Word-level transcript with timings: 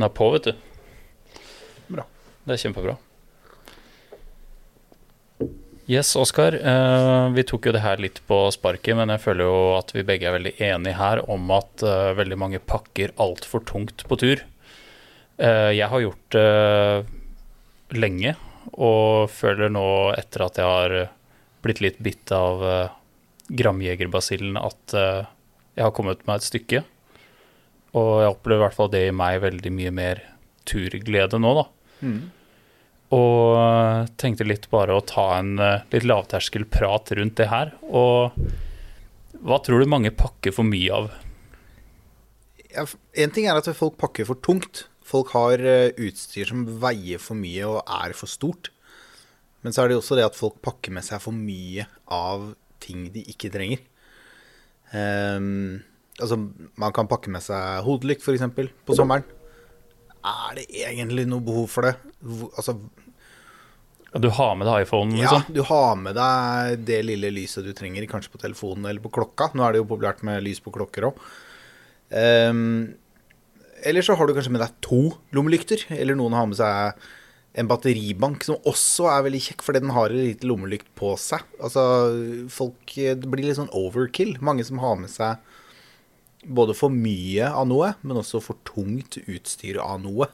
Den 0.00 0.06
er 0.06 0.12
på, 0.16 0.30
vet 0.32 0.46
du. 0.48 1.40
Bra. 1.92 2.06
Det 2.48 2.54
er 2.54 2.60
kjempebra. 2.62 2.92
Yes, 5.92 6.14
Oskar. 6.16 6.54
Uh, 6.56 7.28
vi 7.36 7.44
tok 7.44 7.66
jo 7.68 7.74
det 7.76 7.82
her 7.84 8.00
litt 8.00 8.22
på 8.24 8.38
sparket, 8.54 8.96
men 8.96 9.12
jeg 9.12 9.20
føler 9.20 9.44
jo 9.44 9.58
at 9.76 9.92
vi 9.92 10.06
begge 10.08 10.24
er 10.30 10.38
veldig 10.38 10.54
enige 10.70 10.96
her 10.96 11.20
om 11.28 11.52
at 11.52 11.84
uh, 11.84 12.14
veldig 12.16 12.38
mange 12.40 12.62
pakker 12.64 13.12
altfor 13.20 13.60
tungt 13.68 14.06
på 14.08 14.16
tur. 14.22 14.40
Uh, 15.36 15.68
jeg 15.76 15.90
har 15.92 16.04
gjort 16.06 16.38
det 16.38 18.00
lenge, 18.00 18.32
og 18.80 19.28
føler 19.34 19.68
nå, 19.74 19.84
etter 20.16 20.46
at 20.46 20.62
jeg 20.62 20.70
har 20.78 20.96
blitt 21.60 21.84
litt 21.84 22.00
bitt 22.00 22.32
av 22.32 22.64
uh, 22.64 22.96
gramjegerbasillen, 23.52 24.56
at 24.56 24.96
jeg 24.96 25.84
har 25.84 25.92
kommet 25.92 26.24
meg 26.24 26.40
et 26.40 26.48
stykke. 26.48 26.82
Og 27.98 28.10
jeg 28.22 28.34
opplever 28.34 28.60
i 28.60 28.66
hvert 28.68 28.76
fall 28.76 28.92
det 28.92 29.06
i 29.08 29.14
meg 29.14 29.40
veldig 29.42 29.72
mye 29.74 29.94
mer 29.94 30.22
turglede 30.68 31.40
nå, 31.42 31.54
da. 31.58 31.64
Mm. 32.06 32.20
Og 33.16 34.10
tenkte 34.20 34.46
litt 34.46 34.68
bare 34.70 34.94
å 34.94 35.02
ta 35.02 35.26
en 35.40 35.56
eh, 35.58 35.86
litt 35.90 36.06
lavterskelprat 36.06 37.10
rundt 37.18 37.40
det 37.40 37.48
her. 37.50 37.72
Og 37.90 38.36
hva 39.42 39.58
tror 39.64 39.82
du 39.82 39.90
mange 39.90 40.12
pakker 40.14 40.54
for 40.54 40.68
mye 40.68 40.94
av? 40.94 41.10
Ja, 42.70 42.86
en 43.18 43.34
ting 43.34 43.48
er 43.50 43.58
at 43.58 43.70
folk 43.74 43.98
pakker 43.98 44.28
for 44.28 44.38
tungt. 44.46 44.84
Folk 45.02 45.32
har 45.34 45.58
eh, 45.58 45.90
utstyr 45.98 46.52
som 46.52 46.62
veier 46.82 47.18
for 47.22 47.38
mye 47.38 47.66
og 47.66 47.80
er 47.82 48.14
for 48.14 48.30
stort. 48.30 48.70
Men 49.64 49.74
så 49.74 49.82
er 49.82 49.90
det 49.90 49.98
jo 49.98 50.04
også 50.04 50.16
det 50.16 50.28
at 50.28 50.38
folk 50.38 50.60
pakker 50.64 50.94
med 50.94 51.04
seg 51.04 51.20
for 51.24 51.36
mye 51.36 51.88
av 52.14 52.52
ting 52.80 53.08
de 53.12 53.24
ikke 53.32 53.50
trenger. 53.52 53.82
Ehm, 54.96 55.82
altså, 56.20 56.38
man 56.80 56.94
kan 56.96 57.08
pakke 57.10 57.32
med 57.32 57.42
seg 57.44 57.82
hodelykt, 57.86 58.24
f.eks., 58.24 58.72
på 58.86 58.96
sommeren. 58.96 59.24
Er 60.20 60.58
det 60.58 60.66
egentlig 60.68 61.24
noe 61.30 61.40
behov 61.44 61.68
for 61.72 61.88
det? 61.88 61.94
Altså, 62.52 62.74
Du 64.20 64.28
har 64.36 64.56
med 64.58 64.66
deg 64.68 64.84
iPhonen, 64.84 65.14
ja, 65.16 65.30
liksom? 65.30 65.54
du 65.54 65.62
har 65.68 65.94
med 65.96 66.18
deg 66.18 66.80
det 66.88 66.98
lille 67.06 67.30
lyset 67.32 67.64
du 67.64 67.70
trenger, 67.76 68.04
kanskje 68.10 68.32
på 68.34 68.42
telefonen 68.42 68.88
eller 68.90 69.00
på 69.04 69.12
klokka. 69.14 69.52
Nå 69.54 69.64
er 69.64 69.72
det 69.76 69.80
jo 69.84 69.88
populært 69.92 70.24
med 70.26 70.42
lys 70.44 70.60
på 70.60 70.72
klokker 70.74 71.08
òg. 71.10 71.22
eller 73.80 74.02
så 74.04 74.16
har 74.18 74.26
du 74.26 74.34
kanskje 74.36 74.52
med 74.52 74.60
deg 74.64 74.76
to 74.84 75.00
lommelykter, 75.32 75.86
eller 75.96 76.18
noen 76.18 76.36
har 76.36 76.50
med 76.50 76.58
seg 76.58 77.08
en 77.58 77.66
batteribank, 77.70 78.44
som 78.46 78.60
også 78.68 79.08
er 79.10 79.24
veldig 79.26 79.40
kjekk, 79.42 79.64
fordi 79.66 79.80
den 79.82 79.94
har 79.94 80.12
en 80.12 80.20
liten 80.22 80.50
lommelykt 80.50 80.90
på 80.98 81.16
seg. 81.18 81.42
Altså, 81.58 81.82
folk 82.52 82.94
Det 82.94 83.26
blir 83.26 83.48
litt 83.48 83.58
sånn 83.58 83.72
overkill. 83.74 84.36
Mange 84.44 84.66
som 84.66 84.78
har 84.82 85.00
med 85.00 85.10
seg 85.10 85.38
både 86.44 86.74
for 86.76 86.92
mye 86.92 87.48
av 87.50 87.66
noe, 87.68 87.92
men 88.02 88.20
også 88.20 88.40
for 88.44 88.60
tungt 88.66 89.18
utstyr 89.26 89.80
av 89.82 90.00
noe. 90.02 90.30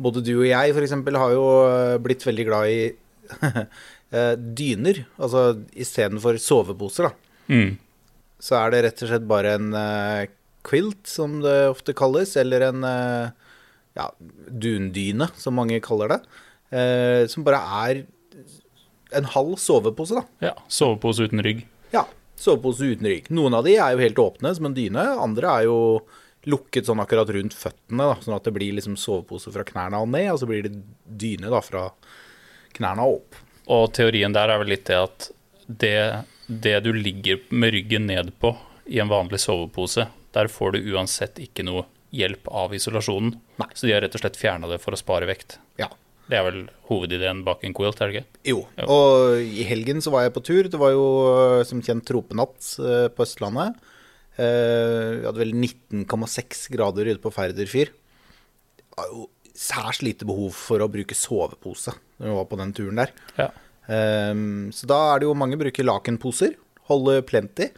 Både 0.00 0.22
du 0.24 0.32
og 0.38 0.48
jeg, 0.48 0.74
eksempel, 0.80 1.18
har 1.20 1.34
jo 1.34 1.46
eh, 1.66 1.98
blitt 2.00 2.24
veldig 2.24 2.46
glad 2.48 2.72
i 2.72 2.82
eh, 4.16 4.34
dyner. 4.38 5.02
Altså 5.20 5.44
istedenfor 5.76 6.40
soveposer, 6.40 7.10
da. 7.10 7.40
Mm. 7.52 7.74
Så 8.40 8.56
er 8.56 8.72
det 8.72 8.84
rett 8.86 9.02
og 9.04 9.10
slett 9.10 9.26
bare 9.28 9.56
en 9.58 9.74
uh, 9.76 10.22
quilt, 10.64 11.02
som 11.10 11.42
det 11.44 11.58
ofte 11.68 11.92
kalles, 11.96 12.32
eller 12.40 12.64
en 12.70 12.86
uh, 12.86 13.50
ja, 13.98 14.06
dundyne, 14.48 15.28
som 15.36 15.58
mange 15.60 15.82
kaller 15.84 16.14
det. 16.14 16.20
Uh, 16.72 17.28
som 17.28 17.44
bare 17.44 17.60
er 17.82 18.00
en 19.18 19.28
halv 19.34 19.58
sovepose, 19.60 20.16
da. 20.16 20.48
Ja. 20.48 20.54
Sovepose 20.72 21.28
uten 21.28 21.44
rygg. 21.44 21.66
Ja, 21.92 22.06
sovepose 22.40 22.88
uten 22.94 23.08
rygg. 23.10 23.30
Noen 23.34 23.56
av 23.56 23.66
de 23.66 23.76
er 23.76 23.94
jo 23.94 24.02
helt 24.02 24.22
åpne 24.22 24.54
som 24.56 24.68
en 24.68 24.76
dyne, 24.76 25.04
andre 25.20 25.52
er 25.52 25.68
jo 25.68 25.78
lukket 26.48 26.88
sånn 26.88 27.02
akkurat 27.02 27.28
rundt 27.36 27.56
føttene, 27.56 28.06
da, 28.08 28.16
sånn 28.24 28.36
at 28.38 28.46
det 28.48 28.54
blir 28.56 28.72
liksom 28.76 28.96
sovepose 29.00 29.52
fra 29.52 29.64
knærne 29.66 30.00
og 30.00 30.08
ned, 30.08 30.30
og 30.32 30.40
så 30.40 30.48
blir 30.48 30.64
det 30.64 30.72
dyne 31.04 31.52
da 31.52 31.60
fra 31.64 31.90
knærne 32.76 33.04
og 33.04 33.20
opp. 33.20 33.40
Og 33.70 33.86
teorien 33.94 34.34
der 34.34 34.50
er 34.50 34.62
vel 34.62 34.72
litt 34.72 34.88
det 34.88 34.98
at 34.98 35.30
det, 35.66 35.96
det 36.48 36.78
du 36.86 36.92
ligger 36.96 37.42
med 37.52 37.74
ryggen 37.76 38.08
ned 38.10 38.32
på 38.40 38.54
i 38.90 38.98
en 39.02 39.12
vanlig 39.12 39.42
sovepose, 39.44 40.08
der 40.34 40.50
får 40.50 40.74
du 40.74 40.94
uansett 40.94 41.38
ikke 41.42 41.66
noe 41.66 41.84
hjelp 42.10 42.48
av 42.48 42.74
isolasjonen. 42.74 43.36
Nei. 43.60 43.68
Så 43.74 43.86
de 43.86 43.94
har 43.94 44.02
rett 44.02 44.16
og 44.16 44.22
slett 44.24 44.38
fjerna 44.38 44.70
det 44.70 44.80
for 44.82 44.96
å 44.96 44.98
spare 44.98 45.28
vekt. 45.30 45.58
Ja. 45.78 45.90
Det 46.30 46.38
er 46.38 46.44
vel 46.46 46.60
hovedideen 46.86 47.40
bak 47.46 47.64
en 47.66 47.74
quilt, 47.74 47.98
er 48.00 48.10
det 48.12 48.20
ikke? 48.20 48.40
Jo, 48.52 48.60
jo. 48.78 48.86
og 48.86 49.40
i 49.42 49.64
helgen 49.66 50.02
så 50.04 50.12
var 50.14 50.26
jeg 50.28 50.34
på 50.36 50.42
tur. 50.46 50.68
Det 50.70 50.78
var 50.78 50.92
jo 50.94 51.06
eh, 51.32 51.64
som 51.66 51.82
kjent 51.82 52.06
tropenatt 52.06 52.68
eh, 52.78 53.08
på 53.10 53.26
Østlandet. 53.26 53.80
Eh, 54.38 55.18
Vi 55.18 55.26
hadde 55.26 55.42
vel 55.42 55.54
19,6 55.58 56.68
grader 56.76 57.10
ute 57.10 57.22
på 57.24 57.32
Færderfyr. 57.34 57.90
Det 57.90 58.86
var 58.96 59.10
jo 59.10 59.26
særs 59.60 60.00
lite 60.06 60.24
behov 60.28 60.54
for 60.56 60.80
å 60.80 60.88
bruke 60.92 61.16
sovepose 61.18 61.92
når 62.20 62.30
vi 62.30 62.36
var 62.38 62.46
på 62.48 62.58
den 62.60 62.72
turen 62.76 63.00
der. 63.02 63.10
Ja. 63.40 63.48
Ehm, 63.90 64.70
så 64.76 64.86
da 64.88 64.98
er 65.14 65.20
det 65.20 65.26
jo 65.28 65.34
mange 65.36 65.58
bruker 65.60 65.86
lakenposer. 65.86 66.54
Holder 66.90 67.24
plenty. 67.26 67.70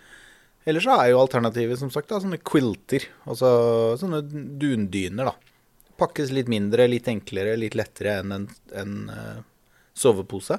Eller 0.68 0.84
så 0.84 0.94
er 1.00 1.10
jo 1.10 1.22
alternativet 1.22 1.80
som 1.80 1.90
sagt 1.90 2.10
da, 2.12 2.20
sånne 2.22 2.38
quilter. 2.44 3.08
Altså 3.26 3.48
sånne 3.98 4.20
dundyner, 4.60 5.32
da. 5.32 5.51
Pakkes 6.00 6.32
litt 6.34 6.48
mindre, 6.50 6.88
litt 6.90 7.08
enklere, 7.10 7.56
litt 7.60 7.76
lettere 7.78 8.18
enn 8.22 8.34
en, 8.36 8.48
en 8.78 8.96
uh, 9.12 9.40
sovepose. 9.98 10.58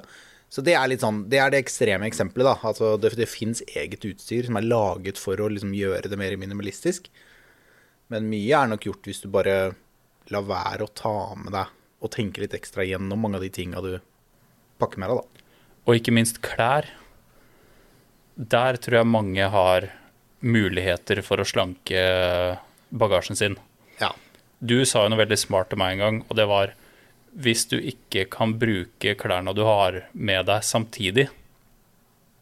Så 0.54 0.62
det 0.62 0.76
er 0.78 0.86
litt 0.86 1.02
sånn, 1.02 1.24
det 1.30 1.40
er 1.42 1.50
det 1.50 1.64
ekstreme 1.64 2.06
eksempelet, 2.06 2.46
da. 2.46 2.70
Altså 2.70 2.92
det, 3.00 3.14
det 3.18 3.30
fins 3.30 3.62
eget 3.74 4.04
utstyr 4.06 4.46
som 4.46 4.60
er 4.60 4.68
laget 4.68 5.18
for 5.18 5.40
å 5.42 5.48
liksom 5.50 5.74
gjøre 5.74 6.10
det 6.12 6.18
mer 6.20 6.36
minimalistisk. 6.38 7.08
Men 8.12 8.28
mye 8.30 8.60
er 8.60 8.70
nok 8.70 8.86
gjort 8.86 9.08
hvis 9.08 9.24
du 9.24 9.30
bare 9.34 9.56
lar 10.30 10.46
være 10.46 10.86
å 10.86 10.92
ta 10.94 11.16
med 11.40 11.52
deg 11.56 11.72
og 12.04 12.12
tenke 12.12 12.42
litt 12.42 12.54
ekstra 12.56 12.84
gjennom 12.86 13.20
mange 13.24 13.40
av 13.40 13.44
de 13.44 13.50
tinga 13.52 13.80
du 13.82 13.96
pakker 14.78 15.00
med 15.00 15.10
deg, 15.10 15.22
da. 15.22 15.48
Og 15.84 15.98
ikke 15.98 16.14
minst 16.16 16.40
klær. 16.44 16.86
Der 18.34 18.78
tror 18.82 19.00
jeg 19.00 19.10
mange 19.10 19.48
har 19.52 19.88
muligheter 20.44 21.20
for 21.24 21.40
å 21.40 21.48
slanke 21.48 22.04
bagasjen 22.94 23.38
sin. 23.38 23.58
Ja. 24.00 24.12
Du 24.64 24.78
sa 24.88 25.04
jo 25.04 25.12
noe 25.12 25.20
veldig 25.20 25.36
smart 25.36 25.68
til 25.72 25.80
meg 25.80 25.94
en 25.94 26.02
gang, 26.02 26.18
og 26.28 26.38
det 26.38 26.48
var 26.48 26.72
hvis 27.34 27.66
du 27.68 27.76
ikke 27.76 28.28
kan 28.30 28.54
bruke 28.56 29.16
klærne 29.18 29.52
du 29.56 29.64
har 29.66 30.04
med 30.14 30.46
deg 30.48 30.64
samtidig, 30.64 31.26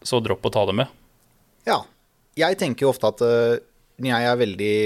så 0.05 0.21
dropp 0.21 0.47
å 0.47 0.53
ta 0.53 0.67
dem 0.69 0.83
med. 0.83 0.93
Ja. 1.69 1.83
Jeg 2.39 2.57
tenker 2.61 2.87
jo 2.87 2.93
ofte 2.95 3.11
at 3.11 3.21
eh, 3.27 3.61
når 4.01 4.09
jeg 4.09 4.29
er 4.29 4.39
veldig 4.41 4.77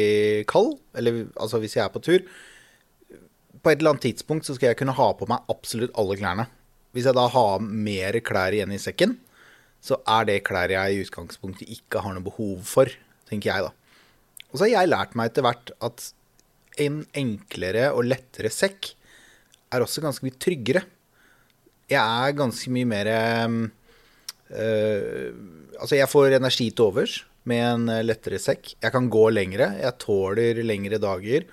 kald, 0.51 0.73
eller 0.99 1.27
altså 1.39 1.61
hvis 1.63 1.77
jeg 1.77 1.85
er 1.85 1.93
på 1.95 2.03
tur 2.03 2.25
På 3.63 3.71
et 3.71 3.79
eller 3.79 3.93
annet 3.93 4.03
tidspunkt 4.03 4.49
så 4.49 4.57
skal 4.57 4.73
jeg 4.73 4.79
kunne 4.81 4.97
ha 4.99 5.07
på 5.15 5.29
meg 5.31 5.47
absolutt 5.53 5.95
alle 5.99 6.17
klærne. 6.19 6.49
Hvis 6.95 7.07
jeg 7.07 7.15
da 7.15 7.29
har 7.31 7.63
mer 7.63 8.19
klær 8.27 8.55
igjen 8.55 8.75
i 8.75 8.81
sekken, 8.83 9.15
så 9.83 9.99
er 10.11 10.27
det 10.27 10.45
klær 10.47 10.75
jeg 10.75 10.95
i 10.95 11.01
utgangspunktet 11.05 11.71
ikke 11.71 12.03
har 12.03 12.15
noe 12.15 12.27
behov 12.27 12.67
for, 12.67 12.91
tenker 13.31 13.53
jeg 13.53 13.67
da. 13.69 13.73
Og 14.51 14.59
så 14.59 14.67
har 14.67 14.73
jeg 14.73 14.91
lært 14.91 15.15
meg 15.19 15.31
etter 15.31 15.47
hvert 15.47 15.73
at 15.87 16.07
en 16.77 17.01
enklere 17.17 17.91
og 17.95 18.07
lettere 18.09 18.51
sekk 18.53 18.93
er 19.73 19.83
også 19.83 20.05
ganske 20.05 20.27
mye 20.27 20.39
tryggere. 20.41 20.83
Jeg 21.91 22.03
er 22.03 22.37
ganske 22.37 22.73
mye 22.75 22.89
mer 22.89 23.11
øh, 23.13 23.69
Altså, 25.77 25.95
jeg 25.99 26.09
får 26.09 26.39
energi 26.39 26.71
til 26.71 26.85
overs 26.89 27.21
med 27.47 27.63
en 27.63 27.89
eh, 27.93 28.05
lettere 28.07 28.39
sekk. 28.43 28.75
Jeg 28.83 28.93
kan 28.95 29.11
gå 29.13 29.29
lengre. 29.31 29.69
Jeg 29.83 29.99
tåler 30.03 30.63
lengre 30.65 30.99
dager. 31.03 31.45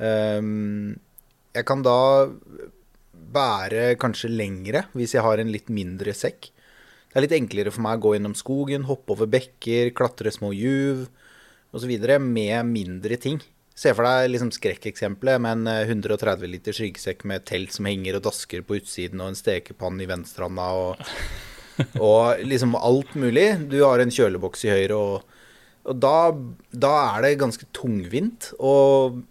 Um, 0.00 0.94
jeg 1.52 1.66
kan 1.68 1.82
da 1.84 2.26
bære 3.30 3.98
kanskje 4.00 4.30
lengre 4.32 4.86
hvis 4.96 5.12
jeg 5.12 5.24
har 5.26 5.42
en 5.42 5.52
litt 5.52 5.68
mindre 5.68 6.14
sekk. 6.16 6.48
Det 7.10 7.18
er 7.18 7.26
litt 7.26 7.36
enklere 7.36 7.72
for 7.74 7.84
meg 7.84 7.98
å 7.98 8.04
gå 8.06 8.14
gjennom 8.14 8.36
skogen, 8.38 8.86
hoppe 8.88 9.12
over 9.16 9.28
bekker, 9.30 9.90
klatre 9.98 10.30
små 10.32 10.54
juv 10.54 11.08
osv. 11.74 11.90
med 12.22 12.70
mindre 12.70 13.18
ting. 13.20 13.40
Se 13.80 13.94
for 13.96 14.04
deg 14.04 14.28
liksom 14.34 14.50
skrekkeksempelet 14.52 15.40
med 15.40 15.62
en 15.62 15.68
eh, 15.72 15.88
130 15.88 16.50
liters 16.52 16.82
ryggsekk 16.82 17.24
med 17.30 17.46
telt 17.48 17.72
som 17.72 17.88
henger 17.88 18.18
og 18.18 18.26
dasker 18.26 18.64
på 18.66 18.76
utsiden, 18.76 19.22
og 19.22 19.32
en 19.32 19.38
stekepanne 19.38 20.04
i 20.04 20.08
venstrehånda 20.10 20.66
og, 20.76 21.04
og 22.10 22.42
liksom 22.44 22.76
alt 22.76 23.14
mulig. 23.16 23.46
Du 23.72 23.78
har 23.86 24.02
en 24.02 24.12
kjøleboks 24.12 24.66
i 24.66 24.72
høyre, 24.74 24.98
og, 24.98 25.46
og 25.88 26.02
da, 26.02 26.16
da 26.76 26.94
er 27.14 27.24
det 27.24 27.38
ganske 27.40 27.70
tungvint. 27.76 28.50
Og 28.60 29.22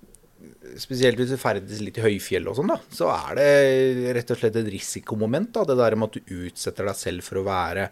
spesielt 0.82 1.22
hvis 1.22 1.36
du 1.36 1.38
ferdes 1.42 1.84
litt 1.86 2.00
i 2.02 2.08
høyfjell 2.08 2.50
og 2.50 2.58
sånn, 2.58 2.74
da, 2.74 2.80
så 2.90 3.12
er 3.14 3.38
det 3.38 4.16
rett 4.18 4.34
og 4.34 4.42
slett 4.42 4.58
et 4.58 4.74
risikomoment. 4.74 5.54
da, 5.60 5.68
Det 5.70 5.78
der 5.78 5.98
med 6.00 6.10
at 6.10 6.18
du 6.18 6.34
utsetter 6.48 6.90
deg 6.90 6.98
selv 6.98 7.28
for 7.28 7.44
å 7.44 7.46
være 7.46 7.92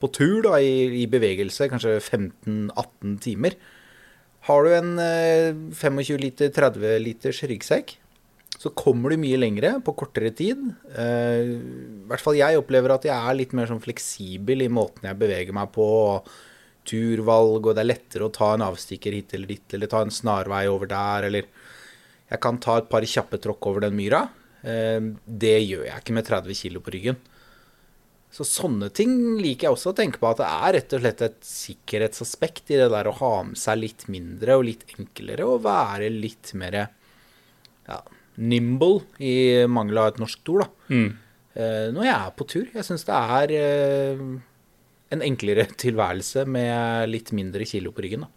på 0.00 0.14
tur 0.14 0.38
da, 0.46 0.54
i, 0.62 1.02
i 1.02 1.04
bevegelse, 1.10 1.66
kanskje 1.72 1.98
15-18 1.98 3.18
timer. 3.26 3.58
Har 4.48 4.64
du 4.64 4.72
en 4.72 4.94
eh, 5.02 5.50
25 5.76 6.20
liter, 6.20 6.52
30 6.54 7.00
liters 7.04 7.42
ryggsekk, 7.44 7.96
så 8.60 8.72
kommer 8.76 9.12
du 9.12 9.20
mye 9.20 9.38
lengre 9.40 9.74
på 9.84 9.94
kortere 9.96 10.32
tid. 10.36 10.62
Eh, 10.92 11.56
I 11.56 12.06
hvert 12.08 12.24
fall 12.24 12.38
jeg 12.38 12.60
opplever 12.60 12.94
at 12.94 13.06
jeg 13.08 13.16
er 13.16 13.36
litt 13.36 13.52
mer 13.56 13.68
sånn 13.70 13.82
fleksibel 13.84 14.64
i 14.64 14.70
måten 14.72 15.08
jeg 15.08 15.20
beveger 15.20 15.56
meg 15.56 15.72
på. 15.76 15.86
Turvalg, 16.90 17.66
og 17.68 17.74
det 17.76 17.82
er 17.82 17.90
lettere 17.90 18.26
å 18.26 18.32
ta 18.32 18.54
en 18.54 18.64
avstikker 18.64 19.12
hit 19.14 19.34
eller 19.36 19.50
dit, 19.52 19.74
eller 19.76 19.90
ta 19.92 20.00
en 20.02 20.12
snarvei 20.12 20.64
over 20.72 20.88
der, 20.90 21.28
eller 21.28 21.50
Jeg 22.30 22.38
kan 22.40 22.60
ta 22.62 22.76
et 22.78 22.88
par 22.88 23.02
kjappe 23.02 23.40
tråkk 23.42 23.66
over 23.66 23.82
den 23.82 23.96
myra. 23.98 24.20
Eh, 24.62 25.00
det 25.26 25.56
gjør 25.66 25.84
jeg 25.88 25.98
ikke 25.98 26.14
med 26.14 26.28
30 26.28 26.54
kg 26.54 26.80
på 26.80 26.92
ryggen. 26.94 27.16
Så 28.30 28.46
sånne 28.46 28.92
ting 28.94 29.40
liker 29.42 29.66
jeg 29.66 29.74
også 29.74 29.90
å 29.90 29.96
tenke 29.98 30.20
på, 30.22 30.28
at 30.30 30.38
det 30.38 30.48
er 30.48 30.74
rett 30.76 30.92
og 30.94 31.02
slett 31.02 31.22
et 31.26 31.38
sikkerhetsaspekt 31.46 32.70
i 32.70 32.78
det 32.78 32.86
der 32.92 33.10
å 33.10 33.16
ha 33.18 33.32
med 33.48 33.58
seg 33.58 33.80
litt 33.80 34.06
mindre 34.12 34.58
og 34.58 34.68
litt 34.68 34.84
enklere, 34.94 35.48
og 35.48 35.64
være 35.64 36.12
litt 36.14 36.52
mer 36.58 36.76
ja, 36.78 37.98
nimble, 38.38 39.02
i 39.18 39.66
mangel 39.66 39.98
av 39.98 40.12
et 40.12 40.22
norsk 40.22 40.52
ord, 40.54 40.62
da. 40.62 40.94
Mm. 40.94 41.10
Eh, 41.58 41.88
når 41.90 42.06
jeg 42.06 42.14
er 42.14 42.36
på 42.38 42.46
tur. 42.52 42.68
Jeg 42.70 42.86
syns 42.86 43.02
det 43.08 43.16
er 43.40 43.54
eh, 43.58 44.22
en 45.10 45.24
enklere 45.26 45.66
tilværelse 45.84 46.46
med 46.46 47.10
litt 47.10 47.34
mindre 47.36 47.66
kilo 47.66 47.94
på 47.94 48.06
ryggen, 48.06 48.28
da. 48.28 48.36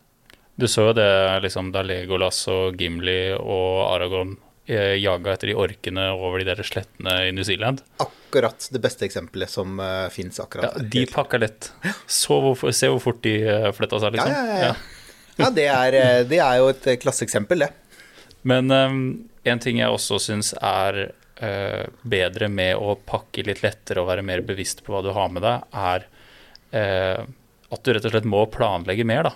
Du 0.53 0.67
så 0.69 0.89
jo 0.89 0.97
det 0.97 1.09
liksom, 1.41 1.71
da 1.73 1.81
Legolas 1.85 2.43
og 2.53 2.77
Gimli 2.77 3.33
og 3.33 3.87
Aragon 3.87 4.35
jaga 4.65 5.33
etter 5.33 5.49
de 5.51 5.55
orkene 5.59 6.05
over 6.15 6.39
de 6.39 6.47
der 6.47 6.63
slettene 6.63 7.15
i 7.27 7.31
New 7.35 7.43
Zealand. 7.43 7.81
Akkurat 7.99 8.69
det 8.71 8.79
beste 8.83 9.05
eksempelet 9.05 9.51
som 9.51 9.79
uh, 9.79 10.07
fins 10.13 10.39
akkurat 10.39 10.69
Ja, 10.69 10.79
der. 10.79 10.89
de 10.93 11.05
pakka 11.11 11.39
lett. 11.41 11.71
Så 12.07 12.39
hvor, 12.39 12.71
se 12.71 12.87
hvor 12.87 13.01
fort 13.03 13.19
de 13.25 13.35
uh, 13.43 13.71
flytta 13.75 13.99
seg, 13.99 14.15
liksom. 14.15 14.31
ja, 14.31 14.45
ja, 14.47 14.69
ja. 14.69 15.03
ja 15.41 15.49
det, 15.57 15.67
er, 15.67 15.99
eh, 15.99 16.21
det 16.29 16.39
er 16.39 16.61
jo 16.61 16.71
et 16.71 16.87
eh, 16.87 16.99
klasseeksempel, 17.01 17.65
det. 17.65 17.69
Men 18.47 18.71
um, 18.71 19.03
en 19.43 19.61
ting 19.63 19.79
jeg 19.79 19.91
også 19.91 20.19
syns 20.23 20.53
er 20.59 21.03
uh, 21.43 21.83
bedre 22.07 22.49
med 22.51 22.79
å 22.79 22.95
pakke 22.95 23.45
litt 23.47 23.63
lettere 23.63 24.03
og 24.03 24.09
være 24.11 24.25
mer 24.25 24.43
bevisst 24.47 24.83
på 24.83 24.95
hva 24.95 25.03
du 25.03 25.11
har 25.15 25.31
med 25.31 25.43
deg, 25.43 25.67
er 25.71 26.07
uh, 26.75 27.23
at 27.73 27.83
du 27.83 27.93
rett 27.93 28.07
og 28.07 28.15
slett 28.15 28.29
må 28.29 28.45
planlegge 28.53 29.07
mer, 29.07 29.27
da. 29.27 29.35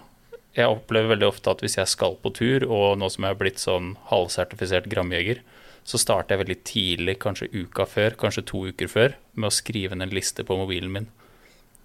Jeg 0.57 0.74
opplever 0.74 1.13
veldig 1.13 1.27
ofte 1.30 1.54
at 1.54 1.62
hvis 1.62 1.77
jeg 1.77 1.89
skal 1.92 2.18
på 2.21 2.31
tur, 2.33 2.65
og 2.65 2.98
nå 2.98 3.12
som 3.13 3.25
jeg 3.25 3.36
har 3.36 3.39
blitt 3.39 3.62
sånn 3.62 3.92
halvsertifisert 4.09 4.89
gramjeger, 4.89 5.44
så 5.88 6.00
starter 6.01 6.33
jeg 6.33 6.42
veldig 6.42 6.57
tidlig, 6.68 7.15
kanskje 7.24 7.51
uka 7.54 7.86
før, 7.88 8.18
kanskje 8.19 8.44
to 8.50 8.63
uker 8.71 8.89
før, 8.92 9.13
med 9.38 9.51
å 9.51 9.54
skrive 9.54 9.95
ned 9.95 10.09
en 10.09 10.18
liste 10.18 10.44
på 10.48 10.57
mobilen 10.59 10.92
min 10.94 11.07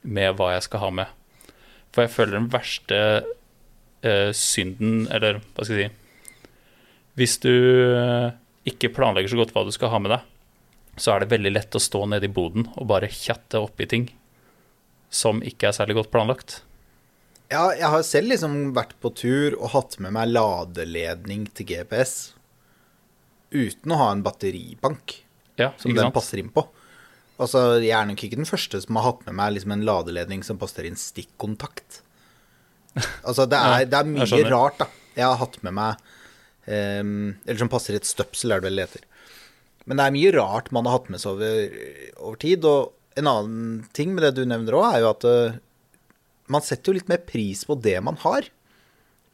med 0.02 0.34
hva 0.38 0.54
jeg 0.56 0.66
skal 0.66 0.82
ha 0.82 0.90
med. 1.02 1.10
For 1.94 2.02
jeg 2.02 2.14
føler 2.14 2.38
den 2.38 2.48
verste 2.50 2.98
eh, 4.02 4.30
synden, 4.34 5.04
eller 5.12 5.38
hva 5.52 5.66
skal 5.66 5.78
jeg 5.78 5.92
si 5.92 5.98
Hvis 7.20 7.36
du 7.44 7.52
eh, 7.52 8.32
ikke 8.66 8.90
planlegger 8.96 9.34
så 9.34 9.38
godt 9.42 9.54
hva 9.54 9.66
du 9.68 9.72
skal 9.74 9.92
ha 9.92 10.00
med 10.02 10.14
deg, 10.16 10.26
så 10.98 11.14
er 11.14 11.22
det 11.22 11.32
veldig 11.32 11.52
lett 11.52 11.76
å 11.78 11.82
stå 11.82 12.02
nede 12.08 12.28
i 12.28 12.32
boden 12.32 12.66
og 12.74 12.88
bare 12.90 13.12
tjatte 13.12 13.60
oppi 13.62 13.86
ting 13.88 14.10
som 15.12 15.40
ikke 15.44 15.68
er 15.68 15.76
særlig 15.76 16.00
godt 16.00 16.12
planlagt. 16.12 16.62
Ja, 17.52 17.66
jeg 17.76 17.88
har 17.92 18.04
selv 18.06 18.32
liksom 18.32 18.54
vært 18.76 18.94
på 19.02 19.10
tur 19.18 19.56
og 19.58 19.72
hatt 19.74 19.98
med 20.00 20.14
meg 20.16 20.30
ladeledning 20.32 21.46
til 21.52 21.68
GPS 21.68 22.14
uten 23.52 23.92
å 23.92 23.98
ha 24.00 24.06
en 24.14 24.22
batteribank 24.24 25.18
Ja, 25.60 25.72
som 25.76 25.92
den 25.92 26.06
sant? 26.06 26.14
passer 26.16 26.40
inn 26.40 26.48
på. 26.54 26.64
Altså, 27.42 27.82
Jeg 27.82 27.92
er 27.96 28.06
nok 28.08 28.22
ikke 28.24 28.38
den 28.40 28.48
første 28.48 28.80
som 28.80 28.96
har 28.96 29.10
hatt 29.10 29.26
med 29.26 29.36
meg 29.36 29.52
liksom 29.56 29.74
en 29.76 29.84
ladeledning 29.84 30.44
som 30.46 30.56
passer 30.60 30.86
inn 30.88 30.96
stikkontakt. 30.96 32.00
Altså, 33.24 33.44
det 33.50 33.58
er, 33.68 33.84
det 33.90 33.98
er 34.00 34.08
mye 34.08 34.42
rart, 34.48 34.78
da. 34.80 34.88
Jeg 35.16 35.26
har 35.28 35.36
hatt 35.42 35.58
med 35.66 35.74
meg 35.76 36.00
um, 36.64 37.34
Eller 37.44 37.58
som 37.60 37.68
passer 37.72 37.98
et 37.98 38.08
støpsel, 38.08 38.54
er 38.54 38.62
det 38.62 38.70
vel 38.70 38.80
det 38.80 38.86
heter. 38.88 39.04
Men 39.84 39.98
det 39.98 40.06
er 40.06 40.14
mye 40.16 40.32
rart 40.38 40.70
man 40.72 40.86
har 40.88 40.96
hatt 41.00 41.10
med 41.12 41.20
seg 41.20 41.34
over, 41.36 41.76
over 42.22 42.40
tid. 42.40 42.64
Og 42.64 43.20
en 43.20 43.28
annen 43.28 43.84
ting 43.92 44.14
med 44.16 44.24
det 44.24 44.32
du 44.38 44.46
nevner 44.48 44.78
òg, 44.78 44.86
er 44.94 45.02
jo 45.04 45.10
at 45.10 45.26
eh, 45.28 45.58
man 46.50 46.64
setter 46.64 46.90
jo 46.90 46.98
litt 46.98 47.10
mer 47.10 47.22
pris 47.26 47.62
på 47.68 47.76
det 47.78 47.98
man 48.04 48.18
har. 48.24 48.48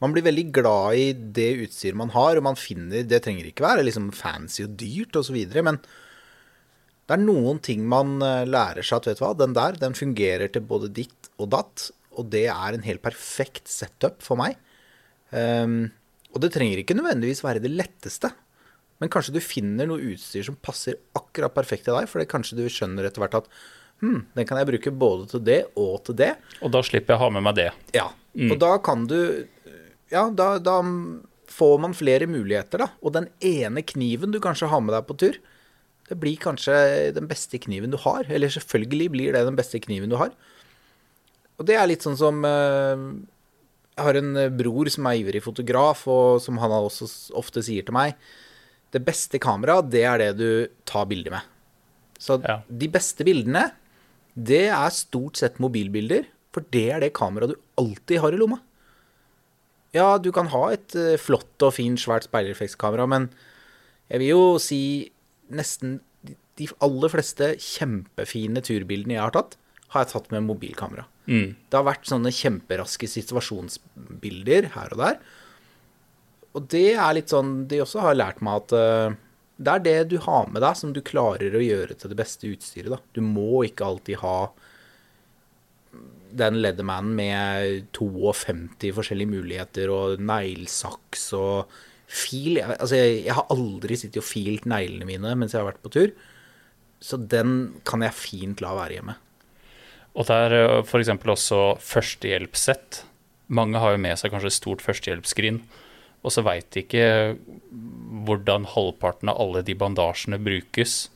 Man 0.03 0.13
blir 0.15 0.27
veldig 0.27 0.45
glad 0.55 0.99
i 0.99 1.07
det 1.13 1.49
utstyret 1.65 1.99
man 1.99 2.13
har, 2.15 2.39
og 2.39 2.45
man 2.47 2.59
finner 2.59 3.07
Det 3.07 3.23
trenger 3.25 3.49
ikke 3.49 3.67
være 3.67 3.87
liksom 3.87 4.13
fancy 4.15 4.63
og 4.67 4.77
dyrt 4.79 5.17
osv., 5.19 5.39
men 5.65 5.81
det 7.09 7.17
er 7.17 7.23
noen 7.25 7.57
ting 7.65 7.87
man 7.89 8.19
eh, 8.21 8.45
lærer 8.45 8.85
seg 8.85 9.01
at 9.01 9.07
vet 9.09 9.21
du 9.21 9.25
hva, 9.25 9.31
den 9.33 9.55
der 9.57 9.79
den 9.81 9.97
fungerer 9.97 10.51
til 10.53 10.67
både 10.69 10.91
ditt 10.93 11.31
og 11.41 11.49
datt, 11.55 11.87
og 12.21 12.29
det 12.35 12.45
er 12.53 12.77
en 12.77 12.85
helt 12.85 13.01
perfekt 13.01 13.71
setup 13.73 14.21
for 14.25 14.37
meg. 14.37 14.59
Um, 15.33 15.89
og 16.35 16.43
det 16.45 16.51
trenger 16.53 16.83
ikke 16.83 16.97
nødvendigvis 16.99 17.41
være 17.45 17.63
det 17.65 17.73
letteste, 17.73 18.29
men 19.01 19.13
kanskje 19.13 19.39
du 19.39 19.41
finner 19.41 19.89
noe 19.89 20.03
utstyr 20.13 20.45
som 20.45 20.59
passer 20.61 20.99
akkurat 21.17 21.55
perfekt 21.55 21.87
til 21.89 21.97
deg, 21.97 22.11
for 22.11 22.21
det 22.21 22.29
kanskje 22.29 22.59
du 22.59 22.67
skjønner 22.69 23.09
etter 23.09 23.23
hvert 23.25 23.39
at 23.41 23.49
hm, 24.01 24.21
den 24.35 24.47
kan 24.47 24.59
jeg 24.61 24.69
bruke 24.71 24.91
både 24.95 25.27
til 25.33 25.41
det 25.47 25.61
og 25.77 26.03
til 26.07 26.15
det. 26.21 26.33
Og 26.63 26.71
da 26.75 26.83
slipper 26.87 27.15
jeg 27.15 27.21
å 27.21 27.25
ha 27.27 27.31
med 27.35 27.43
meg 27.49 27.55
det. 27.59 27.71
Ja, 27.97 28.09
og 28.51 28.59
da 28.63 28.77
kan 28.79 29.07
du 29.11 29.19
Ja, 30.11 30.31
da, 30.33 30.59
da 30.59 30.79
får 31.53 31.79
man 31.83 31.93
flere 31.97 32.25
muligheter, 32.31 32.79
da. 32.81 32.87
Og 33.05 33.13
den 33.13 33.27
ene 33.45 33.83
kniven 33.85 34.31
du 34.33 34.39
kanskje 34.41 34.69
har 34.71 34.81
med 34.81 34.95
deg 34.95 35.05
på 35.09 35.17
tur, 35.21 35.37
det 36.09 36.17
blir 36.17 36.39
kanskje 36.41 37.13
den 37.13 37.27
beste 37.29 37.59
kniven 37.61 37.91
du 37.93 37.99
har. 38.01 38.25
Eller 38.33 38.49
selvfølgelig 38.49 39.11
blir 39.13 39.33
det 39.37 39.43
den 39.45 39.57
beste 39.59 39.81
kniven 39.85 40.09
du 40.09 40.17
har. 40.17 40.31
Og 41.59 41.67
det 41.69 41.77
er 41.77 41.89
litt 41.91 42.05
sånn 42.07 42.17
som 42.17 42.41
eh, 42.47 43.03
Jeg 43.99 44.05
har 44.07 44.15
en 44.21 44.33
bror 44.57 44.89
som 44.95 45.05
er 45.11 45.19
ivrig 45.21 45.43
fotograf, 45.45 46.07
og 46.09 46.41
som 46.41 46.57
han 46.63 46.71
også 46.71 47.09
ofte 47.37 47.61
sier 47.67 47.83
til 47.85 47.93
meg 47.97 48.15
Det 48.95 49.03
beste 49.05 49.41
kameraet, 49.43 49.91
det 49.93 50.05
er 50.07 50.19
det 50.23 50.31
du 50.39 50.51
tar 50.89 51.05
bilder 51.11 51.35
med. 51.37 51.43
Så 52.19 52.39
Ja. 52.43 52.63
de 52.71 52.89
beste 52.89 53.25
bildene, 53.27 53.73
det 54.39 54.67
er 54.71 54.95
stort 54.95 55.39
sett 55.41 55.59
mobilbilder, 55.63 56.27
for 56.55 56.65
det 56.75 56.87
er 56.95 57.03
det 57.03 57.13
kameraet 57.17 57.55
du 57.57 57.61
alltid 57.81 58.21
har 58.23 58.35
i 58.35 58.39
lomma. 58.41 58.61
Ja, 59.97 60.19
du 60.21 60.29
kan 60.37 60.51
ha 60.53 60.67
et 60.75 60.95
eh, 60.99 61.17
flott 61.21 61.65
og 61.65 61.73
fint, 61.75 61.99
svært 62.01 62.27
speilreflekskamera, 62.29 63.07
men 63.09 63.31
jeg 64.13 64.21
vil 64.23 64.31
jo 64.35 64.43
si 64.63 64.81
nesten 65.51 65.99
de- 66.59 66.69
aller 66.85 67.09
fleste 67.13 67.53
kjempefine 67.63 68.61
turbildene 68.67 69.17
jeg 69.17 69.23
har 69.25 69.35
tatt, 69.37 69.57
har 69.95 70.05
jeg 70.05 70.13
tatt 70.13 70.31
med 70.35 70.45
mobilkamera. 70.45 71.07
Mm. 71.29 71.55
Det 71.71 71.77
har 71.79 71.87
vært 71.87 72.09
sånne 72.09 72.33
kjemperaske 72.35 73.09
situasjonsbilder 73.09 74.71
her 74.75 74.93
og 74.95 75.01
der. 75.03 75.19
Og 76.57 76.67
det 76.73 76.87
er 76.97 77.15
litt 77.15 77.29
sånn 77.33 77.67
De 77.69 77.79
også 77.85 78.01
har 78.03 78.17
lært 78.17 78.41
meg 78.45 78.63
at 78.65 78.75
eh, 78.77 79.17
det 79.59 79.75
er 79.75 79.85
det 79.85 79.99
du 80.13 80.17
har 80.23 80.47
med 80.53 80.63
deg, 80.63 80.79
som 80.79 80.95
du 80.95 81.03
klarer 81.03 81.55
å 81.59 81.63
gjøre 81.63 81.97
til 81.99 82.13
det 82.13 82.19
beste 82.19 82.51
utstyret. 82.51 82.93
Da. 82.95 82.99
Du 83.17 83.23
må 83.27 83.65
ikke 83.67 83.89
alltid 83.89 84.21
ha 84.23 84.39
den 86.39 86.61
Leathermanen 86.63 87.15
med 87.19 87.89
52 87.97 88.93
forskjellige 88.95 89.33
muligheter 89.33 89.91
og 89.91 90.23
neglesaks 90.23 91.31
og 91.39 91.73
fil. 92.07 92.61
Altså, 92.63 93.01
jeg, 93.01 93.23
jeg 93.27 93.37
har 93.37 93.49
aldri 93.53 93.99
sittet 93.99 94.21
og 94.23 94.29
filt 94.29 94.69
neglene 94.69 95.09
mine 95.09 95.35
mens 95.41 95.57
jeg 95.57 95.63
har 95.63 95.71
vært 95.73 95.83
på 95.85 95.93
tur. 95.97 96.13
Så 97.03 97.19
den 97.19 97.81
kan 97.89 98.03
jeg 98.05 98.17
fint 98.17 98.63
la 98.63 98.75
være 98.79 98.99
hjemme. 98.99 99.19
Og 100.19 100.27
det 100.27 100.39
er 100.49 100.81
f.eks. 100.83 101.13
også 101.15 101.61
førstehjelpssett. 101.85 103.03
Mange 103.55 103.81
har 103.81 103.95
jo 103.95 104.03
med 104.03 104.19
seg 104.21 104.33
kanskje 104.33 104.51
et 104.51 104.59
stort 104.59 104.83
førstehjelpsskrin, 104.85 105.63
og 106.23 106.35
så 106.35 106.43
veit 106.47 106.69
de 106.75 106.83
ikke 106.83 107.07
hvordan 108.27 108.67
halvparten 108.75 109.31
av 109.31 109.41
alle 109.43 109.63
de 109.67 109.77
bandasjene 109.79 110.41
brukes, 110.43 111.07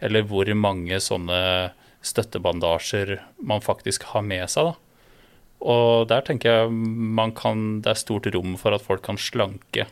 eller 0.00 0.26
hvor 0.28 0.48
mange 0.56 1.00
sånne 1.02 1.40
støttebandasjer 2.06 3.18
man 3.44 3.64
faktisk 3.64 4.06
har 4.12 4.24
med 4.24 4.46
seg. 4.52 4.70
da. 4.70 4.76
Og 5.60 6.08
der 6.08 6.24
tenker 6.24 6.62
jeg 6.64 7.32
kan, 7.36 7.66
det 7.84 7.92
er 7.92 8.00
stort 8.00 8.28
rom 8.32 8.56
for 8.60 8.76
at 8.76 8.84
folk 8.84 9.04
kan 9.04 9.20
slanke 9.20 9.84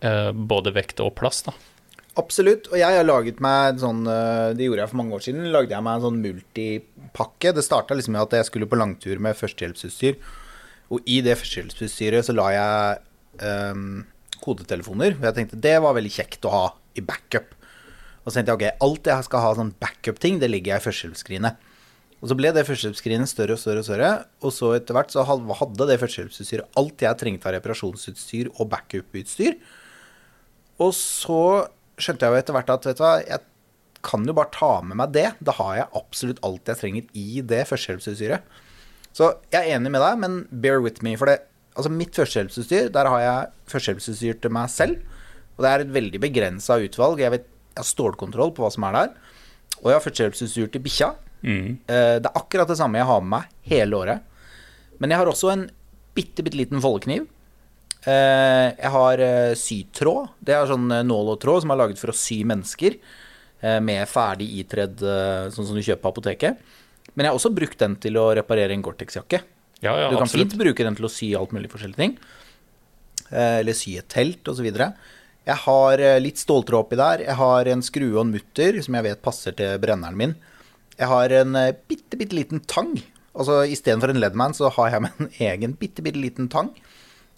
eh, 0.00 0.30
både 0.32 0.74
vekt 0.76 1.02
og 1.02 1.16
plass. 1.18 1.42
da. 1.48 1.54
Absolutt. 2.18 2.70
Og 2.72 2.78
jeg 2.78 2.98
har 2.98 3.06
laget 3.06 3.42
meg 3.42 3.74
en 3.74 3.80
sånn 3.82 4.06
eh, 4.10 4.54
Det 4.58 4.66
gjorde 4.66 4.82
jeg 4.82 4.90
for 4.90 5.00
mange 5.00 5.18
år 5.18 5.24
siden. 5.26 5.50
Lagde 5.54 5.74
jeg 5.74 5.86
meg 5.86 5.98
en 5.98 6.06
sånn 6.06 6.22
multipakke. 6.22 7.54
Det 7.54 7.66
starta 7.66 7.98
liksom 7.98 8.14
med 8.16 8.26
at 8.26 8.38
jeg 8.38 8.50
skulle 8.50 8.70
på 8.70 8.78
langtur 8.78 9.22
med 9.22 9.38
førstehjelpsutstyr. 9.38 10.18
Og 10.94 11.10
i 11.10 11.20
det 11.26 11.36
førstehjelpsutstyret 11.38 12.26
så 12.26 12.34
la 12.34 12.48
jeg 12.54 13.04
ehm, 13.44 14.02
kodetelefoner. 14.42 15.16
For 15.16 15.28
jeg 15.28 15.38
tenkte 15.38 15.62
det 15.62 15.76
var 15.84 15.96
veldig 15.96 16.12
kjekt 16.14 16.46
å 16.48 16.54
ha 16.54 16.66
i 16.98 17.04
backup. 17.04 17.54
Og 18.22 18.30
så 18.30 18.38
tenkte 18.38 18.54
jeg 18.54 18.58
ok, 18.58 18.84
alt 18.84 19.10
jeg 19.10 19.26
skal 19.28 19.44
ha 19.44 19.56
sånn 19.56 19.74
backup-ting, 19.80 20.38
det 20.42 20.50
ligger 20.52 20.74
jeg 20.74 20.82
i 20.82 20.86
førstehjelpsskrinet. 20.88 21.66
Og 22.18 22.30
så 22.30 22.36
ble 22.38 22.50
det 22.54 22.66
førstehjelpsskrinet 22.66 23.30
større 23.30 23.54
og 23.54 23.60
større 23.62 23.82
og 23.82 23.86
større. 23.86 24.10
Og 24.42 24.54
så 24.54 24.72
etter 24.76 24.96
hvert 24.96 25.14
så 25.14 25.24
hadde 25.28 25.86
det 25.88 26.00
førstehjelpsutstyret 26.02 26.80
alt 26.80 27.04
jeg 27.04 27.20
trengte 27.20 27.48
av 27.48 27.54
reparasjonsutstyr 27.56 28.50
og 28.56 28.70
backup-utstyr. 28.72 29.58
Og 30.82 30.90
så 30.94 31.42
skjønte 31.98 32.26
jeg 32.26 32.34
jo 32.34 32.42
etter 32.42 32.56
hvert 32.56 32.74
at 32.74 32.88
vet 32.88 32.98
du 32.98 33.04
hva, 33.04 33.14
jeg 33.22 33.44
kan 34.06 34.26
jo 34.26 34.34
bare 34.34 34.54
ta 34.54 34.72
med 34.86 34.98
meg 34.98 35.14
det. 35.14 35.28
Da 35.42 35.54
har 35.58 35.76
jeg 35.78 35.92
absolutt 36.00 36.42
alt 36.46 36.70
jeg 36.70 36.82
trenger 36.82 37.06
i 37.18 37.42
det 37.42 37.64
førstehjelpsutstyret. 37.70 38.58
Så 39.14 39.32
jeg 39.54 39.62
er 39.62 39.78
enig 39.78 39.90
med 39.94 40.02
deg, 40.02 40.18
men 40.22 40.40
bear 40.50 40.82
with 40.82 41.02
me. 41.06 41.14
For 41.18 41.30
det, 41.30 41.40
altså 41.78 41.92
mitt 41.94 42.16
førstehjelpsutstyr, 42.18 42.90
der 42.94 43.08
har 43.12 43.22
jeg 43.22 43.70
førstehjelpsutstyr 43.72 44.40
til 44.42 44.54
meg 44.54 44.68
selv. 44.72 44.98
Og 45.56 45.64
det 45.64 45.70
er 45.70 45.84
et 45.84 45.94
veldig 45.94 46.20
begrensa 46.22 46.76
utvalg. 46.82 47.22
Jeg, 47.22 47.34
vet, 47.34 47.48
jeg 47.74 47.82
har 47.82 47.88
stålkontroll 47.88 48.52
på 48.54 48.64
hva 48.64 48.70
som 48.74 48.86
er 48.88 48.96
der. 48.98 49.16
Og 49.80 49.90
jeg 49.90 49.96
har 49.98 50.04
førstehjelpsutstyr 50.04 50.70
til 50.74 50.84
bikkja. 50.84 51.08
Mm. 51.42 51.78
Eh, 51.86 52.18
Det 52.18 52.26
er 52.28 52.38
akkurat 52.38 52.70
det 52.70 52.78
samme 52.78 52.98
jeg 52.98 53.08
har 53.08 53.22
med 53.22 53.32
meg 53.36 53.72
hele 53.72 53.98
året. 53.98 54.22
Men 54.98 55.14
jeg 55.14 55.20
har 55.20 55.30
også 55.30 55.52
en 55.54 55.66
bitte, 56.18 56.42
bitte 56.42 56.58
liten 56.58 56.82
foldekniv. 56.82 57.28
Eh, 58.06 58.68
jeg 58.74 58.92
har 58.94 59.22
eh, 59.22 59.54
sytråd. 59.58 60.34
Det 60.42 60.54
er 60.54 60.70
sånn 60.70 60.90
nål 61.06 61.34
og 61.34 61.40
tråd 61.42 61.62
som 61.64 61.74
er 61.74 61.82
laget 61.82 62.02
for 62.02 62.14
å 62.14 62.16
sy 62.16 62.42
mennesker. 62.46 62.98
Med 63.58 64.06
ferdig 64.06 64.46
itredd, 64.60 65.00
sånn 65.50 65.66
som 65.66 65.74
du 65.74 65.82
kjøper 65.82 66.04
på 66.04 66.10
apoteket. 66.12 66.60
Men 67.18 67.26
jeg 67.26 67.32
har 67.32 67.38
også 67.40 67.50
brukt 67.50 67.80
den 67.80 67.96
til 67.98 68.14
å 68.20 68.28
reparere 68.38 68.70
en 68.70 68.84
Gore-Tex-jakke. 68.86 69.40
Ja, 69.80 69.92
ja, 69.94 70.08
Du 70.10 70.16
kan 70.16 70.24
absolutt. 70.26 70.50
fint 70.52 70.60
bruke 70.62 70.84
den 70.84 70.96
til 70.98 71.06
å 71.06 71.10
sy 71.12 71.28
alt 71.38 71.52
mulig 71.54 71.70
forskjellige 71.70 72.00
ting. 72.02 72.16
Eh, 73.30 73.58
Eller 73.60 73.76
sy 73.78 73.96
et 73.98 74.08
telt 74.10 74.48
osv. 74.50 74.66
Jeg 75.48 75.56
har 75.64 75.98
eh, 76.02 76.18
litt 76.20 76.40
ståltråd 76.40 76.80
oppi 76.86 76.96
der. 76.98 77.22
Jeg 77.28 77.36
har 77.38 77.70
en 77.72 77.82
skrue 77.86 78.16
og 78.16 78.24
en 78.26 78.32
mutter 78.34 78.80
som 78.84 78.94
jeg 78.98 79.06
vet 79.06 79.22
passer 79.22 79.52
til 79.56 79.78
brenneren 79.78 80.16
min. 80.18 80.34
Jeg 80.98 81.06
har 81.08 81.30
en 81.44 81.54
eh, 81.56 81.72
bitte, 81.88 82.18
bitte 82.18 82.34
liten 82.36 82.60
tang. 82.66 82.96
Altså 83.38 83.60
Istedenfor 83.70 84.10
en 84.10 84.18
Ledman, 84.20 84.54
så 84.56 84.70
har 84.74 84.90
jeg 84.96 85.02
med 85.04 85.12
en 85.22 85.30
egen 85.52 85.76
bitte, 85.78 86.02
bitte 86.02 86.18
liten 86.18 86.48
tang. 86.50 86.72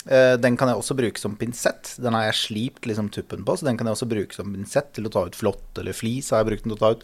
Den 0.01 0.55
kan 0.57 0.71
jeg 0.71 0.79
også 0.81 0.95
bruke 0.97 1.21
som 1.21 1.35
pinsett. 1.37 1.91
Den 2.01 2.15
har 2.17 2.31
jeg 2.31 2.39
slipt 2.39 2.87
liksom 2.89 3.11
tuppen 3.13 3.43
på, 3.45 3.53
så 3.61 3.67
den 3.69 3.77
kan 3.77 3.85
jeg 3.85 3.99
også 3.99 4.07
bruke 4.09 4.33
som 4.33 4.49
pinsett 4.55 4.95
til 4.97 5.05
å 5.05 5.11
ta 5.13 5.27
ut 5.29 5.37
flått 5.37 5.77
eller 5.77 5.93
flis. 5.93 6.31
har 6.33 6.41
jeg 6.41 6.49
brukt 6.49 6.65
den 6.65 6.73
til 6.73 6.79
å 6.79 6.81
ta 6.81 6.91
ut 6.97 7.03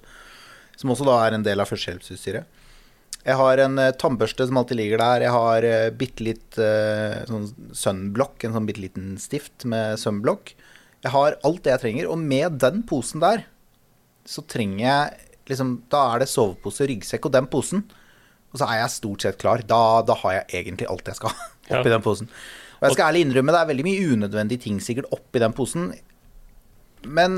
Som 0.80 0.94
også 0.94 1.04
da 1.04 1.18
er 1.26 1.34
en 1.36 1.44
del 1.44 1.60
av 1.60 1.68
førstehjelpsutstyret. 1.68 2.46
Jeg 3.26 3.36
har 3.40 3.58
en 3.58 3.78
eh, 3.82 3.90
tannbørste 3.98 4.46
som 4.46 4.58
alltid 4.60 4.78
ligger 4.78 5.00
der. 5.02 5.24
Jeg 5.26 5.34
har 5.34 5.64
uh, 5.66 5.90
bitte 5.98 6.22
litt 6.22 6.58
eh, 6.62 7.24
sånn 7.26 7.48
sunblock, 7.74 8.44
en 8.46 8.54
sånn 8.54 8.68
bitte 8.68 8.84
liten 8.84 9.16
stift 9.18 9.66
med 9.66 9.98
sunblock. 9.98 10.52
Jeg 11.02 11.10
har 11.14 11.36
alt 11.46 11.62
det 11.64 11.72
jeg 11.74 11.82
trenger, 11.82 12.08
og 12.12 12.22
med 12.22 12.60
den 12.62 12.84
posen 12.86 13.22
der, 13.24 13.42
så 14.26 14.42
trenger 14.46 14.82
jeg 14.86 15.22
liksom 15.46 15.76
Da 15.92 16.00
er 16.14 16.22
det 16.24 16.26
sovepose, 16.30 16.86
ryggsekk 16.90 17.26
og 17.28 17.34
den 17.36 17.46
posen. 17.50 17.84
Og 18.50 18.58
så 18.58 18.66
er 18.70 18.80
jeg 18.80 18.94
stort 18.94 19.22
sett 19.26 19.36
klar. 19.42 19.62
Da, 19.62 19.82
da 20.06 20.16
har 20.22 20.40
jeg 20.40 20.62
egentlig 20.62 20.88
alt 20.90 21.06
jeg 21.10 21.18
skal 21.20 21.34
Ja. 21.70 21.80
oppi 21.80 21.90
den 21.90 22.02
posen. 22.02 22.30
Og 22.78 22.88
jeg 22.88 22.94
skal 22.96 23.08
ærlig 23.10 23.24
innrømme, 23.26 23.50
det 23.54 23.60
er 23.60 23.68
veldig 23.72 23.84
mye 23.86 24.08
unødvendige 24.14 24.62
ting 24.68 24.78
sikkert 24.82 25.10
oppi 25.14 25.40
den 25.42 25.54
posen. 25.56 25.90
Men 27.02 27.32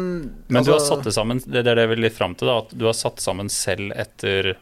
Men 0.49 0.65
du 0.65 0.71
har 0.73 0.79
altså- 0.79 0.97
satt 0.97 1.05
det 1.05 1.15
sammen, 1.17 1.41
det 1.45 1.61
er 1.63 1.75
det 1.75 1.85
jeg 1.85 1.89
vil 1.95 2.03
litt 2.05 2.17
fram 2.17 2.35
til, 2.37 2.49
da, 2.49 2.59
at 2.65 2.73
du 2.77 2.85
har 2.89 2.97
satt 2.97 3.21
sammen 3.25 3.49
selv 3.53 3.93
etter, 3.97 4.55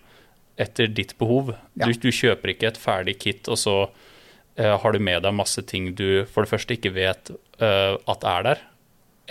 etter 0.60 0.88
ditt 0.88 1.16
behov. 1.20 1.54
Ja. 1.76 1.88
Du, 1.88 1.92
du 1.92 2.10
kjøper 2.14 2.54
ikke 2.54 2.70
et 2.70 2.80
ferdig 2.80 3.18
kit, 3.22 3.50
og 3.52 3.60
så 3.60 3.76
uh, 3.86 4.76
har 4.82 4.96
du 4.96 5.02
med 5.02 5.24
deg 5.26 5.36
masse 5.36 5.62
ting 5.68 5.92
du 5.96 6.24
for 6.30 6.46
det 6.46 6.52
første 6.52 6.78
ikke 6.78 6.94
vet 6.96 7.34
uh, 7.60 7.98
at 8.08 8.24
er 8.24 8.48
der, 8.50 8.64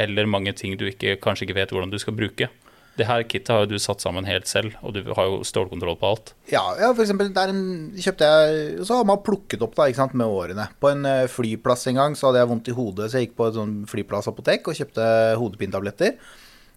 eller 0.05 0.29
mange 0.29 0.53
ting 0.58 0.75
du 0.77 0.86
ikke, 0.89 1.17
kanskje 1.24 1.48
ikke 1.48 1.60
vet 1.62 1.74
hvordan 1.74 1.94
du 1.94 2.00
skal 2.01 2.17
bruke. 2.17 2.51
Det 2.96 3.08
her 3.10 3.25
kittet 3.27 3.51
har 3.51 3.65
jo 3.65 3.74
du 3.74 3.82
satt 3.82 4.03
sammen 4.03 4.27
helt 4.27 4.48
selv, 4.48 4.75
og 4.79 4.94
du 4.96 5.01
har 5.17 5.27
jo 5.27 5.41
stålkontroll 5.48 5.98
på 6.00 6.12
alt. 6.13 6.32
Ja, 6.48 6.63
ja, 6.79 6.94
for 6.94 7.03
eksempel 7.03 7.32
der 7.36 7.51
en, 7.51 7.65
kjøpte 8.00 8.29
jeg 8.29 8.86
Så 8.88 9.01
har 9.01 9.08
man 9.08 9.24
plukket 9.25 9.63
opp 9.65 9.75
da, 9.75 9.89
ikke 9.91 10.00
sant, 10.00 10.15
med 10.15 10.32
årene. 10.32 10.70
På 10.79 10.94
en 10.94 11.03
eh, 11.10 11.25
flyplass 11.32 11.89
en 11.91 12.00
gang 12.00 12.15
så 12.15 12.29
hadde 12.29 12.39
jeg 12.39 12.51
vondt 12.53 12.72
i 12.72 12.75
hodet, 12.77 13.10
så 13.12 13.20
jeg 13.20 13.27
gikk 13.27 13.36
på 13.41 13.50
et 13.50 13.58
sånn 13.58 13.74
flyplassapotek 13.91 14.72
og 14.72 14.79
kjøpte 14.79 15.10
hodepinetabletter. 15.41 16.15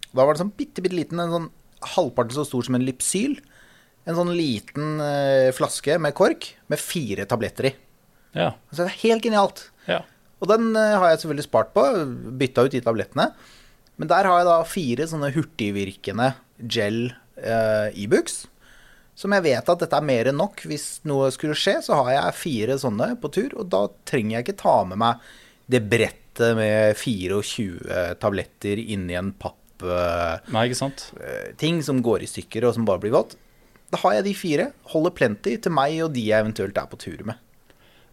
Da 0.09 0.25
var 0.25 0.35
det 0.35 0.43
sånn 0.43 0.51
bitte, 0.59 0.83
bitte 0.83 0.99
liten, 0.99 1.23
en 1.23 1.35
sånn 1.37 1.47
halvparten 1.95 2.35
så 2.35 2.43
stor 2.49 2.67
som 2.67 2.75
en 2.75 2.83
Lypsyl. 2.83 3.39
En 4.07 4.15
sånn 4.17 4.31
liten 4.33 4.99
eh, 5.03 5.49
flaske 5.53 5.97
med 6.01 6.15
kork 6.17 6.53
med 6.71 6.79
fire 6.81 7.25
tabletter 7.29 7.69
i. 7.69 7.73
Ja, 8.37 8.51
Så 8.71 8.83
det 8.83 8.91
er 8.91 9.01
helt 9.07 9.23
genialt. 9.25 9.65
ja. 9.89 10.03
Og 10.39 10.47
den 10.47 10.69
eh, 10.77 10.93
har 10.95 11.09
jeg 11.11 11.19
selvfølgelig 11.19 11.43
spart 11.49 11.73
på, 11.75 11.83
bytta 12.39 12.63
ut 12.63 12.71
de 12.71 12.79
tablettene. 12.85 13.25
Men 13.99 14.07
der 14.07 14.23
har 14.29 14.37
jeg 14.39 14.47
da 14.47 14.59
fire 14.63 15.07
sånne 15.11 15.33
hurtigvirkende 15.35 16.29
gel 16.63 17.09
eh, 17.35 17.89
Ibux. 17.99 18.45
Som 19.19 19.35
jeg 19.35 19.43
vet 19.43 19.67
at 19.73 19.81
dette 19.83 19.97
er 19.99 20.05
mer 20.07 20.29
enn 20.31 20.39
nok. 20.39 20.63
Hvis 20.63 21.01
noe 21.03 21.27
skulle 21.35 21.57
skje, 21.59 21.81
så 21.83 21.97
har 22.05 22.13
jeg 22.15 22.37
fire 22.39 22.77
sånne 22.79 23.09
på 23.19 23.27
tur. 23.35 23.51
Og 23.59 23.67
da 23.67 23.83
trenger 24.07 24.37
jeg 24.37 24.47
ikke 24.47 24.61
ta 24.63 24.77
med 24.87 25.01
meg 25.03 25.27
det 25.69 25.83
brettet 25.91 26.55
med 26.55 26.95
24 26.95 28.15
tabletter 28.23 28.79
inni 28.79 29.17
en 29.19 29.33
pappting 29.35 29.57
Nei, 29.79 30.65
ikke 30.67 30.75
sant? 30.75 31.05
ting 31.59 31.77
som 31.83 32.01
går 32.03 32.23
i 32.25 32.27
stykker 32.27 32.65
og 32.67 32.73
som 32.75 32.87
bare 32.87 32.99
blir 33.03 33.13
vått. 33.15 33.35
Da 33.89 33.99
har 34.03 34.19
jeg 34.19 34.27
de 34.27 34.33
fire. 34.37 34.65
Holder 34.93 35.13
plenty 35.15 35.55
til 35.57 35.73
meg 35.73 35.97
og 36.05 36.13
de 36.15 36.25
jeg 36.27 36.45
eventuelt 36.45 36.77
er 36.77 36.89
på 36.89 36.99
tur 37.01 37.23
med. 37.27 37.39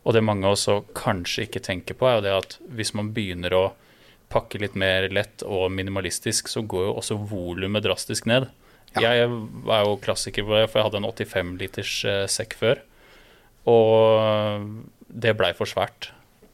Og 0.06 0.14
det 0.14 0.22
mange 0.22 0.46
også 0.48 0.84
kanskje 0.96 1.48
ikke 1.48 1.64
tenker 1.66 1.96
på, 1.98 2.06
er 2.06 2.18
jo 2.18 2.24
det 2.24 2.34
at 2.36 2.56
hvis 2.78 2.94
man 2.94 3.10
begynner 3.14 3.56
å 3.56 3.64
pakke 4.30 4.60
litt 4.62 4.76
mer 4.78 5.08
lett 5.10 5.42
og 5.46 5.68
minimalistisk, 5.74 6.50
så 6.50 6.62
går 6.62 6.88
jo 6.88 6.94
også 7.00 7.18
volumet 7.30 7.84
drastisk 7.86 8.28
ned. 8.30 8.48
Ja. 8.94 9.12
Jeg 9.12 9.26
er 9.26 9.86
jo 9.86 9.96
klassiker 10.02 10.46
på 10.46 10.54
det, 10.56 10.68
for 10.70 10.80
jeg 10.80 10.88
hadde 10.88 11.00
en 11.02 11.08
85 11.10 11.56
liters 11.60 11.94
eh, 12.08 12.24
sekk 12.30 12.54
før. 12.58 12.82
Og 13.68 14.70
det 15.10 15.34
blei 15.38 15.50
for 15.58 15.68
svært. 15.68 16.12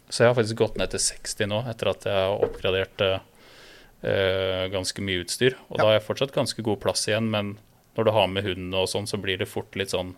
Så 0.09 0.25
jeg 0.25 0.33
har 0.33 0.39
faktisk 0.39 0.61
gått 0.61 0.81
ned 0.81 0.93
til 0.93 1.01
60 1.05 1.49
nå, 1.53 1.61
etter 1.71 1.93
at 1.93 2.09
jeg 2.09 2.17
har 2.17 2.43
oppgradert 2.45 3.05
eh, 3.05 4.65
ganske 4.73 5.05
mye 5.05 5.23
utstyr. 5.25 5.57
Og 5.69 5.79
da 5.79 5.89
har 5.91 5.99
jeg 5.99 6.07
fortsatt 6.09 6.35
ganske 6.37 6.65
god 6.65 6.81
plass 6.83 7.07
igjen, 7.09 7.31
men 7.33 7.55
når 7.97 8.09
du 8.09 8.13
har 8.17 8.29
med 8.33 8.47
hunden 8.47 8.75
og 8.79 8.89
sånn, 8.91 9.09
så 9.11 9.21
blir 9.21 9.41
det 9.41 9.51
fort 9.51 9.77
litt 9.77 9.93
sånn 9.93 10.15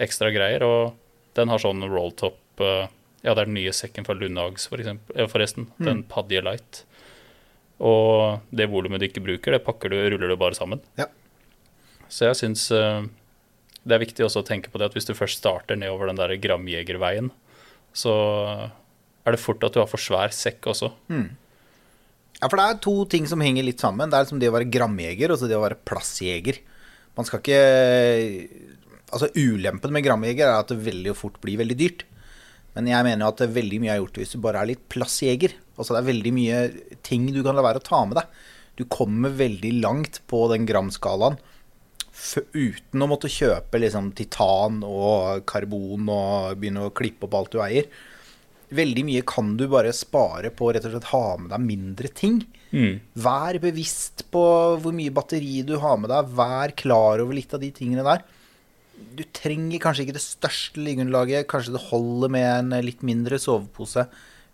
ekstra 0.00 0.30
greier. 0.34 0.64
Og 0.66 1.36
den 1.38 1.52
har 1.52 1.62
sånn 1.62 1.84
rolltop 1.88 2.40
eh, 2.64 2.88
Ja, 3.20 3.34
det 3.34 3.42
er 3.42 3.48
den 3.50 3.58
nye 3.58 3.72
sekken 3.76 4.06
fra 4.06 4.16
Lundhags, 4.16 4.64
for 4.70 4.80
eksempel, 4.80 5.16
forresten. 5.28 5.66
forresten. 5.76 5.86
Den 5.86 6.02
Padje 6.08 6.40
Light. 6.44 6.84
Og 7.80 8.40
det 8.52 8.68
volumet 8.72 9.00
du 9.00 9.06
ikke 9.08 9.24
bruker, 9.24 9.52
det 9.56 9.64
pakker 9.64 9.92
du, 9.92 9.98
ruller 10.12 10.32
du 10.32 10.36
bare 10.40 10.56
sammen. 10.56 10.80
Ja. 11.00 11.08
Så 12.08 12.26
jeg 12.28 12.38
syns 12.40 12.66
eh, 12.74 13.04
det 13.84 13.96
er 13.96 14.02
viktig 14.02 14.24
også 14.26 14.42
å 14.42 14.46
tenke 14.46 14.72
på 14.72 14.80
det 14.80 14.90
at 14.90 14.96
hvis 14.96 15.08
du 15.08 15.14
først 15.16 15.40
starter 15.40 15.78
nedover 15.78 16.10
den 16.10 16.20
der 16.20 16.34
gramjegerveien, 16.40 17.30
så 17.96 18.14
er 19.24 19.34
det 19.36 19.40
fort 19.42 19.64
at 19.64 19.76
du 19.76 19.80
har 19.82 19.88
for 19.90 20.00
svær 20.00 20.32
sekk 20.34 20.68
også. 20.72 20.90
Ja, 21.10 22.48
for 22.48 22.56
det 22.56 22.66
er 22.66 22.82
to 22.84 22.94
ting 23.10 23.26
som 23.28 23.42
henger 23.44 23.66
litt 23.66 23.82
sammen. 23.82 24.08
Det 24.10 24.16
er 24.16 24.26
liksom 24.26 24.40
det 24.42 24.50
å 24.50 24.56
være 24.56 24.70
gramjeger 24.72 25.32
og 25.32 25.40
så 25.40 25.48
det 25.48 25.58
å 25.58 25.64
være 25.64 25.80
plassjeger. 25.88 26.60
Man 27.18 27.26
skal 27.28 27.42
ikke 27.42 27.62
Altså, 29.10 29.26
ulempen 29.34 29.90
med 29.90 30.04
gramjeger 30.06 30.46
er 30.46 30.60
at 30.60 30.68
det 30.70 30.84
veldig 30.84 31.16
fort 31.18 31.40
blir 31.42 31.58
veldig 31.58 31.74
dyrt. 31.74 32.04
Men 32.76 32.86
jeg 32.86 33.02
mener 33.02 33.24
jo 33.24 33.30
at 33.32 33.40
veldig 33.56 33.80
mye 33.82 33.90
er 33.96 33.98
gjort 33.98 34.20
hvis 34.20 34.34
du 34.36 34.42
bare 34.44 34.60
er 34.62 34.68
litt 34.70 34.84
plassjeger. 34.92 35.56
Altså, 35.74 35.96
det 35.96 35.98
er 35.98 36.10
veldig 36.12 36.32
mye 36.36 36.60
ting 37.02 37.24
du 37.34 37.40
kan 37.42 37.58
la 37.58 37.64
være 37.66 37.82
å 37.82 37.86
ta 37.88 38.04
med 38.06 38.20
deg. 38.20 38.36
Du 38.78 38.84
kommer 38.86 39.34
veldig 39.34 39.72
langt 39.82 40.20
på 40.30 40.44
den 40.52 40.68
gramskalaen 40.68 41.40
uten 42.52 43.02
å 43.02 43.08
måtte 43.08 43.30
kjøpe 43.32 43.80
liksom 43.80 44.10
titan 44.16 44.80
og 44.84 45.44
karbon 45.48 46.08
og 46.12 46.58
begynne 46.60 46.86
å 46.86 46.94
klippe 46.94 47.26
opp 47.26 47.36
alt 47.38 47.54
du 47.54 47.60
eier. 47.64 47.88
Veldig 48.70 49.04
mye 49.08 49.26
kan 49.26 49.54
du 49.58 49.66
bare 49.70 49.94
spare 49.96 50.52
på 50.54 50.68
å 50.68 50.74
rett 50.74 50.86
og 50.86 50.94
slett 50.94 51.10
ha 51.10 51.24
med 51.40 51.50
deg 51.54 51.64
mindre 51.64 52.10
ting. 52.14 52.42
Vær 52.70 53.58
bevisst 53.62 54.24
på 54.30 54.42
hvor 54.80 54.94
mye 54.94 55.10
batteri 55.14 55.62
du 55.66 55.76
har 55.82 55.96
med 55.98 56.10
deg. 56.12 56.28
Vær 56.38 56.74
klar 56.78 57.22
over 57.24 57.34
litt 57.34 57.52
av 57.56 57.60
de 57.64 57.70
tingene 57.74 58.04
der. 58.06 58.22
Du 59.16 59.22
trenger 59.34 59.80
kanskje 59.82 60.04
ikke 60.06 60.16
det 60.18 60.22
største 60.24 60.82
liggeunderlaget. 60.84 61.48
Kanskje 61.50 61.72
det 61.74 61.86
holder 61.90 62.30
med 62.30 62.50
en 62.74 62.84
litt 62.84 63.02
mindre 63.06 63.38
sovepose. 63.42 64.06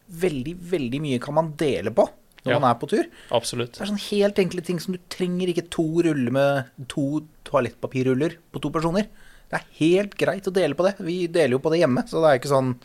Veldig, 0.07 0.55
veldig 0.71 1.01
mye 1.03 1.21
kan 1.23 1.35
man 1.35 1.53
dele 1.59 1.91
på 1.91 2.07
når 2.47 2.53
Ja. 2.53 2.59
man 2.63 2.71
er 2.71 2.79
på 2.79 2.87
tur. 2.89 3.05
Absolutt. 3.35 3.73
Det 3.75 3.83
er 3.83 3.91
sånn 3.91 4.09
helt 4.11 4.39
enkle 4.39 4.63
ting 4.63 4.79
som 4.79 4.95
du 4.95 5.01
trenger 5.11 5.49
ikke 5.51 5.69
to 5.69 5.83
ruller 6.07 6.31
med 6.31 6.89
to 6.89 7.25
toalettpapirruller 7.45 8.37
på 8.55 8.61
to 8.63 8.71
personer. 8.71 9.09
Det 9.51 9.59
er 9.59 9.67
helt 9.81 10.15
greit 10.17 10.47
å 10.47 10.53
dele 10.55 10.75
på 10.79 10.85
det. 10.87 10.95
Vi 11.05 11.27
deler 11.27 11.51
jo 11.57 11.59
på 11.59 11.71
det 11.75 11.81
hjemme, 11.83 12.07
så 12.07 12.23
det 12.23 12.31
er 12.31 12.39
ikke 12.39 12.55
sånn 12.55 12.77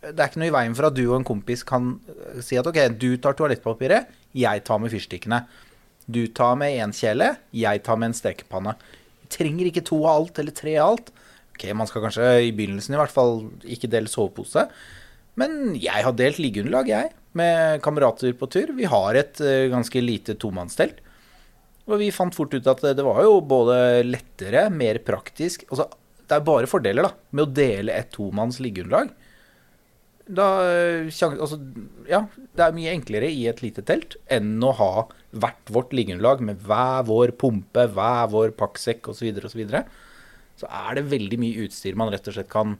Det 0.00 0.16
er 0.16 0.30
ikke 0.30 0.40
noe 0.40 0.48
i 0.48 0.54
veien 0.54 0.76
for 0.76 0.88
at 0.88 0.96
du 0.96 1.02
og 1.04 1.18
en 1.18 1.26
kompis 1.28 1.62
kan 1.68 1.92
eh, 2.08 2.38
si 2.44 2.56
at 2.56 2.68
ok, 2.68 2.78
du 2.96 3.10
tar 3.20 3.36
toalettpapiret, 3.36 4.08
jeg 4.36 4.62
tar 4.64 4.80
med 4.80 4.92
fyrstikkene. 4.94 5.42
Du 6.10 6.24
tar 6.34 6.56
med 6.58 6.78
én 6.80 6.94
kjele, 6.96 7.34
jeg 7.54 7.82
tar 7.86 7.98
med 8.00 8.10
en 8.10 8.16
stekepanne. 8.16 8.74
Vi 9.20 9.28
trenger 9.36 9.68
ikke 9.68 9.84
to 9.86 10.00
av 10.06 10.22
alt 10.22 10.40
eller 10.40 10.56
tre 10.56 10.78
av 10.80 10.94
alt. 10.94 11.12
Ok, 11.52 11.68
Man 11.76 11.90
skal 11.90 12.06
kanskje 12.06 12.30
i 12.48 12.54
begynnelsen 12.56 12.96
i 12.96 13.00
hvert 13.00 13.12
fall 13.12 13.44
ikke 13.68 13.90
dele 13.92 14.10
sovepose. 14.10 14.64
Men 15.38 15.76
jeg 15.78 16.04
har 16.06 16.16
delt 16.16 16.40
liggeunderlag, 16.40 16.88
jeg, 16.90 17.12
med 17.36 17.84
kamerater 17.84 18.32
på 18.36 18.48
tur. 18.50 18.72
Vi 18.76 18.88
har 18.88 19.20
et 19.20 19.40
eh, 19.44 19.68
ganske 19.70 20.02
lite 20.02 20.34
tomannstelt. 20.40 21.04
Og 21.90 21.98
vi 22.00 22.12
fant 22.14 22.34
fort 22.34 22.54
ut 22.54 22.66
at 22.70 22.82
det 22.96 23.04
var 23.04 23.20
jo 23.26 23.40
både 23.44 24.02
lettere, 24.06 24.68
mer 24.70 25.00
praktisk 25.02 25.64
altså, 25.70 25.88
Det 26.28 26.36
er 26.36 26.44
bare 26.46 26.68
fordeler 26.70 27.08
da, 27.08 27.10
med 27.34 27.44
å 27.44 27.52
dele 27.52 27.96
et 27.96 28.12
tomanns 28.14 28.60
liggeunderlag. 28.62 29.10
Da, 30.30 30.46
eh, 30.70 31.08
altså, 31.10 31.58
ja, 32.06 32.20
det 32.54 32.62
er 32.62 32.76
mye 32.76 32.92
enklere 32.94 33.30
i 33.32 33.48
et 33.50 33.62
lite 33.64 33.82
telt 33.86 34.14
enn 34.30 34.52
å 34.62 34.70
ha 34.78 34.92
hvert 35.34 35.72
vårt 35.74 35.94
liggeunderlag 35.96 36.42
med 36.46 36.62
hver 36.66 37.06
vår 37.08 37.32
pumpe, 37.40 37.88
hver 37.94 38.30
vår 38.30 38.52
pakksekk 38.58 39.10
osv. 39.10 39.30
osv. 39.32 39.48
Så, 39.50 39.58
videre. 39.58 39.84
så 40.60 40.68
er 40.70 41.00
det 41.00 41.08
veldig 41.10 41.38
mye 41.42 41.66
utstyr 41.66 41.98
man 41.98 42.12
rett 42.14 42.30
og 42.30 42.36
slett 42.36 42.50
kan 42.52 42.76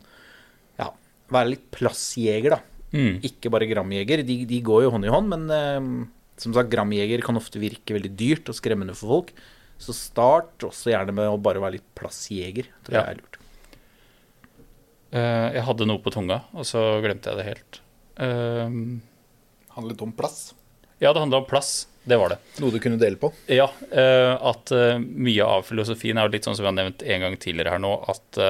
ja, 0.78 0.90
være 1.32 1.56
litt 1.56 1.66
plassjeger, 1.74 2.54
da. 2.54 2.60
Mm. 2.90 3.20
Ikke 3.26 3.50
bare 3.54 3.68
gramjeger. 3.70 4.22
De, 4.26 4.40
de 4.50 4.60
går 4.66 4.84
jo 4.86 4.94
hånd 4.94 5.06
i 5.06 5.12
hånd, 5.14 5.30
men 5.30 5.50
eh, 5.54 5.90
som 6.42 6.54
sagt, 6.56 6.70
gramjeger 6.72 7.22
kan 7.26 7.38
ofte 7.38 7.62
virke 7.62 7.96
veldig 7.98 8.14
dyrt 8.18 8.50
og 8.50 8.58
skremmende 8.58 8.94
for 8.98 9.16
folk. 9.16 9.34
Så 9.80 9.94
start 9.96 10.66
også 10.66 10.92
gjerne 10.92 11.14
med 11.16 11.30
å 11.30 11.38
bare 11.40 11.62
være 11.62 11.78
litt 11.78 11.90
plassjeger. 11.98 12.70
Tror 12.84 12.98
Ja. 12.98 13.04
jeg 13.06 13.16
er 13.16 13.22
lurt. 13.22 13.39
Eh, 15.10 15.46
jeg 15.56 15.64
hadde 15.66 15.86
noe 15.90 16.02
på 16.02 16.12
tunga, 16.14 16.40
og 16.54 16.66
så 16.68 16.82
glemte 17.02 17.32
jeg 17.32 17.40
det 17.40 17.46
helt. 17.48 17.80
Uh, 18.20 18.98
Handlet 19.74 20.02
om 20.04 20.12
plass. 20.12 20.52
ja, 21.00 21.12
det 21.12 21.20
handla 21.22 21.40
om 21.40 21.48
plass. 21.48 21.86
Det 22.04 22.16
var 22.20 22.32
det. 22.32 22.38
Noe 22.60 22.72
du 22.72 22.78
kunne 22.82 22.98
dele 23.00 23.16
på. 23.20 23.30
Ja, 23.48 23.66
eh, 23.92 24.32
at 24.34 24.72
mye 25.00 25.44
av 25.44 25.66
filosofien 25.68 26.18
er 26.18 26.26
jo 26.26 26.32
litt 26.34 26.46
sånn 26.48 26.56
som 26.56 26.64
vi 26.64 26.70
har 26.70 26.76
nevnt 26.78 27.02
en 27.04 27.24
gang 27.24 27.36
tidligere 27.40 27.74
her 27.74 27.82
nå, 27.82 27.92
at 28.08 28.40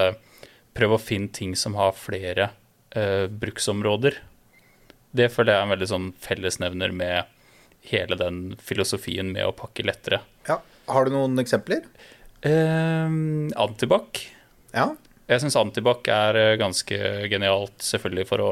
prøv 0.79 0.95
å 0.95 1.00
finne 1.02 1.33
ting 1.35 1.57
som 1.59 1.75
har 1.79 1.93
flere 1.99 2.50
bruksområder. 3.43 4.17
Det 5.11 5.29
føler 5.35 5.52
jeg 5.52 5.61
er 5.61 5.67
en 5.67 5.75
veldig 5.75 5.88
sånn 5.90 6.09
fellesnevner 6.23 6.95
med 6.95 7.31
hele 7.90 8.17
den 8.19 8.40
filosofien 8.62 9.33
med 9.35 9.49
å 9.49 9.55
pakke 9.57 9.85
lettere. 9.87 10.21
Ja. 10.49 10.61
Har 10.90 11.07
du 11.07 11.14
noen 11.14 11.38
eksempler? 11.43 11.85
Eh, 12.47 13.11
antibac. 13.61 14.25
Ja. 14.75 14.93
Jeg 15.31 15.45
syns 15.45 15.59
antibac 15.61 16.09
er 16.11 16.39
eh, 16.39 16.57
ganske 16.59 16.97
genialt, 17.31 17.77
selvfølgelig 17.87 18.27
for 18.27 18.43
å 18.43 18.51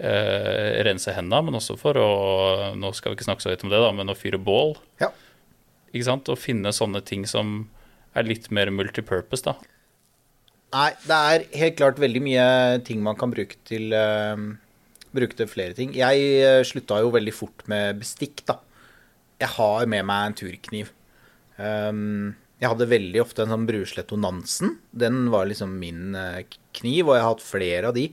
eh, 0.00 0.80
rense 0.86 1.12
hendene, 1.12 1.42
men 1.44 1.60
også 1.60 1.76
for 1.80 2.00
å 2.00 2.10
Nå 2.80 2.92
skal 2.96 3.12
vi 3.12 3.18
ikke 3.18 3.28
snakke 3.28 3.44
så 3.44 3.52
høyt 3.52 3.66
om 3.66 3.72
det, 3.72 3.82
da, 3.84 3.92
men 3.92 4.12
å 4.12 4.16
fyre 4.16 4.40
bål. 4.40 4.74
Ja. 5.02 5.10
Ikke 5.92 6.08
sant? 6.08 6.30
Å 6.32 6.40
finne 6.40 6.72
sånne 6.74 7.04
ting 7.04 7.28
som 7.28 7.66
er 8.16 8.26
litt 8.26 8.48
mer 8.54 8.72
multipurpose, 8.72 9.44
da. 9.46 9.58
Nei, 10.74 10.90
det 11.06 11.16
er 11.30 11.44
helt 11.60 11.76
klart 11.78 12.00
veldig 12.02 12.22
mye 12.24 12.46
ting 12.86 13.02
man 13.04 13.18
kan 13.18 13.30
bruke 13.30 13.60
til 13.68 13.92
uh, 13.94 14.34
Bruke 15.14 15.36
til 15.38 15.46
flere 15.46 15.76
ting. 15.78 15.92
Jeg 15.94 16.24
uh, 16.42 16.62
slutta 16.66 16.98
jo 17.04 17.12
veldig 17.14 17.34
fort 17.34 17.62
med 17.70 18.00
bestikk, 18.00 18.42
da. 18.48 18.56
Jeg 19.38 19.52
har 19.54 19.86
med 19.90 20.02
meg 20.08 20.30
en 20.30 20.36
turkniv. 20.40 20.90
Um, 21.54 22.34
jeg 22.64 22.72
hadde 22.72 22.88
veldig 22.88 23.20
ofte 23.20 23.44
en 23.44 23.52
sånn 23.52 23.66
Brusletto 23.68 24.16
Nansen. 24.20 24.78
Den 24.96 25.26
var 25.32 25.48
liksom 25.50 25.76
min 25.80 26.14
eh, 26.16 26.42
kniv, 26.76 27.10
og 27.10 27.18
jeg 27.18 27.24
har 27.26 27.34
hatt 27.34 27.44
flere 27.44 27.90
av 27.90 27.96
de 27.98 28.06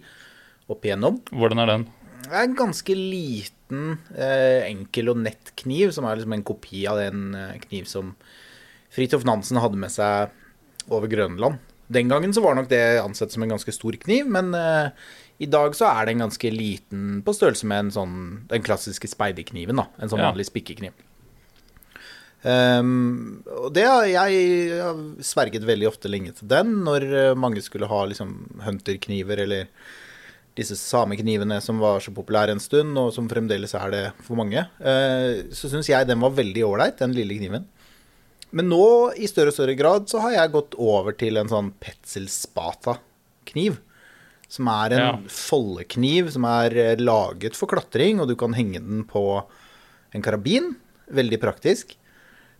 opp 0.71 0.85
igjennom. 0.87 1.21
Hvordan 1.31 1.63
er 1.63 1.71
den? 1.71 1.85
Det 2.25 2.33
er 2.35 2.45
en 2.45 2.57
ganske 2.59 2.95
liten, 2.97 3.95
eh, 4.13 4.67
enkel 4.67 5.13
og 5.13 5.21
nett 5.23 5.53
kniv, 5.61 5.93
som 5.95 6.05
er 6.05 6.19
liksom 6.19 6.35
en 6.35 6.45
kopi 6.47 6.83
av 6.91 6.99
den 6.99 7.31
eh, 7.37 7.57
kniv 7.63 7.87
som 7.89 8.13
Fridtjof 8.91 9.23
Nansen 9.27 9.61
hadde 9.63 9.79
med 9.79 9.93
seg 9.93 10.35
over 10.91 11.07
Grønland. 11.11 11.61
Den 11.91 12.11
gangen 12.11 12.33
så 12.35 12.43
var 12.43 12.55
nok 12.59 12.67
det 12.71 12.83
ansett 13.01 13.31
som 13.31 13.43
en 13.43 13.51
ganske 13.55 13.71
stor 13.75 13.95
kniv, 13.99 14.27
men 14.31 14.51
i 15.43 15.47
dag 15.51 15.73
så 15.75 15.89
er 15.91 16.07
den 16.07 16.21
ganske 16.23 16.51
liten 16.51 17.19
på 17.25 17.33
størrelse 17.35 17.67
med 17.67 17.85
en 17.85 17.91
sånn, 17.91 18.13
den 18.51 18.63
klassiske 18.63 19.09
speiderkniven. 19.11 19.79
En 19.99 20.11
sånn 20.11 20.19
Ja. 20.23 20.31
vanlig 20.31 20.47
spikkekniv. 20.47 20.95
Ehm, 22.43 23.41
og 23.45 23.69
det 23.75 23.83
jeg 23.85 24.77
har 24.81 25.01
sverget 25.21 25.65
veldig 25.67 25.89
ofte 25.91 26.09
lenge 26.09 26.33
til 26.37 26.49
den, 26.49 26.79
når 26.87 27.05
eh, 27.09 27.33
mange 27.37 27.61
skulle 27.61 27.89
ha 27.89 28.05
liksom 28.09 28.31
hunterkniver 28.65 29.43
eller 29.43 29.67
disse 30.57 30.75
sameknivene 30.75 31.61
som 31.63 31.79
var 31.79 32.01
så 32.03 32.11
populære 32.11 32.55
en 32.55 32.63
stund, 32.63 32.97
og 32.99 33.13
som 33.15 33.29
fremdeles 33.31 33.75
er 33.77 33.93
det 33.93 34.01
for 34.25 34.35
mange. 34.35 34.65
Uh, 34.83 35.47
så 35.55 35.69
syns 35.71 35.87
jeg 35.87 36.09
den 36.09 36.19
var 36.19 36.33
veldig 36.35 36.65
ålreit, 36.67 36.97
den 36.99 37.15
lille 37.15 37.37
kniven. 37.39 37.69
Men 38.51 38.67
nå, 38.67 38.81
i 39.15 39.29
større 39.31 39.53
og 39.53 39.55
større 39.55 39.77
grad, 39.79 40.09
så 40.11 40.19
har 40.25 40.35
jeg 40.35 40.51
gått 40.51 40.75
over 40.75 41.15
til 41.15 41.39
en 41.39 41.47
sånn 41.47 41.71
Petzl 41.79 42.27
Spata-kniv. 42.27 43.79
Som 44.51 44.67
er 44.67 44.97
en 44.97 44.99
Ja. 45.05 45.13
foldekniv 45.31 46.33
som 46.35 46.43
er 46.43 46.75
eh, 46.75 46.95
laget 46.99 47.55
for 47.55 47.71
klatring, 47.71 48.19
og 48.19 48.27
du 48.27 48.35
kan 48.35 48.51
henge 48.51 48.83
den 48.83 49.05
på 49.07 49.23
en 50.11 50.21
karabin. 50.21 50.75
Veldig 51.07 51.39
praktisk. 51.39 51.95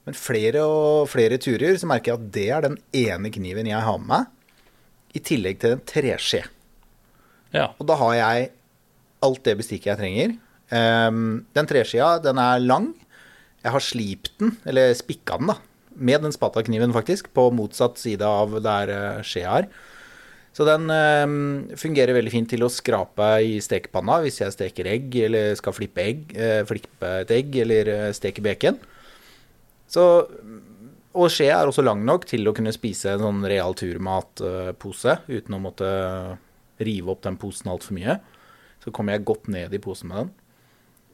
Men 0.07 0.17
flere 0.17 0.63
og 0.65 1.09
flere 1.11 1.37
turer 1.41 1.77
så 1.77 1.89
merker 1.89 2.13
jeg 2.13 2.19
at 2.19 2.31
det 2.33 2.47
er 2.49 2.65
den 2.65 2.77
ene 2.97 3.31
kniven 3.33 3.69
jeg 3.69 3.85
har 3.85 3.99
med 4.01 4.09
meg, 4.11 4.29
i 5.11 5.19
tillegg 5.19 5.59
til 5.61 5.75
en 5.75 5.83
treskje. 5.85 6.45
Ja. 7.51 7.67
Og 7.75 7.85
da 7.89 7.97
har 7.99 8.15
jeg 8.15 8.51
alt 9.25 9.43
det 9.45 9.57
bestikket 9.59 9.91
jeg 9.91 9.99
trenger. 9.99 10.35
Um, 10.71 11.41
den 11.51 11.67
treskia, 11.67 12.15
den 12.23 12.39
er 12.39 12.63
lang. 12.63 12.93
Jeg 13.61 13.75
har 13.75 13.83
slipt 13.83 14.31
den, 14.39 14.55
eller 14.65 14.95
spikka 14.97 15.37
den, 15.37 15.51
da. 15.51 15.57
Med 15.91 16.23
den 16.23 16.33
spatakniven, 16.33 16.95
faktisk, 16.95 17.29
på 17.35 17.49
motsatt 17.53 17.99
side 17.99 18.25
av 18.25 18.55
der 18.63 18.89
eh, 18.95 19.25
skjea 19.27 19.57
er. 19.59 19.67
Så 20.55 20.65
den 20.67 20.87
um, 20.87 21.35
fungerer 21.79 22.15
veldig 22.15 22.31
fint 22.33 22.49
til 22.51 22.63
å 22.65 22.71
skrape 22.71 23.27
i 23.43 23.53
stekepanna 23.63 24.17
hvis 24.23 24.41
jeg 24.41 24.55
steker 24.55 24.89
egg, 24.91 25.13
eller 25.27 25.53
skal 25.59 25.75
flippe, 25.75 26.03
egg, 26.03 26.23
eh, 26.35 26.63
flippe 26.67 27.11
et 27.21 27.35
egg, 27.35 27.59
eller 27.63 27.91
eh, 27.91 28.07
steke 28.15 28.43
bacon. 28.43 28.79
Så, 29.91 30.03
og 31.11 31.31
skjea 31.33 31.57
er 31.59 31.69
også 31.69 31.83
lang 31.83 32.05
nok 32.07 32.27
til 32.29 32.47
å 32.47 32.53
kunne 32.55 32.71
spise 32.75 33.11
en 33.11 33.23
sånn 33.25 33.41
real 33.51 33.75
turmatpose 33.77 35.17
uten 35.27 35.57
å 35.57 35.63
måtte 35.63 35.89
rive 36.81 37.11
opp 37.13 37.25
den 37.25 37.39
posen 37.41 37.71
altfor 37.73 37.97
mye. 37.97 38.19
Så 38.81 38.93
kommer 38.95 39.17
jeg 39.17 39.27
godt 39.27 39.49
ned 39.51 39.75
i 39.75 39.81
posen 39.83 40.09
med 40.09 40.23
den. 40.23 40.31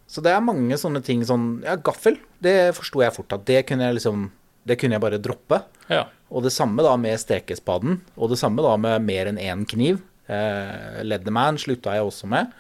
Så 0.08 0.22
det 0.24 0.32
er 0.32 0.46
mange 0.46 0.78
sånne 0.80 1.02
ting 1.04 1.26
sånn 1.28 1.58
Ja, 1.66 1.74
gaffel, 1.76 2.16
det 2.40 2.78
forsto 2.78 3.02
jeg 3.04 3.12
fort 3.12 3.34
at 3.36 3.44
det 3.50 3.66
kunne 3.68 3.90
jeg 3.90 3.98
liksom 3.98 4.30
Det 4.64 4.78
kunne 4.80 4.96
jeg 4.96 5.04
bare 5.04 5.20
droppe. 5.20 5.64
ja. 5.92 6.06
Og 6.28 6.44
det 6.44 6.52
samme 6.52 6.84
da 6.84 6.92
med 7.00 7.16
stekespaden. 7.22 8.02
Og 8.20 8.30
det 8.34 8.38
samme 8.40 8.60
da 8.60 8.74
med 8.76 9.06
mer 9.08 9.30
enn 9.30 9.38
én 9.40 9.62
kniv. 9.64 10.02
Eh, 10.28 10.98
Leatherman 11.08 11.56
slutta 11.56 11.94
jeg 11.96 12.04
også 12.04 12.28
med. 12.28 12.52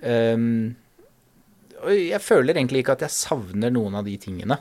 Um, 0.00 0.76
jeg 1.92 2.20
føler 2.24 2.56
egentlig 2.56 2.80
ikke 2.80 2.96
at 2.96 3.04
jeg 3.04 3.12
savner 3.12 3.68
noen 3.74 3.98
av 4.00 4.08
de 4.08 4.16
tingene 4.16 4.56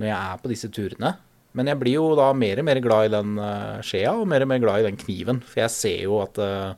når 0.00 0.08
jeg 0.10 0.16
er 0.18 0.42
på 0.42 0.50
disse 0.50 0.68
turene. 0.74 1.14
Men 1.54 1.68
jeg 1.70 1.78
blir 1.78 1.94
jo 2.00 2.06
da 2.18 2.32
mer 2.34 2.58
og 2.58 2.66
mer 2.66 2.80
glad 2.82 3.06
i 3.06 3.12
den 3.14 3.36
eh, 3.38 3.76
skjea, 3.86 4.12
og 4.18 4.26
mer 4.26 4.42
og 4.42 4.50
mer 4.50 4.58
glad 4.64 4.80
i 4.82 4.88
den 4.88 4.96
kniven. 4.98 5.38
For 5.46 5.60
jeg 5.62 5.70
ser 5.70 6.00
jo 6.08 6.16
at 6.24 6.40
eh, 6.42 6.74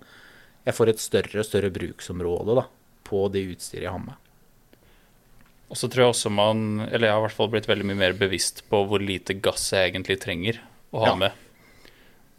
jeg 0.69 0.77
får 0.77 0.91
et 0.93 1.01
større 1.01 1.41
og 1.41 1.47
større 1.49 1.71
bruksområde 1.73 2.57
da, 2.59 2.67
på 3.09 3.23
det 3.33 3.47
utstyret 3.55 3.87
jeg 3.87 3.95
har 3.95 4.03
med. 4.05 4.19
Og 5.67 5.79
så 5.81 5.89
tror 5.91 6.05
jeg 6.05 6.13
også 6.13 6.31
man 6.31 6.61
Eller 6.93 7.09
jeg 7.09 7.15
har 7.17 7.19
i 7.19 7.25
hvert 7.25 7.35
fall 7.35 7.49
blitt 7.51 7.67
veldig 7.67 7.87
mye 7.89 7.99
mer 7.99 8.13
bevisst 8.15 8.61
på 8.71 8.85
hvor 8.87 9.03
lite 9.03 9.35
gass 9.43 9.65
jeg 9.75 9.89
egentlig 9.91 10.21
trenger 10.23 10.61
å 10.95 11.01
ha 11.03 11.09
Ja. 11.09 11.17
med. 11.25 11.43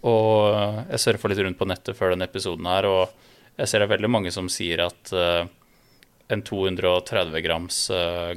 Og 0.08 0.54
eh, 0.54 0.78
jeg 0.94 1.02
surfa 1.08 1.32
litt 1.34 1.42
rundt 1.44 1.58
på 1.60 1.68
nettet 1.68 1.98
før 1.98 2.14
denne 2.14 2.30
episoden 2.30 2.70
her, 2.70 2.86
og 2.86 3.58
jeg 3.58 3.68
ser 3.68 3.82
det 3.82 3.90
er 3.90 3.96
veldig 3.98 4.14
mange 4.14 4.32
som 4.32 4.46
sier 4.54 4.86
at 4.86 5.10
en 6.30 6.42
230 6.46 7.42
grams 7.42 7.78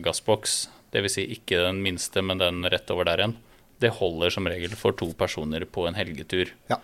gassboks, 0.01 0.55
dvs. 0.95 1.17
Si 1.17 1.27
ikke 1.37 1.63
den 1.65 1.81
minste, 1.85 2.23
men 2.25 2.43
den 2.43 2.65
rett 2.71 2.91
over 2.93 3.09
der 3.09 3.23
igjen, 3.23 3.37
det 3.81 3.95
holder 3.97 4.33
som 4.35 4.49
regel 4.51 4.75
for 4.77 4.97
to 4.97 5.11
personer 5.17 5.65
på 5.65 5.87
en 5.89 5.97
helgetur. 5.97 6.53
Ja. 6.71 6.81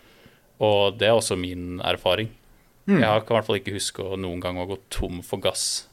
Og 0.65 0.97
det 1.01 1.11
er 1.11 1.17
også 1.17 1.37
min 1.39 1.81
erfaring. 1.85 2.31
Mm. 2.87 3.01
Jeg 3.03 3.27
kan 3.27 3.35
i 3.35 3.37
hvert 3.37 3.49
fall 3.49 3.61
ikke 3.61 3.77
huske 3.77 4.05
å 4.05 4.19
noen 4.21 4.41
gang 4.43 4.61
ha 4.61 4.67
gått 4.69 4.87
tom 4.95 5.21
for 5.27 5.43
gass 5.43 5.87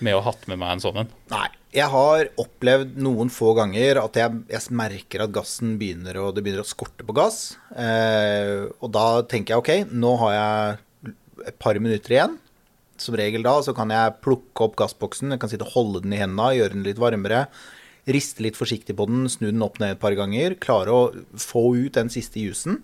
med 0.00 0.16
å 0.16 0.22
ha 0.22 0.30
hatt 0.30 0.46
med 0.48 0.60
meg 0.60 0.76
en 0.76 0.84
sånn 0.84 1.02
en. 1.02 1.10
Nei. 1.32 1.48
Jeg 1.70 1.86
har 1.92 2.26
opplevd 2.42 2.96
noen 2.98 3.28
få 3.30 3.52
ganger 3.54 4.00
at 4.00 4.16
jeg, 4.18 4.40
jeg 4.50 4.74
merker 4.74 5.22
at 5.22 5.34
gassen 5.34 5.76
begynner 5.78 6.16
å, 6.18 6.30
det 6.34 6.42
begynner 6.42 6.64
å 6.64 6.66
skorte 6.66 7.06
på 7.06 7.14
gass. 7.14 7.52
Eh, 7.78 8.64
og 8.80 8.90
da 8.90 9.20
tenker 9.30 9.54
jeg 9.54 9.62
ok, 9.62 9.92
nå 9.94 10.16
har 10.24 10.32
jeg 10.34 11.12
et 11.52 11.60
par 11.62 11.78
minutter 11.78 12.16
igjen. 12.16 12.34
Som 13.00 13.16
regel 13.16 13.44
da 13.46 13.54
så 13.64 13.72
kan 13.76 13.88
jeg 13.94 14.18
plukke 14.24 14.66
opp 14.66 14.74
gassboksen, 14.80 15.32
jeg 15.32 15.40
kan 15.40 15.48
sitte 15.52 15.64
og 15.64 15.72
holde 15.72 16.02
den 16.04 16.12
i 16.12 16.20
hendene, 16.20 16.50
gjøre 16.58 16.74
den 16.76 16.84
litt 16.84 17.00
varmere. 17.00 17.46
Riste 18.10 18.42
litt 18.44 18.58
forsiktig 18.58 18.96
på 18.98 19.06
den, 19.08 19.26
snu 19.32 19.48
den 19.50 19.62
opp 19.64 19.78
ned 19.80 19.94
et 19.96 20.00
par 20.02 20.12
ganger. 20.18 20.56
Klare 20.60 20.92
å 20.92 21.02
få 21.40 21.62
ut 21.78 21.96
den 21.96 22.10
siste 22.12 22.40
jusen. 22.42 22.80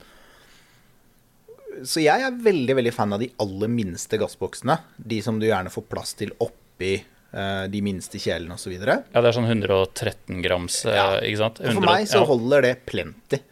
Så 1.85 2.01
jeg 2.01 2.23
er 2.25 2.37
veldig 2.41 2.77
veldig 2.79 2.93
fan 2.97 3.13
av 3.13 3.21
de 3.21 3.29
aller 3.43 3.69
minste 3.73 4.17
gassboksene. 4.21 4.79
De 4.97 5.19
som 5.25 5.37
du 5.41 5.45
gjerne 5.49 5.73
får 5.73 5.85
plass 5.93 6.15
til 6.17 6.33
oppi 6.41 6.95
eh, 6.97 7.65
de 7.73 7.83
minste 7.85 8.21
kjelene 8.23 8.57
osv. 8.57 8.73
Ja, 8.81 9.01
det 9.13 9.29
er 9.29 9.37
sånn 9.37 9.49
113 9.51 10.41
grams, 10.45 10.79
eh, 10.89 10.97
Ja. 10.97 11.09
ikke 11.21 11.43
sant? 11.43 11.61
For 11.61 11.85
meg 11.85 12.09
så 12.09 12.23
holder 12.29 12.65
det 12.71 12.75
plenty. 12.89 13.43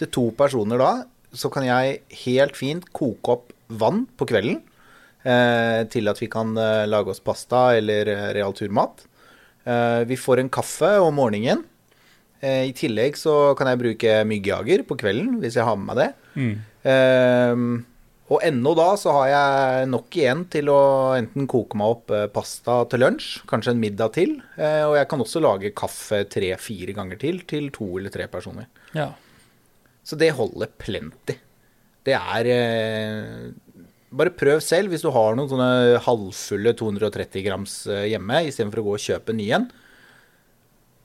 Til 0.00 0.08
to 0.16 0.30
personer 0.38 0.80
da, 0.80 0.92
så 1.34 1.50
kan 1.52 1.66
jeg 1.68 2.00
helt 2.24 2.56
fint 2.56 2.88
koke 2.96 3.36
opp 3.36 3.52
vann 3.68 4.06
på 4.16 4.26
kvelden 4.32 4.62
til 5.24 6.08
at 6.10 6.20
vi 6.20 6.28
kan 6.28 6.56
eh, 6.60 6.84
lage 6.86 7.14
oss 7.14 7.20
pasta 7.24 7.76
eller 7.78 8.04
realturmat. 8.34 8.34
real 8.36 8.52
turmat. 8.52 9.06
Eh, 9.64 10.04
vi 10.04 10.16
får 10.20 10.40
en 10.42 10.52
kaffe 10.52 10.90
om 11.00 11.14
morgenen. 11.16 11.64
Eh, 12.40 12.68
I 12.68 12.72
tillegg 12.76 13.16
så 13.16 13.54
kan 13.56 13.70
jeg 13.72 13.80
bruke 13.80 14.20
myggjager 14.28 14.84
på 14.84 14.98
kvelden 15.00 15.40
hvis 15.40 15.56
jeg 15.56 15.64
har 15.64 15.76
med 15.80 15.88
meg 15.88 16.00
det. 16.02 16.10
Mm. 16.36 17.84
Og 18.32 18.40
ennå 18.40 18.72
da 18.76 18.86
så 18.96 19.12
har 19.18 19.26
jeg 19.28 19.88
nok 19.92 20.16
igjen 20.16 20.44
til 20.52 20.70
å 20.72 20.80
enten 21.16 21.48
koke 21.50 21.76
meg 21.76 21.92
opp 21.92 22.12
eh, 22.14 22.26
pasta 22.32 22.80
til 22.88 23.02
lunsj, 23.04 23.42
kanskje 23.50 23.74
en 23.74 23.82
middag 23.82 24.14
til. 24.16 24.38
eh, 24.56 24.80
og 24.86 24.96
jeg 24.96 25.08
kan 25.10 25.24
også 25.24 25.42
lage 25.44 25.74
kaffe 25.76 26.22
tre-fire 26.32 26.96
ganger 26.96 27.20
til 27.20 27.42
til 27.48 27.68
to 27.74 27.90
eller 27.98 28.14
tre 28.14 28.26
personer. 28.32 28.70
Ja. 28.96 29.10
Så 30.04 30.16
det 30.20 30.32
holder 30.36 30.72
plenty. 30.80 31.36
Det 32.04 32.16
er 32.16 32.48
eh, 32.52 33.52
Bare 34.14 34.34
prøv 34.34 34.60
selv 34.62 34.92
hvis 34.92 35.02
du 35.02 35.10
har 35.14 35.34
noen 35.34 35.50
sånne 35.50 36.00
halvfulle 36.04 36.74
230 36.78 37.42
grams 37.46 37.78
eh, 37.90 38.06
hjemme, 38.12 38.44
istedenfor 38.46 38.82
å 38.82 38.86
gå 38.88 38.94
og 38.98 39.02
kjøpe 39.02 39.34
en 39.34 39.40
ny 39.40 39.48
en. 39.56 39.66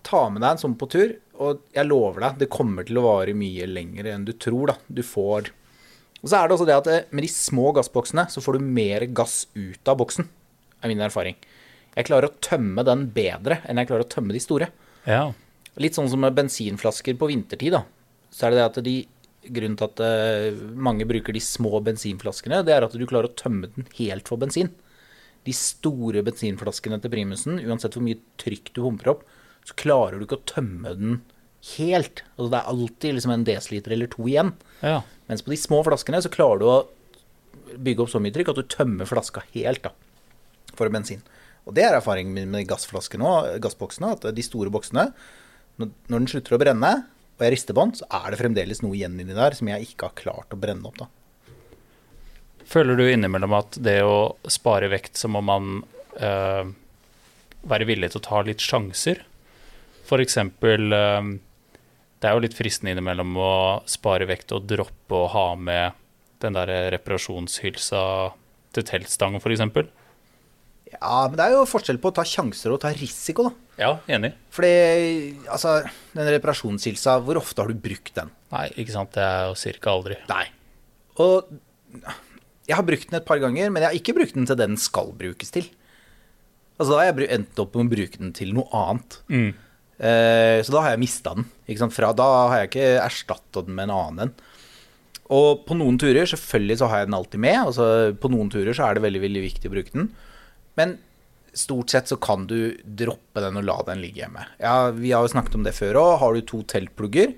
Ta 0.06 0.28
med 0.30 0.43
deg 0.43 0.54
en 0.54 0.62
sånn 0.62 0.76
på 0.80 0.89
tur, 0.91 1.15
og 1.41 1.63
jeg 1.76 1.88
lover 1.88 2.26
deg, 2.26 2.38
det 2.43 2.52
kommer 2.54 2.86
til 2.86 3.00
å 3.02 3.06
vare 3.08 3.36
mye 3.38 3.67
lenger 3.69 4.12
enn 4.13 4.28
du 4.28 4.34
tror. 4.38 4.74
da. 4.74 4.78
Du 4.88 5.02
får 5.06 5.52
Og 6.19 6.28
så 6.28 6.36
er 6.36 6.48
det 6.48 6.56
også 6.58 6.67
det 6.67 6.78
at 6.78 6.91
eh, 6.91 7.06
med 7.15 7.26
de 7.26 7.32
små 7.34 7.72
gassboksene 7.78 8.28
så 8.30 8.43
får 8.43 8.60
du 8.60 8.72
mer 8.80 9.08
gass 9.15 9.45
ut 9.56 9.88
av 9.88 10.02
boksen. 10.02 10.28
er 10.84 10.91
min 10.91 11.02
erfaring. 11.02 11.38
Jeg 11.95 12.08
klarer 12.08 12.30
å 12.30 12.38
tømme 12.43 12.84
den 12.86 13.08
bedre 13.15 13.62
enn 13.65 13.80
jeg 13.82 13.89
klarer 13.89 14.06
å 14.06 14.12
tømme 14.12 14.36
de 14.36 14.41
store. 14.43 14.69
Ja. 15.08 15.32
Litt 15.80 15.98
sånn 15.98 16.10
som 16.12 16.22
med 16.22 16.36
bensinflasker 16.38 17.17
på 17.17 17.32
vintertid, 17.32 17.74
da. 17.74 17.86
Så 18.30 18.45
er 18.45 18.54
det 18.54 18.60
det 18.60 18.67
at 18.67 18.84
de 18.86 18.95
Grunnen 19.45 19.78
til 19.80 19.88
at 19.88 20.02
eh, 20.04 20.60
mange 20.75 21.08
bruker 21.08 21.36
de 21.36 21.41
små 21.43 21.80
bensinflaskene, 21.86 22.62
det 22.67 22.75
er 22.75 22.86
at 22.86 22.95
du 22.95 23.06
klarer 23.08 23.30
å 23.30 23.39
tømme 23.39 23.71
den 23.75 23.88
helt 23.99 24.28
for 24.28 24.41
bensin. 24.41 24.73
De 25.47 25.56
store 25.56 26.23
bensinflaskene 26.28 26.99
til 26.99 27.13
primusen, 27.13 27.62
uansett 27.63 27.95
hvor 27.95 28.04
mye 28.06 28.19
trykk 28.41 28.73
du 28.75 28.82
pumper 28.84 29.13
opp, 29.13 29.23
så 29.67 29.78
klarer 29.80 30.19
du 30.19 30.25
ikke 30.28 30.41
å 30.41 30.49
tømme 30.49 30.91
den 30.99 31.21
helt. 31.78 32.23
Altså 32.36 32.52
det 32.52 32.60
er 32.60 32.71
alltid 32.73 33.15
liksom 33.15 33.34
en 33.36 33.47
desiliter 33.47 33.95
eller 33.95 34.12
to 34.12 34.28
igjen. 34.28 34.54
ja. 34.84 35.02
Mens 35.30 35.43
på 35.45 35.52
de 35.54 35.60
små 35.62 35.84
flaskene 35.86 36.23
så 36.25 36.32
klarer 36.34 36.58
du 36.58 36.65
å 36.65 36.78
bygge 37.78 38.02
opp 38.02 38.10
så 38.10 38.21
mye 38.23 38.34
trykk 38.34 38.49
at 38.49 38.60
du 38.60 38.71
tømmer 38.71 39.06
flaska 39.06 39.43
helt 39.54 39.84
da, 39.86 39.91
for 40.73 40.89
bensin. 40.89 41.21
Og 41.69 41.75
det 41.78 41.84
er 41.86 41.97
erfaringen 41.99 42.34
min 42.34 42.49
med 42.49 42.65
gassflaskene 42.69 43.30
og 43.30 43.60
gassboksene, 43.62 44.15
at 44.15 44.25
de 44.34 44.45
store 44.45 44.73
boksene, 44.73 45.12
når 45.78 46.15
den 46.15 46.30
slutter 46.32 46.58
å 46.58 46.62
brenne, 46.62 46.91
og 47.39 47.45
jeg 47.45 47.56
rister 47.56 47.75
på 47.75 47.86
den, 47.86 47.95
så 47.95 48.08
er 48.19 48.28
det 48.30 48.41
fremdeles 48.41 48.82
noe 48.84 48.97
igjen 48.97 49.15
inni 49.15 49.36
der 49.38 49.56
som 49.56 49.69
jeg 49.71 49.88
ikke 49.88 50.10
har 50.10 50.17
klart 50.19 50.56
å 50.56 50.60
brenne 50.60 50.89
opp. 50.89 50.99
da. 50.99 51.08
Føler 52.67 52.99
du 52.99 53.06
innimellom 53.08 53.56
at 53.56 53.80
det 53.82 54.02
å 54.04 54.36
spare 54.52 54.91
vekt, 54.91 55.15
så 55.17 55.32
må 55.32 55.39
man 55.41 55.80
øh, 56.19 56.73
være 57.63 57.88
villig 57.88 58.12
til 58.12 58.19
å 58.19 58.25
ta 58.28 58.41
litt 58.43 58.62
sjanser? 58.62 59.23
For 60.10 60.21
eksempel 60.21 60.91
eh, 60.93 61.32
Det 62.19 62.28
er 62.28 62.36
jo 62.36 62.43
litt 62.43 62.58
fristende 62.58 62.91
innimellom 62.91 63.39
å 63.39 63.54
spare 63.88 64.28
vekt 64.28 64.52
og 64.52 64.67
droppe 64.67 65.15
å 65.15 65.32
ha 65.32 65.47
med 65.56 65.95
den 66.43 66.56
der 66.56 66.91
reparasjonshylsa 66.91 68.04
til 68.75 68.86
teltstangen, 68.86 69.39
f.eks. 69.39 69.89
Ja, 70.99 71.23
men 71.29 71.38
det 71.39 71.45
er 71.45 71.55
jo 71.55 71.65
forskjell 71.69 71.99
på 72.03 72.12
å 72.12 72.15
ta 72.17 72.25
sjanser 72.27 72.73
og 72.75 72.81
ta 72.83 72.91
risiko, 72.95 73.47
da. 73.47 73.53
Ja, 73.79 73.91
enig. 74.12 74.33
Fordi, 74.51 74.71
altså, 75.47 75.77
den 76.12 76.27
reparasjonshilsa, 76.35 77.15
hvor 77.23 77.39
ofte 77.39 77.63
har 77.63 77.71
du 77.71 77.79
brukt 77.79 78.12
den? 78.17 78.31
Nei, 78.51 78.65
ikke 78.83 78.95
sant. 78.95 79.13
Det 79.15 79.23
er 79.23 79.47
jo 79.47 79.55
cirka 79.59 79.93
aldri. 79.93 80.19
Nei. 80.31 80.43
Og 81.23 81.47
jeg 82.67 82.75
har 82.75 82.85
brukt 82.85 83.07
den 83.09 83.19
et 83.21 83.27
par 83.27 83.39
ganger, 83.41 83.71
men 83.71 83.83
jeg 83.83 83.89
har 83.89 84.01
ikke 84.01 84.17
brukt 84.19 84.35
den 84.35 84.49
til 84.49 84.59
det 84.59 84.67
den 84.67 84.81
skal 84.81 85.13
brukes 85.17 85.55
til. 85.55 85.71
Altså, 86.79 86.93
da 86.93 86.99
har 86.99 87.09
jeg 87.09 87.31
endt 87.35 87.63
opp 87.63 87.75
med 87.75 87.88
å 87.88 87.95
bruke 87.95 88.19
den 88.19 88.35
til 88.35 88.53
noe 88.55 88.67
annet. 88.75 89.19
Mm. 89.31 89.49
Eh, 89.99 90.59
så 90.63 90.75
da 90.75 90.83
har 90.83 90.93
jeg 90.95 91.03
mista 91.03 91.33
den. 91.35 91.47
Ikke 91.67 91.83
sant? 91.83 91.95
Fra 91.95 92.12
da 92.15 92.27
har 92.51 92.62
jeg 92.62 92.71
ikke 92.71 92.88
erstatta 93.03 93.63
den 93.67 93.75
med 93.75 93.89
en 93.89 93.95
annen 93.95 94.27
en. 94.27 94.33
Og 95.35 95.65
på 95.67 95.75
noen 95.77 95.99
turer, 96.01 96.25
selvfølgelig 96.29 96.79
så 96.79 96.88
har 96.89 97.03
jeg 97.03 97.09
den 97.09 97.17
alltid 97.19 97.43
med. 97.43 97.57
Altså, 97.62 97.88
på 98.19 98.31
noen 98.33 98.51
turer 98.51 98.73
så 98.75 98.88
er 98.88 98.97
det 98.97 99.05
veldig, 99.05 99.23
veldig 99.27 99.43
viktig 99.45 99.69
å 99.69 99.73
bruke 99.75 99.95
den. 99.95 100.09
Men 100.80 100.98
stort 101.58 101.89
sett 101.92 102.08
så 102.08 102.15
kan 102.22 102.46
du 102.48 102.78
droppe 102.84 103.42
den 103.44 103.58
og 103.60 103.65
la 103.68 103.78
den 103.88 104.02
ligge 104.04 104.24
hjemme. 104.24 104.46
Ja, 104.62 104.92
vi 104.96 105.12
har 105.12 105.26
jo 105.26 105.32
snakket 105.34 105.58
om 105.60 105.65
det 105.65 105.74
før 105.78 106.00
òg. 106.00 106.12
Har 106.22 106.38
du 106.38 106.46
to 106.48 106.62
teltplugger, 106.72 107.34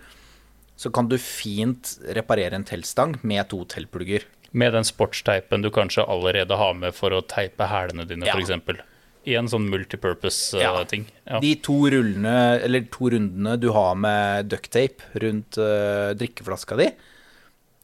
så 0.78 0.92
kan 0.94 1.10
du 1.10 1.18
fint 1.22 1.96
reparere 2.18 2.58
en 2.58 2.68
teltstang 2.68 3.18
med 3.28 3.50
to 3.52 3.64
teltplugger. 3.72 4.26
Med 4.52 4.74
den 4.76 4.84
sportsteipen 4.88 5.64
du 5.64 5.70
kanskje 5.72 6.04
allerede 6.12 6.58
har 6.60 6.74
med 6.76 6.96
for 6.98 7.14
å 7.16 7.22
teipe 7.24 7.68
hælene 7.72 8.06
dine, 8.10 8.28
Ja. 8.28 8.36
f.eks. 8.36 8.82
I 9.24 9.36
en 9.38 9.48
sånn 9.48 9.68
multipurpose-ting. 9.70 11.06
Ja. 11.30 11.40
De 11.40 11.52
to 11.62 11.76
rullene, 11.94 12.60
eller 12.66 12.88
to 12.90 13.12
rundene 13.14 13.54
du 13.62 13.70
har 13.70 13.94
med 13.96 14.50
ducktape 14.50 15.14
rundt 15.22 15.60
uh, 15.62 16.12
drikkeflaska 16.18 16.78
di, 16.80 16.88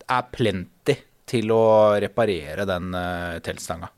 er 0.10 0.24
plenty 0.34 0.96
til 1.30 1.54
å 1.54 1.62
reparere 2.02 2.66
den 2.66 2.90
uh, 2.98 3.38
teltstanga. 3.46 3.92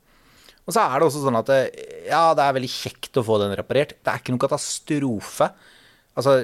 Og 0.70 0.76
så 0.76 0.84
er 0.86 1.02
det 1.02 1.08
også 1.08 1.24
sånn 1.24 1.40
at 1.40 1.50
det, 1.50 1.62
ja, 2.06 2.22
det 2.38 2.46
er 2.46 2.56
veldig 2.60 2.70
kjekt 2.70 3.18
å 3.18 3.26
få 3.26 3.40
den 3.42 3.56
reparert. 3.58 3.96
Det 3.98 4.12
er 4.12 4.22
ikke 4.22 4.36
noen 4.36 4.44
katastrofe. 4.44 5.48
Altså, 6.14 6.36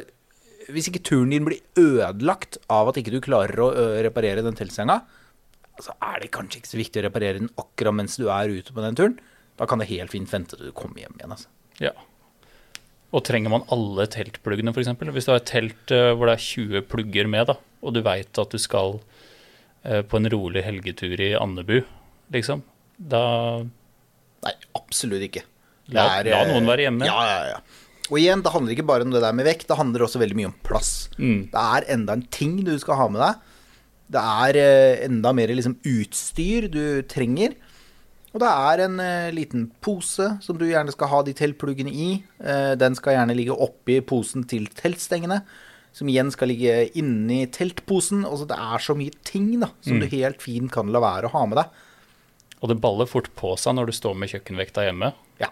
hvis 0.73 0.89
ikke 0.89 1.03
turen 1.05 1.29
din 1.29 1.45
blir 1.45 1.61
ødelagt 1.77 2.57
av 2.73 2.89
at 2.89 2.97
ikke 2.97 3.13
du 3.13 3.19
klarer 3.21 3.61
å 3.61 3.69
reparere 4.01 4.41
den 4.41 4.57
teltsenga, 4.57 5.03
så 5.83 5.93
er 6.07 6.23
det 6.23 6.31
kanskje 6.33 6.61
ikke 6.61 6.71
så 6.71 6.79
viktig 6.79 7.01
å 7.01 7.05
reparere 7.05 7.41
den 7.43 7.53
akkurat 7.61 7.97
mens 7.99 8.17
du 8.17 8.25
er 8.33 8.49
ute 8.49 8.73
på 8.73 8.81
den 8.81 8.97
turen. 8.97 9.15
Da 9.59 9.69
kan 9.69 9.79
det 9.79 9.91
helt 9.91 10.13
fint 10.15 10.31
vente 10.31 10.57
til 10.57 10.71
du 10.71 10.75
kommer 10.75 11.03
hjem 11.03 11.15
igjen. 11.19 11.35
Altså. 11.35 11.51
Ja. 11.83 11.93
Og 13.15 13.23
trenger 13.27 13.53
man 13.53 13.69
alle 13.71 14.07
teltpluggene, 14.11 14.73
f.eks.? 14.73 14.89
Hvis 15.05 15.29
du 15.29 15.33
har 15.35 15.41
et 15.43 15.49
telt 15.51 15.93
eh, 15.93 16.11
hvor 16.15 16.31
det 16.31 16.39
er 16.39 16.47
20 16.49 16.87
plugger 16.91 17.29
med, 17.31 17.51
da, 17.51 17.59
og 17.85 17.95
du 17.95 18.01
veit 18.03 18.41
at 18.41 18.51
du 18.51 18.59
skal 18.61 18.97
eh, 19.85 20.01
på 20.01 20.19
en 20.19 20.31
rolig 20.33 20.65
helgetur 20.65 21.21
i 21.21 21.35
Andebu, 21.37 21.77
liksom, 22.33 22.65
da 22.97 23.23
Nei, 24.45 24.53
absolutt 24.77 25.25
ikke. 25.27 25.43
La- 25.93 26.07
er, 26.19 26.29
la 26.31 26.43
eh, 26.45 26.53
noen 26.53 26.69
være 26.69 26.87
hjemme. 26.87 27.05
Ja, 27.09 27.17
ja, 27.29 27.41
ja. 27.55 27.59
Og 28.11 28.19
igjen, 28.21 28.43
det 28.45 28.51
handler 28.53 28.75
ikke 28.75 28.85
bare 28.85 29.05
om 29.05 29.13
det 29.13 29.21
der 29.23 29.33
med 29.33 29.47
vekt, 29.47 29.67
det 29.69 29.77
handler 29.79 30.05
også 30.05 30.21
veldig 30.21 30.37
mye 30.37 30.49
om 30.51 30.57
plass. 30.65 30.91
Mm. 31.17 31.47
Det 31.53 31.61
er 31.61 31.87
enda 31.95 32.13
en 32.13 32.25
ting 32.33 32.59
du 32.65 32.73
skal 32.81 32.99
ha 32.99 33.07
med 33.09 33.23
deg. 33.23 33.53
Det 34.13 34.21
er 34.21 34.59
eh, 34.61 35.05
enda 35.07 35.31
mer 35.33 35.49
liksom 35.57 35.79
utstyr 35.89 36.67
du 36.69 36.83
trenger. 37.09 37.55
Og 38.35 38.41
det 38.43 38.49
er 38.51 38.83
en 38.85 38.99
eh, 38.99 39.29
liten 39.33 39.69
pose 39.81 40.27
som 40.43 40.57
du 40.59 40.67
gjerne 40.67 40.93
skal 40.93 41.09
ha 41.09 41.21
de 41.25 41.33
teltpluggene 41.37 41.89
i. 41.89 42.09
Eh, 42.43 42.73
den 42.77 42.97
skal 42.99 43.15
gjerne 43.17 43.37
ligge 43.37 43.55
oppi 43.65 44.01
posen 44.05 44.45
til 44.51 44.67
teltstengene, 44.75 45.39
som 45.95 46.09
igjen 46.11 46.29
skal 46.35 46.51
ligge 46.51 46.75
inni 46.99 47.45
teltposen. 47.55 48.21
Altså 48.27 48.45
det 48.51 48.57
er 48.59 48.83
så 48.83 48.93
mye 48.99 49.15
ting 49.25 49.53
da, 49.63 49.71
som 49.81 49.97
du 50.03 50.05
helt 50.11 50.43
fint 50.43 50.69
kan 50.75 50.91
la 50.93 51.01
være 51.01 51.31
å 51.31 51.35
ha 51.37 51.45
med 51.49 51.61
deg. 51.63 51.81
Og 52.63 52.71
det 52.71 52.79
baller 52.81 53.07
fort 53.09 53.27
på 53.37 53.49
seg 53.59 53.75
når 53.77 53.85
du 53.89 53.93
står 53.95 54.13
med 54.19 54.29
kjøkkenvekta 54.31 54.79
hjemme. 54.87 55.07
Ja. 55.41 55.49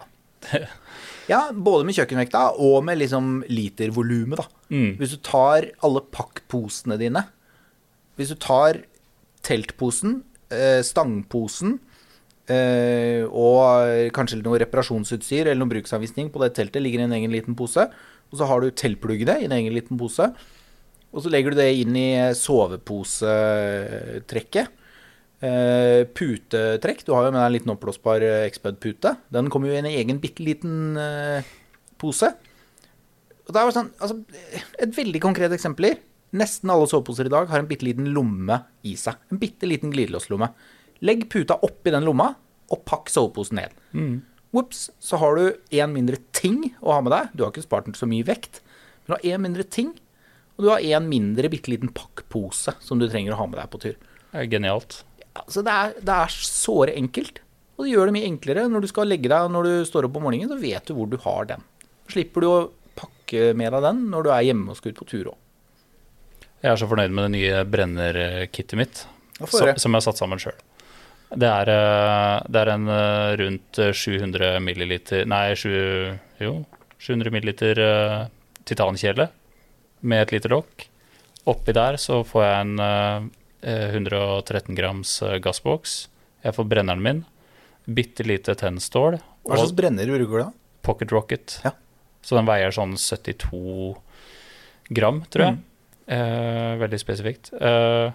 ja, 1.32 1.40
både 1.52 1.84
med 1.86 1.96
kjøkkenvekta 1.98 2.42
og 2.62 2.78
med 2.86 2.96
liksom 3.02 3.24
litervolumet, 3.50 4.38
da. 4.40 4.46
Mm. 4.72 4.92
Hvis 5.00 5.12
du 5.14 5.18
tar 5.24 5.60
alle 5.84 6.00
pakkposene 6.10 6.96
dine 6.98 7.22
Hvis 8.16 8.30
du 8.32 8.36
tar 8.40 8.72
teltposen, 9.44 10.22
eh, 10.54 10.80
stangposen 10.86 11.70
eh, 12.48 13.22
og 13.28 14.10
kanskje 14.16 14.40
noe 14.40 14.58
reparasjonsutstyr 14.62 15.44
eller 15.44 15.60
noen 15.60 15.74
bruksanvisning 15.74 16.26
på 16.32 16.40
det 16.42 16.54
teltet 16.56 16.82
ligger 16.82 17.00
i 17.02 17.06
en 17.08 17.16
egen 17.18 17.34
liten 17.34 17.54
pose, 17.58 17.82
og 18.30 18.34
så 18.38 18.44
har 18.48 18.58
du 18.60 18.66
teltpluggene 18.70 19.34
i 19.42 19.46
en 19.48 19.56
egen 19.58 19.74
liten 19.74 19.96
pose, 20.00 20.26
og 21.14 21.18
så 21.22 21.28
legger 21.30 21.50
du 21.52 21.56
det 21.60 21.78
inn 21.82 21.94
i 21.98 22.10
soveposetrekket. 22.38 24.66
Eh, 25.44 26.06
putetrekk. 26.16 27.04
Du 27.04 27.12
har 27.12 27.26
jo 27.26 27.34
med 27.34 27.40
deg 27.42 27.48
en 27.48 27.54
liten 27.58 27.72
oppblåsbar 27.74 28.24
eh, 28.24 28.46
Exped-pute. 28.48 29.14
Den 29.34 29.50
kommer 29.52 29.68
jo 29.68 29.76
i 29.76 29.82
en 29.82 29.90
egen 29.90 30.20
bitte 30.22 30.44
liten 30.44 30.96
eh, 31.00 31.44
pose. 32.00 32.30
Og 33.44 33.52
det 33.52 33.60
er 33.60 33.68
jo 33.68 33.74
sånn, 33.76 33.90
altså, 33.98 34.16
Et 34.80 34.94
veldig 34.96 35.20
konkret 35.20 35.52
eksempel. 35.52 35.98
Nesten 36.34 36.72
alle 36.72 36.88
soveposer 36.90 37.28
i 37.28 37.34
dag 37.34 37.50
har 37.50 37.60
en 37.60 37.68
bitte 37.68 37.84
liten 37.86 38.08
lomme 38.14 38.62
i 38.88 38.94
seg. 38.98 39.20
En 39.30 39.40
bitte 39.42 39.68
liten 39.68 39.92
glidelåslomme. 39.92 40.48
Legg 41.04 41.28
puta 41.30 41.58
oppi 41.66 41.92
den 41.92 42.06
lomma, 42.06 42.30
og 42.72 42.80
pakk 42.88 43.12
soveposen 43.12 43.60
ned. 43.60 43.74
Ops, 44.56 44.86
så 45.02 45.18
har 45.20 45.36
du 45.36 45.76
én 45.76 45.92
mindre 45.92 46.16
ting 46.34 46.72
å 46.80 46.94
ha 46.94 47.02
med 47.04 47.12
deg. 47.12 47.34
Du 47.34 47.44
har 47.44 47.52
ikke 47.52 47.66
spart 47.66 47.90
den 47.90 47.98
så 47.98 48.08
mye 48.08 48.26
vekt, 48.26 48.62
men 49.04 49.12
du 49.12 49.14
har 49.18 49.26
én 49.34 49.44
mindre 49.44 49.66
ting. 49.68 49.92
Og 50.56 50.64
du 50.64 50.70
har 50.72 50.82
én 50.82 51.06
mindre 51.10 51.50
bitte 51.52 51.70
liten 51.70 51.92
pakkpose 51.92 52.78
som 52.82 53.02
du 53.02 53.06
trenger 53.10 53.34
å 53.34 53.42
ha 53.42 53.48
med 53.50 53.60
deg 53.60 53.70
på 53.70 53.82
tur. 53.84 53.98
Det 54.30 54.40
er 54.40 54.50
genialt. 54.50 55.02
Altså 55.42 55.64
det, 55.66 55.74
er, 55.74 55.94
det 55.98 56.16
er 56.16 56.34
såre 56.34 56.94
enkelt. 56.98 57.40
Og 57.74 57.86
det 57.86 57.94
gjør 57.94 58.10
det 58.10 58.16
mye 58.16 58.28
enklere. 58.28 58.66
Når 58.70 58.84
du 58.84 58.90
skal 58.90 59.10
legge 59.10 59.30
deg 59.30 59.50
når 59.50 59.68
du 59.68 59.88
står 59.88 60.08
opp 60.08 60.18
om 60.20 60.28
morgenen, 60.28 60.50
så 60.50 60.58
vet 60.60 60.86
du 60.86 60.94
hvor 60.96 61.10
du 61.10 61.16
har 61.24 61.48
den. 61.50 61.64
Slipper 62.10 62.44
du 62.44 62.50
å 62.50 62.58
pakke 62.94 63.50
med 63.58 63.72
deg 63.74 63.82
den 63.88 64.04
når 64.12 64.26
du 64.26 64.30
er 64.34 64.46
hjemme 64.50 64.70
og 64.70 64.78
skal 64.78 64.94
ut 64.94 65.00
på 65.00 65.08
tur 65.10 65.32
òg. 65.32 65.40
Jeg 66.64 66.70
er 66.72 66.80
så 66.80 66.88
fornøyd 66.88 67.12
med 67.12 67.26
det 67.26 67.32
nye 67.34 67.64
brennerkittet 67.68 68.78
mitt, 68.80 69.02
som, 69.36 69.66
jeg 69.68 69.76
har 69.76 70.04
satt 70.06 70.20
sammen 70.20 70.40
sjøl. 70.40 70.56
Det, 71.34 71.48
er, 71.50 71.68
eh, 71.68 72.36
det 72.48 72.60
er 72.62 72.70
en 72.72 72.86
eh, 72.94 73.32
rundt 73.40 73.80
eh, 73.82 73.90
700 73.96 74.60
milliliter 74.62 75.26
Nei, 75.28 75.56
7, 75.58 75.66
jo, 76.40 76.52
700 77.02 77.34
milliliter 77.34 77.80
eh, 77.82 78.18
titankjele 78.68 79.26
med 80.08 80.22
et 80.22 80.34
lite 80.36 80.52
lokk. 80.52 80.86
Oppi 81.50 81.74
der 81.76 81.98
så 82.00 82.22
får 82.24 82.44
jeg 82.46 82.60
en 82.62 82.84
eh, 82.84 83.16
eh, 83.16 83.26
113 83.64 84.74
grams 84.76 85.16
eh, 85.22 85.38
gassboks. 85.42 86.08
Jeg 86.44 86.56
får 86.56 86.68
brenneren 86.68 87.02
min. 87.02 87.22
Bitte 87.84 88.24
lite 88.24 88.54
tennstål 88.56 89.18
Hva 89.44 89.56
slags 89.58 89.74
brenner 89.76 90.08
bruker 90.08 90.38
du 90.38 90.42
da? 90.46 90.52
pocket 90.84 91.12
rocket. 91.12 91.60
Ja. 91.64 91.72
Så 92.24 92.36
den 92.36 92.48
veier 92.48 92.72
sånn 92.72 92.96
72 93.00 93.94
gram, 94.92 95.22
tror 95.32 95.44
jeg. 95.44 95.56
Mm. 95.56 95.64
Eh, 96.16 96.72
veldig 96.82 97.00
spesifikt. 97.00 97.50
Eh, 97.56 98.12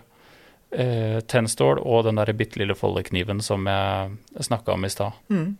eh, 0.72 1.20
tennstål 1.26 1.82
og 1.82 2.06
den 2.06 2.22
der 2.22 2.34
bitte 2.38 2.62
lille 2.62 2.78
foldekniven 2.78 3.42
som 3.46 3.66
jeg 3.70 4.46
snakka 4.50 4.78
om 4.78 4.86
i 4.86 4.94
stad. 4.94 5.18
Mm. 5.34 5.58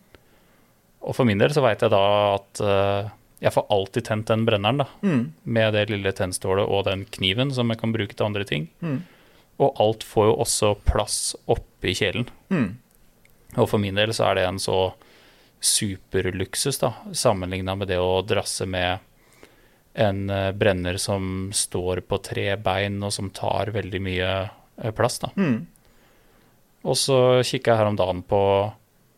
Og 1.00 1.16
for 1.18 1.26
min 1.26 1.42
del 1.42 1.54
så 1.56 1.64
veit 1.66 1.82
jeg 1.82 1.94
da 1.94 2.04
at 2.36 2.62
eh, 2.62 3.12
jeg 3.40 3.56
får 3.56 3.70
alltid 3.72 4.06
tent 4.06 4.28
den 4.30 4.46
brenneren, 4.46 4.84
da. 4.84 4.90
Mm. 5.02 5.22
Med 5.44 5.74
det 5.74 5.88
lille 5.90 6.14
tennstålet 6.14 6.68
og 6.68 6.86
den 6.90 7.06
kniven 7.10 7.54
som 7.56 7.72
jeg 7.72 7.82
kan 7.82 7.96
bruke 7.96 8.14
til 8.18 8.28
andre 8.28 8.46
ting. 8.46 8.68
Mm. 8.84 9.00
Og 9.60 9.76
alt 9.84 10.04
får 10.08 10.30
jo 10.30 10.36
også 10.46 10.74
plass 10.88 11.36
oppi 11.52 11.94
kjelen. 11.98 12.30
Mm. 12.50 12.70
Og 13.58 13.68
for 13.70 13.82
min 13.82 13.98
del 13.98 14.14
så 14.16 14.30
er 14.30 14.40
det 14.40 14.46
en 14.48 14.60
så 14.62 14.78
superluksus, 15.60 16.78
da, 16.80 16.94
sammenligna 17.12 17.76
med 17.76 17.90
det 17.92 17.98
å 18.00 18.22
drasse 18.24 18.64
med 18.70 19.00
en 20.00 20.30
eh, 20.30 20.52
brenner 20.56 20.96
som 21.02 21.50
står 21.56 22.00
på 22.08 22.20
tre 22.24 22.54
bein, 22.62 23.02
og 23.04 23.12
som 23.12 23.28
tar 23.36 23.74
veldig 23.76 24.00
mye 24.06 24.30
eh, 24.46 24.94
plass, 24.96 25.20
da. 25.20 25.32
Mm. 25.36 25.66
Og 26.88 26.96
så 26.96 27.18
kikka 27.44 27.74
jeg 27.74 27.82
her 27.82 27.90
om 27.92 27.98
dagen 28.00 28.22
på 28.24 28.40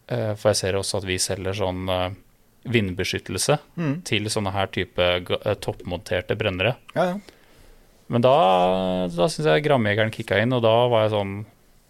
eh, 0.10 0.32
For 0.34 0.50
jeg 0.50 0.58
ser 0.64 0.78
også 0.80 0.98
at 0.98 1.06
vi 1.06 1.20
selger 1.22 1.54
sånn 1.54 1.84
vindbeskyttelse 2.66 3.60
Mm. 3.78 3.94
til 4.06 4.26
sånne 4.30 4.52
her 4.54 4.68
type 4.74 5.06
toppmonterte 5.62 6.36
brennere. 6.38 6.76
Ja, 6.98 7.06
ja. 7.12 7.38
Men 8.12 8.24
da, 8.26 8.36
da 9.08 9.28
syns 9.32 9.48
jeg 9.48 9.64
grammjegeren 9.66 10.12
kicka 10.12 10.40
inn, 10.44 10.52
og 10.58 10.64
da 10.66 10.74
var 10.92 11.06
jeg 11.08 11.14
sånn 11.16 11.34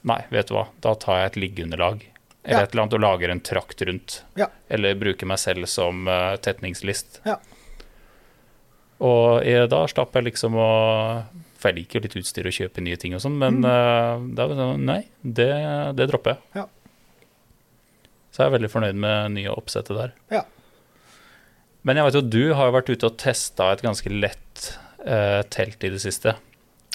Nei, 0.09 0.17
vet 0.33 0.49
du 0.49 0.55
hva, 0.55 0.63
da 0.81 0.95
tar 0.97 1.19
jeg 1.19 1.29
et 1.31 1.35
liggeunderlag. 1.43 1.99
Eller 2.41 2.57
Ja. 2.57 2.61
et 2.65 2.71
eller 2.73 2.81
annet 2.87 2.95
og 2.97 3.01
lager 3.03 3.29
en 3.29 3.41
trakt 3.45 3.83
rundt. 3.85 4.15
Ja. 4.39 4.47
Eller 4.73 4.95
bruker 4.97 5.29
meg 5.29 5.37
selv 5.37 5.67
som 5.69 6.07
uh, 6.09 6.33
tetningslist. 6.41 7.19
Ja. 7.27 7.35
Og 9.01 9.43
jeg, 9.45 9.67
da 9.69 9.83
slapp 9.89 10.13
jeg 10.17 10.25
liksom 10.31 10.57
å 10.57 10.67
For 11.61 11.69
jeg 11.69 11.77
liker 11.83 11.99
jo 11.99 12.03
litt 12.07 12.17
utstyr 12.21 12.49
og 12.49 12.55
kjøpe 12.57 12.81
nye 12.81 12.97
ting 13.01 13.13
og 13.17 13.21
sånn, 13.21 13.37
men 13.37 13.59
eh, 13.61 14.25
da 14.33 14.45
var 14.49 14.55
det 14.55 14.61
sånn 14.61 14.85
Nei, 14.89 14.99
det, 15.21 15.49
det 15.97 16.07
dropper 16.09 16.33
jeg. 16.33 16.41
Ja. 16.63 16.65
Så 18.33 18.41
jeg 18.41 18.49
er 18.49 18.55
veldig 18.57 18.69
fornøyd 18.73 18.97
med 19.05 19.35
nye 19.37 19.53
oppsettet 19.53 19.97
der. 19.97 20.13
Ja. 20.33 20.41
Men 21.85 21.97
jeg 22.01 22.07
vet 22.09 22.17
jo 22.17 22.23
du 22.25 22.41
har 22.57 22.69
jo 22.69 22.75
vært 22.79 22.89
ute 22.93 23.09
og 23.09 23.17
testa 23.21 23.69
et 23.75 23.85
ganske 23.85 24.09
lett 24.13 24.65
eh, 24.71 24.90
telt 25.51 25.83
i 25.83 25.89
det 25.93 26.01
siste. 26.03 26.35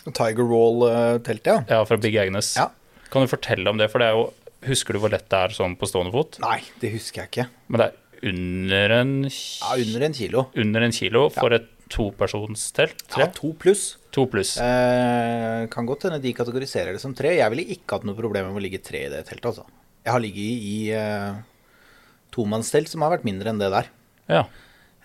Tiger 0.07 0.47
Roll-teltet, 0.47 1.47
ja. 1.51 1.59
Ja, 1.69 1.85
fra 1.89 1.97
Big 1.99 2.15
Agnes. 2.21 2.53
Ja. 2.57 2.69
Kan 3.11 3.25
du 3.27 3.31
fortelle 3.31 3.67
om 3.71 3.79
det? 3.81 3.89
For 3.91 3.99
det 4.03 4.11
er 4.13 4.19
jo 4.19 4.27
Husker 4.67 4.97
du 4.97 4.99
hvor 5.03 5.11
lett 5.13 5.29
det 5.31 5.39
er 5.39 5.53
sånn 5.55 5.77
på 5.79 5.87
stående 5.87 6.11
fot? 6.11 6.39
Nei, 6.43 6.57
det 6.81 6.89
husker 6.91 7.21
jeg 7.23 7.29
ikke. 7.31 7.45
Men 7.71 7.79
det 7.83 7.87
er 7.87 8.31
under 8.33 8.95
en, 8.97 9.11
Ja, 9.29 9.75
under 9.79 10.05
en 10.09 10.15
kilo. 10.17 10.47
under 10.59 10.83
en 10.87 10.95
kilo 10.97 11.27
for 11.31 11.53
et 11.55 11.69
topersonstelt. 11.93 13.05
Ja, 13.21 13.29
to 13.37 13.53
pluss. 13.61 13.85
To 14.17 14.25
pluss. 14.27 14.57
Eh, 14.59 15.67
kan 15.71 15.87
godt 15.87 16.09
hende 16.09 16.19
de 16.25 16.33
kategoriserer 16.35 16.97
det 16.97 17.03
som 17.05 17.15
tre. 17.15 17.37
Jeg 17.37 17.53
ville 17.53 17.67
ikke 17.77 17.99
hatt 17.99 18.09
noe 18.09 18.17
problem 18.19 18.49
med 18.49 18.59
å 18.59 18.65
ligge 18.65 18.81
tre 18.83 19.05
i 19.07 19.13
det 19.13 19.23
teltet, 19.29 19.53
altså. 19.53 19.67
Jeg 20.03 20.15
har 20.17 20.25
ligget 20.25 20.67
i 20.73 20.77
eh, 20.97 21.39
tomannstelt 22.35 22.91
som 22.91 23.05
har 23.07 23.15
vært 23.15 23.29
mindre 23.29 23.53
enn 23.53 23.61
det 23.63 23.71
der. 23.77 23.93
Ja. 24.33 24.43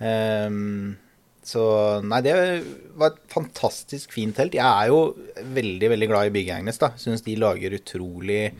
Ehm, 0.02 0.96
så 1.44 1.64
nei, 2.06 2.20
det 2.22 2.34
var 3.00 3.12
et 3.16 3.22
fantastisk 3.34 4.12
fint 4.14 4.36
telt. 4.38 4.54
Jeg 4.54 4.62
er 4.66 4.92
jo 4.92 5.16
veldig, 5.56 5.90
veldig 5.96 6.08
glad 6.12 6.30
i 6.30 6.34
Big 6.36 6.50
Agnes, 6.54 6.78
da. 6.82 6.92
Syns 7.02 7.24
de 7.26 7.36
lager 7.42 7.74
utrolig 7.80 8.52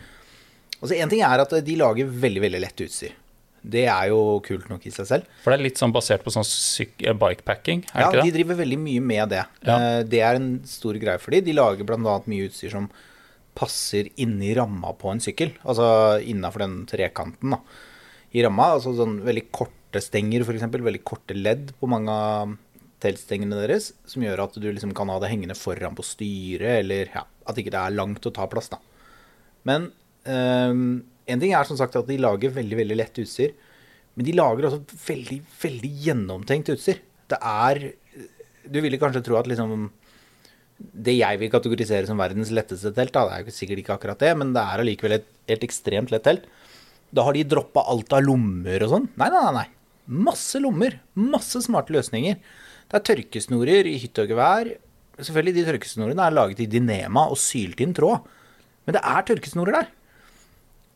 Altså, 0.82 0.96
én 0.98 1.10
ting 1.12 1.22
er 1.22 1.38
at 1.44 1.52
de 1.62 1.76
lager 1.78 2.08
veldig, 2.10 2.42
veldig 2.42 2.60
lett 2.64 2.82
utstyr. 2.82 3.12
Det 3.62 3.84
er 3.86 4.08
jo 4.10 4.40
kult 4.42 4.66
nok 4.72 4.88
i 4.90 4.94
seg 4.96 5.06
selv. 5.06 5.28
For 5.44 5.54
det 5.54 5.60
er 5.60 5.66
litt 5.68 5.78
sånn 5.78 5.92
basert 5.94 6.24
på 6.26 6.32
sånn 6.34 6.48
eh, 7.06 7.14
bikepacking, 7.14 7.84
er 7.94 8.02
Ja, 8.02 8.08
det 8.10 8.16
de 8.16 8.24
ikke 8.24 8.26
det? 8.32 8.38
driver 8.40 8.58
veldig 8.64 8.80
mye 8.82 9.04
med 9.06 9.30
det. 9.36 9.44
Ja. 9.68 9.76
Eh, 9.78 10.00
Det 10.10 10.22
er 10.26 10.40
en 10.40 10.48
stor 10.66 10.98
greie 10.98 11.22
for 11.22 11.30
dem. 11.36 11.46
De 11.46 11.54
lager 11.54 11.86
bl.a. 11.86 12.16
mye 12.26 12.48
utstyr 12.50 12.74
som 12.74 12.90
passer 13.54 14.10
inni 14.18 14.56
ramma 14.58 14.96
på 14.98 15.12
en 15.14 15.22
sykkel. 15.22 15.54
Altså 15.62 16.18
innafor 16.26 16.66
den 16.66 16.80
trekanten 16.90 17.54
da. 17.54 17.62
i 18.34 18.42
ramma. 18.42 18.72
Altså 18.80 18.96
sånn 18.98 19.20
veldig 19.22 19.46
korte 19.54 20.02
stenger, 20.02 20.42
f.eks. 20.48 20.66
Veldig 20.66 21.04
korte 21.06 21.38
ledd 21.38 21.76
på 21.78 21.92
mange 21.94 22.10
av 22.10 22.58
teltstengene 23.02 23.60
deres. 23.64 23.92
Som 24.10 24.26
gjør 24.26 24.46
at 24.46 24.58
du 24.58 24.68
liksom 24.70 24.94
kan 24.98 25.12
ha 25.12 25.18
det 25.22 25.32
hengende 25.32 25.58
foran 25.58 25.98
på 25.98 26.06
styret, 26.06 26.82
eller 26.84 27.12
ja, 27.14 27.26
at 27.26 27.60
ikke 27.60 27.74
det 27.74 27.82
er 27.82 27.98
langt 27.98 28.28
å 28.28 28.34
ta 28.36 28.48
plass, 28.52 28.72
da. 28.72 28.82
Men 29.68 29.90
ehm, 30.30 31.02
en 31.30 31.42
ting 31.42 31.54
er 31.56 31.68
som 31.68 31.78
sagt 31.80 31.98
at 32.00 32.10
de 32.10 32.20
lager 32.22 32.54
veldig, 32.56 32.78
veldig 32.82 32.98
lett 32.98 33.22
utstyr. 33.24 33.56
Men 34.18 34.28
de 34.28 34.36
lager 34.36 34.68
også 34.68 35.00
veldig, 35.06 35.40
veldig 35.62 35.92
gjennomtenkt 36.06 36.72
utstyr. 36.74 37.02
Det 37.32 37.40
er 37.40 37.94
Du 38.68 38.78
ville 38.84 39.00
kanskje 39.00 39.22
tro 39.24 39.38
at 39.40 39.48
liksom 39.48 39.86
Det 40.78 41.14
jeg 41.16 41.40
vil 41.40 41.52
kategorisere 41.54 42.10
som 42.10 42.20
verdens 42.20 42.52
letteste 42.52 42.92
telt, 42.94 43.14
da, 43.16 43.24
det 43.30 43.38
er 43.38 43.46
jo 43.46 43.54
sikkert 43.56 43.84
ikke 43.84 43.96
akkurat 43.96 44.20
det, 44.20 44.32
men 44.38 44.52
det 44.56 44.64
er 44.64 44.82
allikevel 44.82 45.16
et 45.20 45.28
helt 45.52 45.64
ekstremt 45.68 46.12
lett 46.12 46.26
telt. 46.26 46.48
Da 47.14 47.26
har 47.28 47.38
de 47.38 47.46
droppa 47.46 47.84
alt 47.92 48.12
av 48.18 48.26
lommer 48.26 48.84
og 48.86 48.92
sånn. 48.96 49.08
Nei, 49.22 49.30
nei. 49.30 49.52
nei. 49.60 49.68
Masse 50.26 50.60
lommer. 50.64 50.98
Masse 51.14 51.62
smarte 51.64 51.94
løsninger. 51.94 52.40
Det 52.92 53.00
er 53.00 53.08
tørkesnorer 53.08 53.88
i 53.88 53.96
hytte 54.02 54.26
og 54.26 54.34
gevær. 54.34 54.70
Selvfølgelig, 55.16 55.54
de 55.56 55.66
tørkesnorene 55.70 56.26
er 56.26 56.36
laget 56.36 56.60
i 56.60 56.68
Dinema 56.68 57.28
og 57.32 57.40
sylt 57.40 57.80
inn 57.84 57.94
tråd. 57.96 58.26
Men 58.84 58.98
det 58.98 59.04
er 59.14 59.28
tørkesnorer 59.30 59.78
der. 59.78 59.88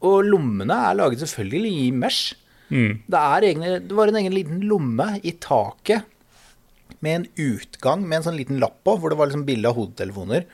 Og 0.04 0.26
lommene 0.28 0.76
er 0.90 0.98
laget 1.00 1.24
selvfølgelig 1.24 1.72
i 1.86 1.88
mesh. 1.96 2.36
Mm. 2.68 3.00
Det, 3.08 3.22
egne, 3.22 3.72
det 3.88 3.96
var 3.96 4.12
en 4.12 4.20
egen 4.20 4.36
liten 4.36 4.60
lomme 4.68 5.08
i 5.24 5.36
taket 5.40 6.04
med 7.06 7.20
en 7.20 7.28
utgang 7.54 8.04
med 8.04 8.20
en 8.20 8.28
sånn 8.28 8.40
liten 8.40 8.60
lapp 8.60 8.80
på, 8.84 8.96
hvor 8.98 9.14
det 9.14 9.20
var 9.20 9.30
liksom 9.30 9.46
bilde 9.48 9.70
av 9.70 9.78
hodetelefoner. 9.78 10.48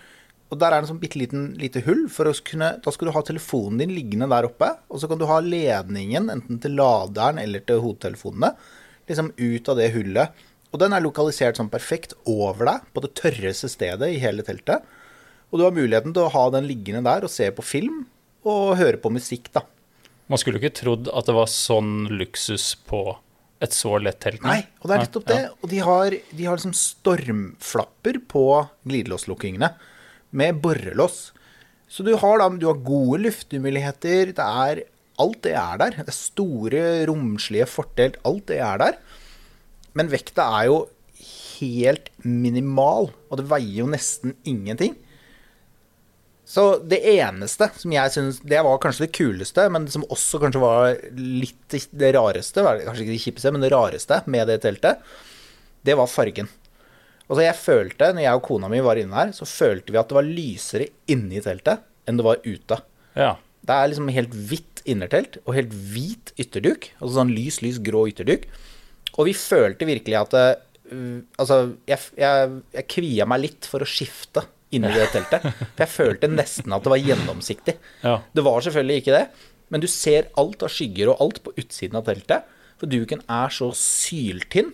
Og 0.51 0.59
der 0.59 0.67
er 0.67 0.81
det 0.81 0.85
en 0.85 0.91
sånn 0.91 1.01
bitte 1.01 1.19
liten 1.19 1.47
lite 1.57 1.81
hull. 1.85 2.05
For 2.11 2.27
kunne, 2.45 2.73
da 2.83 2.93
skal 2.93 3.07
du 3.07 3.15
ha 3.15 3.23
telefonen 3.25 3.79
din 3.81 3.95
liggende 3.95 4.27
der 4.29 4.49
oppe. 4.49 4.73
Og 4.91 5.01
så 5.01 5.09
kan 5.09 5.21
du 5.21 5.25
ha 5.29 5.39
ledningen 5.41 6.29
enten 6.33 6.59
til 6.61 6.75
laderen 6.77 7.39
eller 7.41 7.63
til 7.65 7.81
hodetelefonene 7.81 8.53
liksom 9.07 9.31
ut 9.37 9.71
av 9.71 9.79
det 9.79 9.89
hullet. 9.95 10.43
Og 10.71 10.79
den 10.79 10.95
er 10.95 11.03
lokalisert 11.03 11.59
sånn 11.59 11.71
perfekt 11.71 12.15
over 12.29 12.67
deg, 12.69 12.85
på 12.95 13.03
det 13.03 13.11
tørreste 13.19 13.69
stedet 13.71 14.07
i 14.13 14.21
hele 14.21 14.45
teltet. 14.47 14.85
Og 15.51 15.59
du 15.59 15.65
har 15.65 15.75
muligheten 15.75 16.15
til 16.15 16.27
å 16.27 16.31
ha 16.31 16.45
den 16.53 16.67
liggende 16.69 17.03
der 17.09 17.27
og 17.27 17.33
se 17.33 17.49
på 17.51 17.65
film 17.65 18.05
og 18.47 18.77
høre 18.79 18.99
på 19.01 19.11
musikk, 19.13 19.51
da. 19.53 19.65
Man 20.31 20.39
skulle 20.39 20.57
jo 20.57 20.63
ikke 20.63 20.79
trodd 20.79 21.09
at 21.11 21.27
det 21.27 21.35
var 21.35 21.49
sånn 21.51 22.07
luksus 22.15 22.71
på 22.87 23.03
et 23.61 23.75
så 23.75 23.97
lett 24.01 24.21
telt. 24.23 24.41
Nei, 24.47 24.61
og 24.79 24.87
det 24.87 24.95
er 24.95 25.03
nettopp 25.03 25.27
det. 25.27 25.39
Ja. 25.43 25.51
Og 25.59 25.73
de 25.73 25.81
har, 25.85 26.15
de 26.31 26.47
har 26.47 26.57
liksom 26.57 26.73
stormflapper 26.77 28.21
på 28.31 28.45
glidelåslukkingene 28.87 29.69
med 30.39 30.61
borrelås. 30.63 31.19
Så 31.91 32.07
du 32.07 32.13
har 32.15 32.39
da 32.39 32.47
du 32.55 32.65
har 32.69 32.79
gode 32.79 33.19
luftmuligheter. 33.27 34.33
Det 34.37 34.47
er 34.65 34.85
Alt 35.21 35.43
det 35.45 35.51
er 35.53 35.77
der. 35.77 35.95
Det 35.99 36.09
er 36.09 36.15
store, 36.15 36.83
romslige 37.05 37.67
fortelt. 37.69 38.15
Alt 38.25 38.47
det 38.49 38.57
er 38.63 38.79
der. 38.81 38.95
Men 39.97 40.11
vekta 40.11 40.47
er 40.59 40.67
jo 40.69 40.81
helt 41.61 42.09
minimal, 42.25 43.11
og 43.29 43.39
det 43.39 43.47
veier 43.51 43.83
jo 43.83 43.89
nesten 43.91 44.35
ingenting. 44.47 44.95
Så 46.51 46.81
det 46.83 46.99
eneste 47.07 47.69
som 47.79 47.93
jeg 47.95 48.11
syns 48.11 48.41
Det 48.43 48.59
var 48.65 48.79
kanskje 48.83 49.05
det 49.05 49.13
kuleste, 49.15 49.67
men 49.71 49.85
som 49.91 50.03
også 50.11 50.41
kanskje 50.41 50.63
var 50.63 50.97
litt 51.15 51.77
det 51.95 52.09
rareste, 52.17 52.65
kanskje 52.65 53.05
ikke 53.05 53.13
det 53.13 53.21
kjipeste, 53.23 53.53
men 53.55 53.63
det 53.63 53.71
rareste 53.71 54.17
med 54.31 54.49
det 54.51 54.57
teltet, 54.65 55.05
det 55.87 55.95
var 55.97 56.11
fargen. 56.11 56.49
Altså 57.29 57.45
jeg 57.45 57.55
følte, 57.61 58.09
når 58.11 58.25
jeg 58.25 58.39
og 58.41 58.43
kona 58.43 58.67
mi 58.67 58.81
var 58.83 58.99
inne 58.99 59.15
her, 59.15 59.31
så 59.31 59.47
følte 59.47 59.93
vi 59.93 60.01
at 60.01 60.09
det 60.11 60.17
var 60.17 60.27
lysere 60.27 60.89
inni 61.13 61.39
teltet 61.43 61.85
enn 62.09 62.19
det 62.19 62.25
var 62.27 62.43
ute. 62.43 62.81
Ja. 63.15 63.37
Det 63.61 63.77
er 63.77 63.91
liksom 63.91 64.11
helt 64.11 64.35
hvitt 64.49 64.81
innertelt 64.89 65.37
og 65.45 65.55
helt 65.55 65.71
hvit 65.71 66.33
ytterduk. 66.41 66.89
Altså 66.97 67.13
sånn 67.19 67.31
lys, 67.31 67.61
lys 67.63 67.79
grå 67.85 68.03
ytterduk. 68.11 68.49
Og 69.17 69.27
vi 69.27 69.35
følte 69.37 69.87
virkelig 69.89 70.19
at 70.21 70.37
uh, 70.37 70.51
Altså, 71.39 71.77
jeg, 71.87 72.03
jeg, 72.19 72.55
jeg 72.75 72.87
kvia 72.91 73.23
meg 73.29 73.45
litt 73.45 73.67
for 73.69 73.79
å 73.79 73.87
skifte 73.87 74.43
inni 74.75 74.91
det 74.91 75.05
teltet. 75.13 75.45
For 75.45 75.85
jeg 75.85 75.93
følte 75.93 76.29
nesten 76.31 76.75
at 76.75 76.83
det 76.83 76.91
var 76.91 76.99
gjennomsiktig. 76.99 77.77
Ja. 78.03 78.17
Det 78.35 78.43
var 78.43 78.65
selvfølgelig 78.65 79.03
ikke 79.03 79.15
det, 79.15 79.21
men 79.71 79.83
du 79.83 79.87
ser 79.87 80.27
alt 80.39 80.65
av 80.67 80.73
skygger 80.73 81.13
og 81.13 81.23
alt 81.23 81.39
på 81.45 81.53
utsiden 81.55 81.95
av 82.01 82.09
teltet. 82.09 82.49
For 82.81 82.91
duken 82.91 83.23
er 83.31 83.55
så 83.55 83.69
syltynn. 83.77 84.73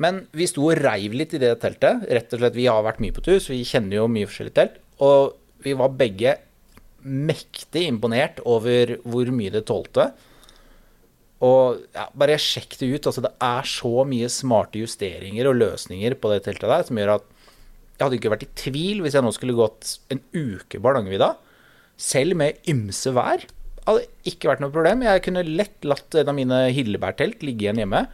Men 0.00 0.24
vi 0.36 0.48
sto 0.48 0.64
og 0.68 0.80
reiv 0.80 1.14
litt 1.16 1.32
i 1.36 1.40
det 1.40 1.54
teltet. 1.62 2.04
Rett 2.08 2.32
og 2.36 2.42
slett, 2.42 2.56
Vi 2.56 2.68
har 2.68 2.84
vært 2.84 3.00
mye 3.00 3.16
på 3.16 3.24
tur, 3.24 3.38
så 3.40 3.52
vi 3.52 3.64
kjenner 3.68 4.00
jo 4.00 4.08
mye 4.12 4.28
forskjellig 4.28 4.54
telt. 4.56 4.80
Og 5.04 5.36
vi 5.64 5.72
var 5.76 5.96
begge 5.96 6.36
mektig 7.00 7.86
imponert 7.88 8.40
over 8.48 8.98
hvor 9.04 9.30
mye 9.32 9.52
det 9.52 9.64
tålte. 9.68 10.10
Og 11.46 11.80
ja, 11.96 12.06
bare 12.20 12.36
sjekk 12.40 12.76
det 12.80 12.88
ut. 12.92 13.06
altså 13.08 13.24
Det 13.24 13.32
er 13.46 13.68
så 13.68 13.92
mye 14.08 14.28
smarte 14.32 14.82
justeringer 14.82 15.48
og 15.48 15.56
løsninger 15.60 16.16
på 16.20 16.32
det 16.32 16.42
teltet 16.44 16.68
der 16.68 16.84
som 16.88 17.00
gjør 17.00 17.14
at 17.16 17.28
jeg 18.00 18.06
hadde 18.06 18.16
ikke 18.16 18.32
vært 18.32 18.44
i 18.46 18.54
tvil 18.56 19.00
hvis 19.04 19.16
jeg 19.16 19.24
nå 19.24 19.30
skulle 19.36 19.56
gått 19.56 19.94
en 20.12 20.22
uke 20.32 20.78
på 20.78 20.86
Hardangervidda, 20.86 21.34
selv 22.00 22.38
med 22.40 22.60
ymse 22.72 23.12
vær. 23.12 23.44
Hadde 23.84 24.06
ikke 24.28 24.48
vært 24.48 24.62
noe 24.64 24.72
problem. 24.72 25.04
Jeg 25.04 25.24
kunne 25.26 25.44
lett 25.44 25.84
latt 25.84 26.16
en 26.16 26.32
av 26.32 26.36
mine 26.36 26.62
hillebærtelt 26.72 27.44
ligge 27.44 27.66
igjen 27.66 27.82
hjemme, 27.82 28.06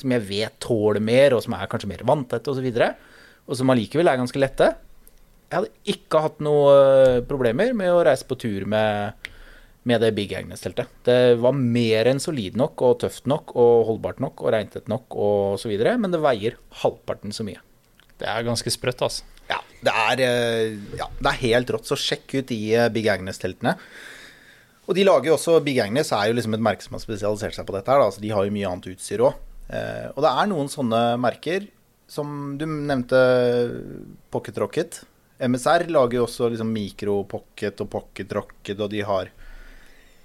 som 0.00 0.14
jeg 0.16 0.24
vet 0.30 0.56
tåler 0.64 1.04
mer, 1.04 1.36
og 1.36 1.44
som 1.44 1.56
er 1.56 1.68
kanskje 1.68 1.90
mer 1.92 2.06
vanntette 2.08 2.50
osv., 2.50 2.64
og, 2.64 2.80
så 2.80 2.88
og 3.44 3.60
som 3.60 3.72
allikevel 3.74 4.08
er 4.08 4.20
ganske 4.22 4.40
lette. 4.40 4.70
Jeg 5.52 5.58
hadde 5.58 5.92
ikke 5.92 6.24
hatt 6.24 6.40
noe 6.44 7.20
problemer 7.28 7.76
med 7.76 7.92
å 7.92 8.00
reise 8.08 8.24
på 8.24 8.38
tur 8.40 8.64
med, 8.70 9.23
med 9.88 10.00
det 10.00 10.14
Big 10.16 10.32
Agnes-teltet. 10.36 10.88
Det 11.04 11.36
var 11.40 11.56
mer 11.56 12.08
enn 12.08 12.22
solid 12.22 12.56
nok 12.56 12.82
og 12.86 12.98
tøft 13.04 13.28
nok 13.30 13.52
og 13.52 13.84
holdbart 13.90 14.22
nok 14.24 14.42
og 14.44 14.54
regntett 14.54 14.88
nok 14.90 15.16
og 15.16 15.60
så 15.60 15.70
videre, 15.70 15.96
men 16.00 16.14
det 16.14 16.22
veier 16.24 16.56
halvparten 16.82 17.34
så 17.36 17.46
mye. 17.46 17.60
Det 18.20 18.28
er 18.30 18.46
ganske 18.46 18.72
sprøtt, 18.72 19.04
altså. 19.04 19.26
Ja, 19.50 19.60
det 19.84 19.92
er, 19.92 20.24
eh, 20.24 20.76
ja, 20.96 21.08
det 21.20 21.30
er 21.30 21.42
helt 21.42 21.72
rått, 21.74 21.88
så 21.90 21.98
sjekk 22.00 22.38
ut 22.38 22.48
de 22.48 22.60
eh, 22.72 22.90
Big 22.94 23.08
Agnes-teltene. 23.12 23.76
Og 24.88 24.96
de 24.96 25.04
lager 25.04 25.30
jo 25.30 25.36
også 25.38 25.58
Big 25.64 25.78
Agnes 25.80 26.12
er 26.12 26.28
jo 26.28 26.36
liksom 26.36 26.56
et 26.56 26.64
merke 26.64 26.84
som 26.84 26.96
har 26.96 27.04
spesialisert 27.04 27.56
seg 27.56 27.66
på 27.68 27.76
dette 27.76 27.92
her. 27.92 28.02
Da. 28.02 28.12
Så 28.12 28.20
de 28.20 28.32
har 28.32 28.44
jo 28.44 28.52
mye 28.52 28.68
annet 28.68 28.90
utstyr 28.92 29.24
òg. 29.24 29.38
Eh, 29.72 30.08
og 30.12 30.20
det 30.24 30.32
er 30.32 30.50
noen 30.50 30.68
sånne 30.72 31.00
merker 31.20 31.68
som 32.10 32.54
du 32.60 32.66
nevnte 32.68 33.20
Pocket 34.32 34.60
Rocket. 34.60 35.00
MSR 35.40 35.88
lager 35.92 36.20
jo 36.20 36.26
også 36.28 36.50
liksom 36.52 36.70
Micro 36.72 37.22
Pocket 37.28 37.80
og 37.82 37.90
Pocket 37.90 38.36
Rocket, 38.36 38.76
og 38.78 38.92
de 38.92 39.00
har 39.04 39.32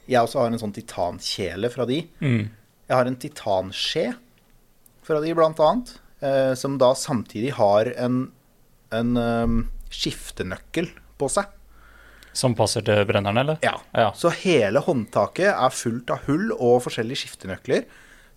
Jeg 0.10 0.26
også 0.26 0.42
har 0.42 0.50
en 0.50 0.62
sånn 0.62 0.74
titankjele 0.74 1.70
fra 1.74 1.86
de. 1.90 2.02
Mm. 2.24 2.50
Jeg 2.90 2.98
har 2.98 3.10
en 3.10 3.20
titanskje 3.22 4.06
fra 5.06 5.20
de, 5.22 5.34
blant 5.38 5.62
annet. 5.62 5.94
Eh, 6.20 6.54
som 6.58 6.78
da 6.82 6.92
samtidig 6.98 7.54
har 7.60 7.94
en, 7.98 8.24
en 8.92 9.18
um, 9.18 9.62
skiftenøkkel 9.94 10.90
på 11.22 11.30
seg. 11.32 11.48
Som 12.36 12.56
passer 12.58 12.84
til 12.86 13.06
brenneren, 13.10 13.40
eller? 13.42 13.62
Ja. 13.66 13.78
Ja. 13.96 14.12
Så 14.18 14.32
hele 14.44 14.82
håndtaket 14.86 15.50
er 15.54 15.74
fullt 15.74 16.12
av 16.14 16.26
hull 16.28 16.52
og 16.58 16.82
forskjellige 16.86 17.24
skiftenøkler. 17.24 17.86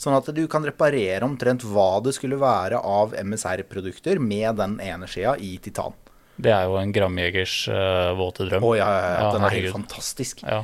Sånn 0.00 0.16
at 0.16 0.28
du 0.34 0.44
kan 0.50 0.64
reparere 0.66 1.22
omtrent 1.26 1.64
hva 1.68 2.00
det 2.02 2.14
skulle 2.16 2.38
være 2.40 2.80
av 2.80 3.12
MSR-produkter 3.14 4.18
med 4.22 4.56
den 4.58 4.78
ene 4.82 5.06
skjea 5.10 5.36
i 5.38 5.54
titan. 5.62 5.94
Det 6.42 6.50
er 6.50 6.64
jo 6.66 6.78
en 6.80 6.94
Gramjegers 6.94 7.56
uh, 7.70 8.12
våte 8.18 8.48
drøm. 8.48 8.64
Å 8.66 8.72
ja, 8.78 8.88
ja, 8.88 9.02
ja, 9.02 9.18
Ja, 9.20 9.32
den 9.36 9.46
er 9.46 9.56
helt 9.58 9.76
fantastisk. 9.76 10.42
Ja. 10.46 10.62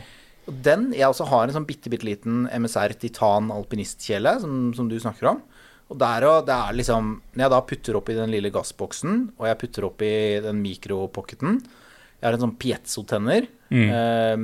Og 0.48 0.56
den, 0.64 0.90
Jeg 0.96 1.08
også 1.08 1.26
har 1.28 1.46
en 1.46 1.56
sånn 1.58 1.68
bitte, 1.68 1.90
bitte 1.92 2.08
liten 2.08 2.46
MSR 2.48 2.96
titan 3.00 3.52
alpinistkjele, 3.52 4.38
som, 4.42 4.72
som 4.76 4.88
du 4.88 4.96
snakker 5.00 5.34
om. 5.34 5.42
Og 5.88 5.96
der 6.00 6.24
og 6.28 6.48
det 6.48 6.52
er 6.52 6.76
liksom 6.76 7.14
Når 7.32 7.44
jeg 7.44 7.52
da 7.54 7.60
putter 7.64 7.98
oppi 8.00 8.16
den 8.16 8.32
lille 8.32 8.52
gassboksen, 8.52 9.20
og 9.38 9.46
jeg 9.48 9.60
putter 9.62 9.86
oppi 9.88 10.10
den 10.44 10.60
mikropocketen 10.64 11.62
Jeg 11.62 12.26
har 12.26 12.36
en 12.36 12.44
sånn 12.44 12.58
piezo-tenner, 12.60 13.46
eh, 13.70 14.34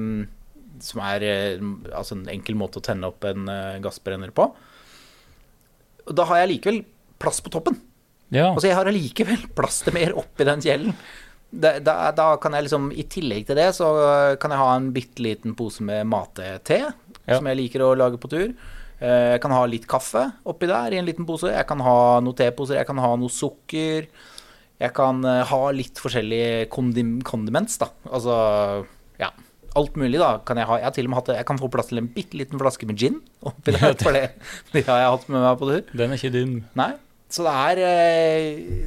som 0.84 1.00
er 1.06 1.24
eh, 1.26 1.64
altså 1.90 2.16
en 2.16 2.28
enkel 2.32 2.56
måte 2.58 2.80
å 2.80 2.84
tenne 2.84 3.10
opp 3.10 3.26
en 3.28 3.48
eh, 3.50 3.80
gassbrenner 3.82 4.30
på. 4.34 4.46
Og 6.04 6.14
da 6.14 6.26
har 6.28 6.42
jeg 6.42 6.52
likevel 6.54 6.80
plass 7.18 7.40
på 7.42 7.52
toppen. 7.54 7.76
ja. 8.30 8.50
Altså 8.52 8.68
jeg 8.68 8.76
har 8.78 8.88
allikevel 8.90 9.46
plass 9.56 9.82
til 9.84 9.96
mer 9.96 10.14
oppi 10.20 10.46
den 10.46 10.62
kjelen. 10.64 10.94
Da, 11.54 11.76
da, 11.78 11.94
da 12.16 12.28
kan 12.42 12.54
jeg 12.56 12.66
liksom, 12.66 12.88
I 12.98 13.04
tillegg 13.10 13.44
til 13.46 13.58
det, 13.60 13.68
så 13.76 13.86
kan 14.42 14.50
jeg 14.54 14.58
ha 14.62 14.70
en 14.74 14.88
bitte 14.94 15.22
liten 15.22 15.54
pose 15.58 15.84
med 15.86 16.06
mate-te, 16.10 16.80
Ja. 17.24 17.36
som 17.38 17.46
jeg 17.46 17.56
liker 17.60 17.84
å 17.86 17.92
lage 17.96 18.18
på 18.20 18.28
tur. 18.32 18.48
Eh, 19.00 19.34
Jeg 19.34 19.40
kan 19.44 19.52
ha 19.54 19.62
litt 19.70 19.86
kaffe 19.90 20.26
oppi 20.44 20.66
der 20.70 20.92
i 20.94 20.98
en 20.98 21.06
liten 21.06 21.26
pose. 21.28 21.52
Jeg 21.52 21.66
kan 21.68 21.80
ha 21.84 22.20
noen 22.24 22.36
teposer, 22.36 22.76
jeg 22.80 22.86
kan 22.88 22.98
ha 22.98 23.12
noe 23.20 23.30
sukker. 23.32 24.06
Jeg 24.80 24.92
kan 24.96 25.22
eh, 25.24 25.44
ha 25.46 25.60
litt 25.72 26.00
forskjellige 26.02 26.66
kondim 26.74 27.20
condiments, 27.22 27.78
da. 27.78 27.88
Altså, 28.10 28.34
ja. 29.20 29.30
Alt 29.78 29.96
mulig, 29.98 30.18
da. 30.22 30.38
Kan 30.46 30.58
jeg, 30.60 30.66
ha. 30.70 30.76
jeg 30.84 30.94
til 30.94 31.06
og 31.06 31.10
med 31.10 31.18
hatt. 31.20 31.32
Jeg 31.38 31.46
kan 31.48 31.58
få 31.58 31.70
plass 31.70 31.88
til 31.90 31.98
en 32.02 32.10
bitte 32.14 32.38
liten 32.38 32.58
flaske 32.60 32.86
med 32.86 32.98
gin 32.98 33.16
oppi 33.42 33.72
der, 33.76 33.94
for 33.98 34.14
det, 34.14 34.26
det 34.74 34.84
har 34.86 35.00
jeg 35.04 35.14
hatt 35.16 35.28
med 35.30 35.40
meg 35.42 35.58
på 35.62 35.70
tur. 35.70 35.80
Den 35.98 36.12
er 36.14 36.20
ikke 36.20 36.34
din. 36.34 36.52
Nei. 36.78 36.92
Så 37.34 37.42
det 37.46 37.54
er 37.54 37.80
eh, 37.88 38.84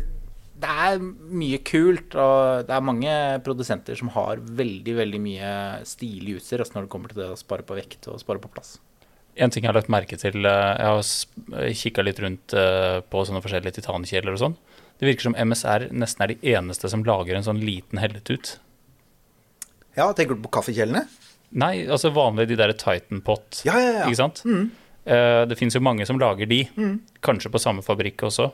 Det 0.57 0.73
er 0.87 0.97
mye 1.37 1.59
kult, 1.61 2.15
og 2.17 2.65
det 2.65 2.73
er 2.73 2.85
mange 2.85 3.13
produsenter 3.45 3.97
som 3.99 4.09
har 4.15 4.39
veldig, 4.41 4.95
veldig 4.97 5.19
mye 5.21 5.49
stilig 5.85 6.39
utstyr 6.39 6.63
altså 6.63 6.77
når 6.79 6.87
det 6.87 6.91
kommer 6.95 7.13
til 7.13 7.21
det 7.21 7.27
å 7.29 7.37
spare 7.37 7.65
på 7.67 7.77
vekt 7.77 8.07
og 8.09 8.17
spare 8.23 8.41
på 8.41 8.49
plass. 8.55 8.77
En 9.37 9.53
ting 9.53 9.67
jeg 9.67 9.69
har 9.69 9.77
lagt 9.77 9.91
merke 9.93 10.17
til 10.17 10.47
eh, 10.49 10.79
Jeg 10.81 10.87
har 11.61 11.75
kikka 11.77 12.05
litt 12.07 12.21
rundt 12.23 12.55
eh, 12.57 13.03
på 13.05 13.21
sånne 13.27 13.43
forskjellige 13.43 13.77
titankjeler 13.77 14.33
og 14.33 14.41
sånn. 14.41 14.55
Det 14.97 15.05
virker 15.11 15.27
som 15.27 15.37
MSR 15.37 15.91
nesten 15.93 16.25
er 16.25 16.33
de 16.33 16.53
eneste 16.55 16.89
som 16.89 17.05
lager 17.05 17.37
en 17.37 17.45
sånn 17.45 17.61
liten 17.61 18.01
helletut. 18.01 18.55
Ja, 19.97 20.09
tenker 20.17 20.37
du 20.37 20.41
på 20.47 20.55
kaffekjelene? 20.57 21.05
Nei, 21.57 21.85
altså 21.85 22.09
vanlig 22.15 22.47
de 22.49 22.57
der 22.59 22.73
Titan 22.75 23.21
Pot, 23.25 23.61
Ja, 23.65 23.77
ja, 23.77 23.91
ja. 24.01 24.07
ikke 24.09 24.19
sant? 24.19 24.41
Eh, 24.49 24.65
det 25.07 25.55
fins 25.59 25.75
jo 25.77 25.79
mange 25.83 26.03
som 26.05 26.17
lager 26.19 26.49
de, 26.49 26.61
kanskje 27.23 27.51
på 27.53 27.61
samme 27.63 27.83
fabrikk 27.85 28.25
også. 28.27 28.49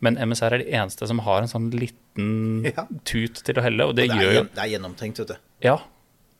Men 0.00 0.16
MSR 0.16 0.54
er 0.56 0.62
de 0.64 0.70
eneste 0.72 1.06
som 1.10 1.20
har 1.26 1.42
en 1.44 1.50
sånn 1.52 1.70
liten 1.76 2.64
Ja. 2.64 2.86
tut 3.04 3.42
til 3.44 3.60
å 3.60 3.64
helle, 3.66 3.84
og 3.86 3.96
det, 3.98 4.08
Det 4.08 4.16
er, 4.16 4.22
gjør 4.22 4.32
jo 4.38 4.44
det 4.54 4.62
er 4.64 4.70
gjennomtenkt, 4.78 5.18
vet 5.20 5.34
du. 5.34 5.36
Ja, 5.66 5.76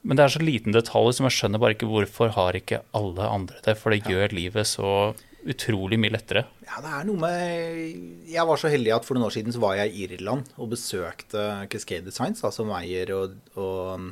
men 0.03 0.17
det 0.17 0.25
er 0.25 0.33
så 0.33 0.41
liten 0.41 0.73
detalj 0.73 1.13
som 1.19 1.27
jeg 1.29 1.37
skjønner 1.37 1.61
bare 1.61 1.75
ikke 1.77 1.91
hvorfor 1.91 2.33
har 2.33 2.57
ikke 2.57 2.81
alle 2.97 3.27
andre 3.29 3.61
det, 3.67 3.77
for 3.77 3.93
det 3.93 4.03
gjør 4.09 4.33
livet 4.33 4.67
så 4.67 5.13
utrolig 5.45 5.97
mye 6.01 6.13
lettere. 6.13 6.43
Ja, 6.65 6.81
det 6.85 6.91
er 6.93 7.05
noe 7.09 7.17
med 7.17 8.29
Jeg 8.29 8.45
var 8.47 8.57
så 8.61 8.69
heldig 8.73 8.93
at 8.97 9.05
for 9.09 9.17
noen 9.17 9.27
år 9.29 9.33
siden 9.37 9.53
så 9.57 9.61
var 9.63 9.77
jeg 9.79 9.93
i 9.97 10.03
Irland 10.17 10.49
og 10.61 10.69
besøkte 10.73 11.45
Cascade 11.73 12.05
Designs, 12.09 12.41
da, 12.45 12.51
som 12.53 12.69
eier 12.77 13.13
og, 13.17 13.37
og 13.57 14.11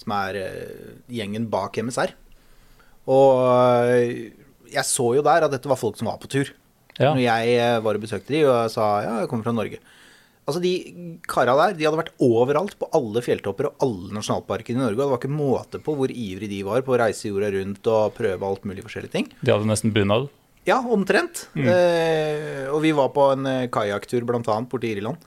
Som 0.00 0.12
er 0.16 0.34
eh, 0.40 0.94
gjengen 1.12 1.48
bak 1.52 1.76
MSR. 1.84 2.14
Og 3.12 3.90
eh, 3.92 4.30
jeg 4.72 4.86
så 4.88 5.06
jo 5.18 5.24
der 5.26 5.46
at 5.46 5.54
dette 5.54 5.70
var 5.70 5.80
folk 5.80 5.98
som 6.00 6.10
var 6.10 6.20
på 6.22 6.30
tur. 6.30 6.52
Ja. 6.96 7.14
Når 7.14 7.22
jeg 7.24 7.56
eh, 7.56 7.78
var 7.84 7.96
og 7.96 8.04
besøkte 8.04 8.34
de 8.34 8.44
og 8.44 8.54
jeg 8.54 8.74
sa 8.74 8.86
ja, 9.04 9.16
jeg 9.22 9.30
kommer 9.30 9.46
fra 9.48 9.56
Norge. 9.56 9.80
Altså 10.48 10.60
De 10.64 10.72
kara 11.30 11.54
der 11.58 11.76
de 11.78 11.86
hadde 11.86 12.00
vært 12.00 12.24
overalt 12.24 12.74
på 12.80 12.88
alle 12.96 13.22
fjelltopper 13.22 13.68
og 13.68 13.84
alle 13.86 14.16
nasjonalparkene 14.16 14.80
i 14.80 14.82
Norge. 14.82 14.98
Og 14.98 15.04
det 15.04 15.12
var 15.12 15.22
ikke 15.22 15.32
måte 15.32 15.80
på 15.84 15.94
hvor 15.98 16.10
ivrig 16.10 16.50
de 16.50 16.60
var 16.66 16.82
på 16.86 16.96
å 16.96 17.00
reise 17.00 17.30
jorda 17.30 17.52
rundt 17.54 17.90
og 17.92 18.16
prøve 18.18 18.48
alt 18.48 18.66
mulig 18.68 18.84
forskjellige 18.86 19.14
ting. 19.14 19.30
De 19.40 19.54
hadde 19.54 19.70
nesten 19.70 19.94
bunad. 19.94 20.28
Ja, 20.68 20.80
omtrent. 20.92 21.46
Eh, 21.56 22.66
og 22.68 22.82
vi 22.84 22.90
var 22.96 23.14
på 23.14 23.30
en 23.32 23.48
kajakktur 23.72 24.26
bl.a. 24.28 24.42
borte 24.42 24.88
i 24.88 24.92
Irland. 24.96 25.22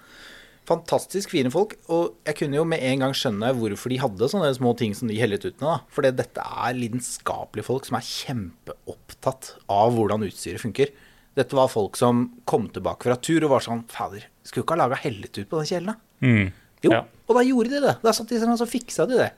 Fantastisk 0.69 1.29
fine 1.33 1.51
folk. 1.51 1.73
Og 1.91 2.13
jeg 2.25 2.37
kunne 2.39 2.55
jo 2.55 2.63
med 2.67 2.79
en 2.87 3.01
gang 3.03 3.13
skjønne 3.17 3.49
hvorfor 3.57 3.91
de 3.91 3.97
hadde 3.99 4.29
sånne 4.31 4.51
små 4.55 4.71
ting 4.79 4.93
som 4.95 5.09
de 5.11 5.17
hellet 5.19 5.43
ut 5.43 5.57
med. 5.59 5.67
da. 5.67 5.79
For 5.91 6.05
dette 6.07 6.39
er 6.43 6.77
lidenskapelige 6.77 7.67
folk 7.67 7.85
som 7.89 7.97
er 7.99 8.05
kjempeopptatt 8.07 9.53
av 9.71 9.93
hvordan 9.95 10.23
utstyret 10.27 10.61
funker. 10.63 10.91
Dette 11.35 11.57
var 11.57 11.71
folk 11.71 11.97
som 11.97 12.27
kom 12.49 12.67
tilbake 12.69 13.07
fra 13.09 13.17
tur 13.17 13.43
og 13.47 13.55
var 13.55 13.63
sånn 13.65 13.83
Fader, 13.89 14.27
skulle 14.45 14.63
ikke 14.67 14.75
ha 14.77 14.83
laga 14.85 14.99
hellet 15.01 15.39
ut 15.41 15.49
på 15.49 15.59
den 15.59 15.69
kjelen, 15.71 15.89
da? 15.93 15.95
Mm. 16.21 16.51
Jo, 16.83 16.91
Ja. 16.91 17.01
og 17.27 17.35
da 17.35 17.41
gjorde 17.47 17.69
de 17.73 17.79
det. 17.81 17.95
Da 18.03 18.11
satt 18.11 18.27
de 18.29 18.37
sånn, 18.39 18.51
og 18.53 18.59
så 18.59 18.67
fiksa 18.69 19.07
de 19.07 19.17
det. 19.17 19.31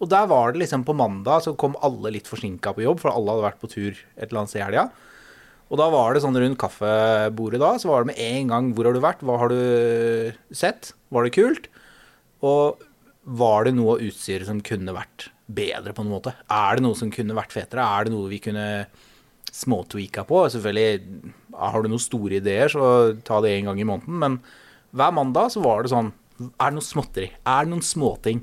Og 0.00 0.08
der 0.08 0.26
var 0.26 0.52
det 0.52 0.60
liksom 0.62 0.84
på 0.84 0.94
mandag, 0.96 1.42
så 1.44 1.56
kom 1.56 1.76
alle 1.82 2.10
litt 2.12 2.26
forsinka 2.26 2.74
på 2.74 2.82
jobb, 2.82 3.00
for 3.00 3.10
alle 3.10 3.30
hadde 3.30 3.46
vært 3.52 3.60
på 3.60 3.70
tur 3.70 3.92
et 4.16 4.28
eller 4.30 4.40
annet 4.40 4.50
sted 4.50 4.60
i 4.60 4.64
helga. 4.64 4.90
Og 5.68 5.80
da 5.80 5.88
var 5.92 6.14
det 6.16 6.22
sånn 6.24 6.36
rundt 6.40 6.58
kaffebordet 6.60 7.60
da, 7.60 7.74
så 7.80 7.90
var 7.90 8.04
det 8.04 8.14
med 8.14 8.20
en 8.24 8.52
gang 8.52 8.70
hvor 8.72 8.88
har 8.88 8.96
du 8.96 9.02
vært, 9.04 9.24
hva 9.26 9.36
har 9.42 9.52
du 9.52 9.58
sett, 10.56 10.94
var 11.12 11.26
det 11.26 11.34
kult? 11.36 11.68
Og 12.46 12.80
var 13.38 13.66
det 13.66 13.74
noe 13.76 13.96
av 13.98 14.04
utstyret 14.06 14.48
som 14.48 14.62
kunne 14.64 14.94
vært 14.96 15.28
bedre 15.48 15.92
på 15.96 16.04
en 16.04 16.12
måte? 16.12 16.32
Er 16.48 16.78
det 16.78 16.84
noe 16.86 16.96
som 16.96 17.12
kunne 17.12 17.36
vært 17.36 17.52
fetere? 17.52 17.84
Er 17.84 18.08
det 18.08 18.14
noe 18.14 18.30
vi 18.32 18.40
kunne 18.40 18.86
småtweaka 19.52 20.24
på? 20.28 20.40
Selvfølgelig, 20.54 21.20
har 21.58 21.82
du 21.84 21.90
noen 21.92 22.04
store 22.04 22.40
ideer, 22.40 22.72
så 22.72 23.12
ta 23.26 23.42
det 23.44 23.52
en 23.56 23.68
gang 23.70 23.82
i 23.82 23.88
måneden, 23.88 24.16
men 24.22 24.38
hver 24.96 25.12
mandag 25.12 25.52
så 25.52 25.60
var 25.64 25.84
det 25.84 25.92
sånn, 25.92 26.14
er 26.48 26.70
det 26.70 26.78
noe 26.78 26.86
småtteri? 26.86 27.28
Er 27.44 27.66
det 27.66 27.74
noen 27.74 27.84
småting? 27.84 28.40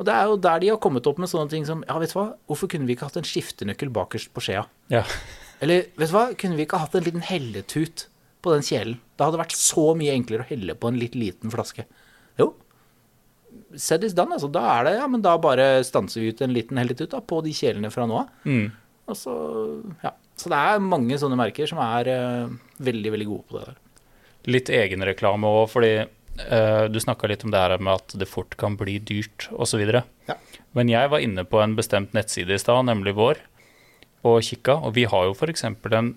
Og 0.00 0.06
det 0.08 0.14
er 0.16 0.30
jo 0.30 0.38
der 0.40 0.62
de 0.62 0.72
har 0.72 0.80
kommet 0.82 1.06
opp 1.06 1.20
med 1.20 1.30
sånne 1.30 1.52
ting 1.52 1.66
som, 1.68 1.82
ja, 1.86 1.98
vet 2.00 2.14
du 2.14 2.16
hva, 2.16 2.30
hvorfor 2.48 2.70
kunne 2.72 2.88
vi 2.88 2.96
ikke 2.96 3.10
hatt 3.10 3.20
en 3.20 3.28
skiftenøkkel 3.28 3.92
bakerst 3.92 4.32
på 4.34 4.42
skjea? 4.42 4.64
Ja. 4.90 5.04
Eller, 5.62 5.88
vet 5.98 6.10
du 6.10 6.16
hva, 6.16 6.26
kunne 6.38 6.58
vi 6.58 6.66
ikke 6.66 6.80
hatt 6.82 6.96
en 6.98 7.06
liten 7.06 7.24
helletut 7.24 8.08
på 8.42 8.54
den 8.54 8.64
kjelen? 8.66 8.98
Det 9.14 9.26
hadde 9.26 9.40
vært 9.40 9.54
så 9.54 9.92
mye 9.98 10.14
enklere 10.16 10.44
å 10.44 10.50
helle 10.50 10.74
på 10.74 10.90
en 10.90 10.98
litt 10.98 11.14
liten 11.18 11.52
flaske. 11.52 11.86
Jo, 12.40 12.52
said 13.76 14.04
is 14.04 14.16
done, 14.16 14.36
altså. 14.36 14.50
Da 14.52 14.62
er 14.76 14.88
det, 14.88 14.94
ja, 15.00 15.08
men 15.10 15.24
da 15.24 15.36
bare 15.40 15.68
stanser 15.86 16.22
vi 16.22 16.32
ut 16.32 16.42
en 16.44 16.54
liten 16.54 16.80
helletut 16.80 17.12
da, 17.12 17.20
på 17.24 17.40
de 17.44 17.54
kjelene 17.56 17.92
fra 17.92 18.06
nå 18.08 18.22
av. 18.22 18.32
Mm. 18.48 18.72
Og 19.10 19.18
så, 19.18 19.36
ja. 20.04 20.14
Så 20.38 20.50
det 20.50 20.58
er 20.58 20.82
mange 20.82 21.18
sånne 21.20 21.38
merker 21.38 21.68
som 21.68 21.80
er 21.84 22.08
uh, 22.08 22.56
veldig, 22.82 23.12
veldig 23.14 23.28
gode 23.28 23.46
på 23.48 23.58
det 23.58 23.68
der. 23.68 23.78
Litt 24.50 24.72
egenreklame 24.74 25.50
òg, 25.60 25.66
fordi 25.70 25.92
uh, 26.02 26.84
du 26.90 26.98
snakka 27.02 27.30
litt 27.30 27.44
om 27.46 27.52
det 27.54 27.62
her 27.62 27.76
med 27.78 28.00
at 28.00 28.16
det 28.18 28.30
fort 28.30 28.56
kan 28.60 28.78
bli 28.80 28.96
dyrt 28.98 29.48
osv. 29.52 29.84
Ja. 30.28 30.38
Men 30.76 30.90
jeg 30.90 31.12
var 31.12 31.22
inne 31.22 31.44
på 31.46 31.60
en 31.62 31.76
bestemt 31.78 32.16
nettside 32.16 32.56
i 32.56 32.62
stad, 32.62 32.88
nemlig 32.88 33.14
vår, 33.18 33.42
og 34.22 34.42
kikka, 34.46 34.78
og 34.86 34.94
vi 34.96 35.06
har 35.10 35.26
jo 35.26 35.34
f.eks. 35.34 35.64
en 35.66 36.12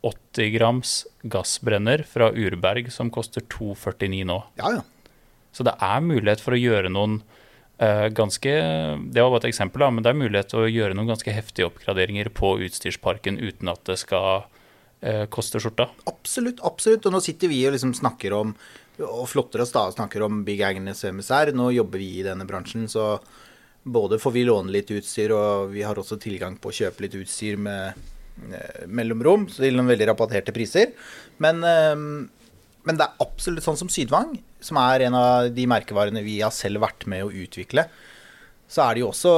80 0.00 0.54
grams 0.54 0.94
gassbrenner 1.28 2.04
fra 2.08 2.30
Urberg 2.32 2.88
som 2.92 3.10
koster 3.12 3.44
249 3.52 4.24
nå. 4.28 4.38
Ja, 4.60 4.78
ja. 4.78 4.86
Så 5.52 5.66
det 5.66 5.74
er 5.82 6.04
mulighet 6.04 6.40
for 6.40 6.56
å 6.56 6.60
gjøre 6.60 6.92
noen 6.92 7.18
uh, 7.82 8.06
ganske 8.14 8.52
Det 9.10 9.18
var 9.18 9.32
bare 9.32 9.42
et 9.42 9.50
eksempel, 9.50 9.82
da, 9.82 9.90
men 9.92 10.06
det 10.06 10.12
er 10.12 10.20
mulighet 10.22 10.52
til 10.52 10.62
å 10.62 10.70
gjøre 10.70 10.96
noen 10.96 11.10
ganske 11.10 11.34
heftige 11.34 11.68
oppgraderinger 11.68 12.30
på 12.32 12.54
utstyrsparken 12.66 13.40
uten 13.42 13.72
at 13.72 13.82
det 13.90 13.98
skal 14.00 14.46
uh, 14.46 15.26
koste 15.32 15.60
skjorta. 15.60 15.90
Absolutt, 16.10 16.62
absolutt. 16.64 17.04
Og 17.04 17.16
nå 17.16 17.22
sitter 17.24 17.52
vi 17.52 17.64
og 17.66 17.76
liksom 17.76 17.92
snakker 17.98 18.36
om, 18.38 18.54
og 19.04 19.26
flotter 19.28 19.66
oss 19.66 19.74
da, 19.74 19.88
og 19.90 19.98
snakker 19.98 20.24
om 20.24 20.42
Big 20.46 20.62
Agnes 20.64 21.02
MSR. 21.04 21.52
Nå 21.56 21.72
jobber 21.76 22.00
vi 22.00 22.12
i 22.20 22.26
denne 22.26 22.48
bransjen, 22.48 22.88
så 22.88 23.16
både 23.82 24.18
får 24.20 24.34
vi 24.34 24.44
låne 24.44 24.72
litt 24.74 24.90
utstyr, 24.92 25.32
og 25.34 25.70
vi 25.74 25.84
har 25.86 25.98
også 25.98 26.18
tilgang 26.20 26.58
på 26.60 26.70
å 26.70 26.76
kjøpe 26.82 27.06
litt 27.06 27.16
utstyr 27.20 27.56
med 27.60 27.96
eh, 28.52 28.84
mellomrom, 28.86 29.46
til 29.52 29.76
noen 29.76 29.90
veldig 29.90 30.10
rabatterte 30.12 30.54
priser. 30.56 30.92
Men, 31.42 31.62
eh, 31.64 31.94
men 32.84 33.00
det 33.00 33.06
er 33.06 33.24
absolutt 33.24 33.66
sånn 33.66 33.80
som 33.80 33.92
Sydvang, 33.92 34.36
som 34.60 34.80
er 34.82 35.06
en 35.08 35.16
av 35.16 35.50
de 35.56 35.66
merkevarene 35.70 36.24
vi 36.26 36.40
har 36.44 36.52
selv 36.54 36.84
vært 36.84 37.08
med 37.10 37.26
å 37.26 37.32
utvikle. 37.32 37.86
Så 38.70 38.84
er 38.84 38.94
det 38.94 39.04
jo 39.04 39.10
også 39.10 39.34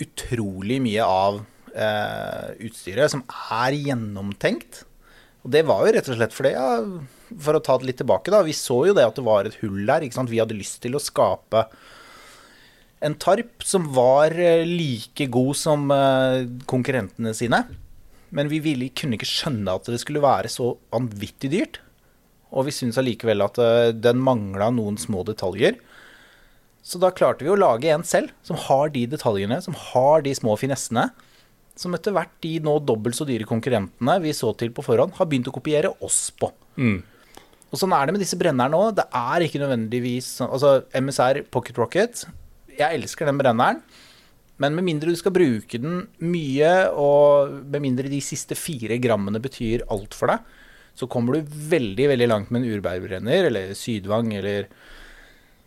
utrolig 0.00 0.78
mye 0.82 1.04
av 1.04 1.40
eh, 1.74 2.52
utstyret 2.68 3.12
som 3.12 3.24
er 3.56 3.76
gjennomtenkt. 3.76 4.84
Og 5.40 5.54
det 5.54 5.64
var 5.68 5.86
jo 5.86 5.94
rett 5.96 6.08
og 6.12 6.18
slett 6.18 6.36
fordi, 6.36 6.52
ja, 6.52 6.76
for 7.40 7.56
å 7.56 7.62
ta 7.64 7.78
det 7.80 7.88
litt 7.88 8.00
tilbake, 8.02 8.32
da. 8.32 8.42
Vi 8.44 8.56
så 8.56 8.82
jo 8.90 8.96
det 8.96 9.06
at 9.08 9.16
det 9.16 9.24
var 9.24 9.48
et 9.48 9.56
hull 9.62 9.82
der. 9.88 10.04
Vi 10.04 10.40
hadde 10.40 10.58
lyst 10.58 10.82
til 10.84 10.96
å 10.96 11.02
skape 11.02 11.64
en 13.00 13.16
tarp 13.16 13.64
som 13.64 13.86
var 13.96 14.34
eh, 14.38 14.66
like 14.68 15.26
god 15.32 15.56
som 15.56 15.90
eh, 15.94 16.44
konkurrentene 16.68 17.32
sine. 17.36 17.62
Men 18.30 18.50
vi 18.52 18.60
ville, 18.62 18.90
kunne 18.94 19.16
ikke 19.16 19.28
skjønne 19.28 19.74
at 19.74 19.88
det 19.90 20.00
skulle 20.02 20.22
være 20.22 20.50
så 20.52 20.74
vanvittig 20.92 21.50
dyrt. 21.54 21.80
Og 22.50 22.66
vi 22.66 22.74
syntes 22.74 23.00
allikevel 23.00 23.46
at 23.46 23.60
eh, 23.62 23.92
den 23.96 24.20
mangla 24.22 24.68
noen 24.74 25.00
små 25.00 25.24
detaljer. 25.26 25.78
Så 26.84 27.00
da 27.00 27.12
klarte 27.12 27.44
vi 27.44 27.52
å 27.52 27.58
lage 27.58 27.90
en 27.92 28.04
selv, 28.06 28.32
som 28.44 28.58
har 28.68 28.92
de 28.92 29.06
detaljene, 29.08 29.60
som 29.64 29.76
har 29.76 30.24
de 30.24 30.34
små 30.36 30.56
finessene. 30.60 31.08
Som 31.80 31.96
etter 31.96 32.12
hvert 32.12 32.32
de 32.44 32.58
nå 32.60 32.76
dobbelt 32.84 33.16
så 33.16 33.24
dyre 33.28 33.48
konkurrentene 33.48 34.18
vi 34.20 34.34
så 34.36 34.52
til 34.58 34.72
på 34.76 34.84
forhånd, 34.84 35.14
har 35.16 35.28
begynt 35.28 35.48
å 35.48 35.54
kopiere 35.54 35.92
oss 36.04 36.26
på. 36.36 36.50
Mm. 36.76 36.98
Og 37.70 37.78
sånn 37.78 37.94
er 37.94 38.08
det 38.08 38.16
med 38.16 38.24
disse 38.24 38.36
brennerne 38.36 38.76
òg. 38.76 38.96
Det 38.98 39.06
er 39.14 39.46
ikke 39.46 39.60
nødvendigvis 39.62 40.28
Altså, 40.42 40.80
MSR 40.98 41.44
Pocket 41.54 41.78
Rocket 41.78 42.24
Jeg 42.80 43.00
elsker 43.00 43.28
den 43.28 43.40
brenneren. 43.40 43.82
Men 44.60 44.76
med 44.76 44.84
mindre 44.84 45.12
du 45.12 45.16
skal 45.16 45.32
bruke 45.32 45.80
den 45.80 46.02
mye, 46.20 46.72
og 46.92 47.52
med 47.72 47.80
mindre 47.80 48.10
de 48.12 48.20
siste 48.24 48.56
fire 48.58 48.98
grammene 49.00 49.40
betyr 49.40 49.86
alt 49.88 50.16
for 50.16 50.32
deg, 50.32 50.42
så 50.96 51.08
kommer 51.08 51.38
du 51.38 51.54
veldig 51.70 52.10
veldig 52.10 52.28
langt 52.28 52.50
med 52.52 52.62
en 52.64 52.74
urbærbrenner 52.76 53.48
eller 53.48 53.72
Sydvang 53.78 54.34
eller 54.36 54.68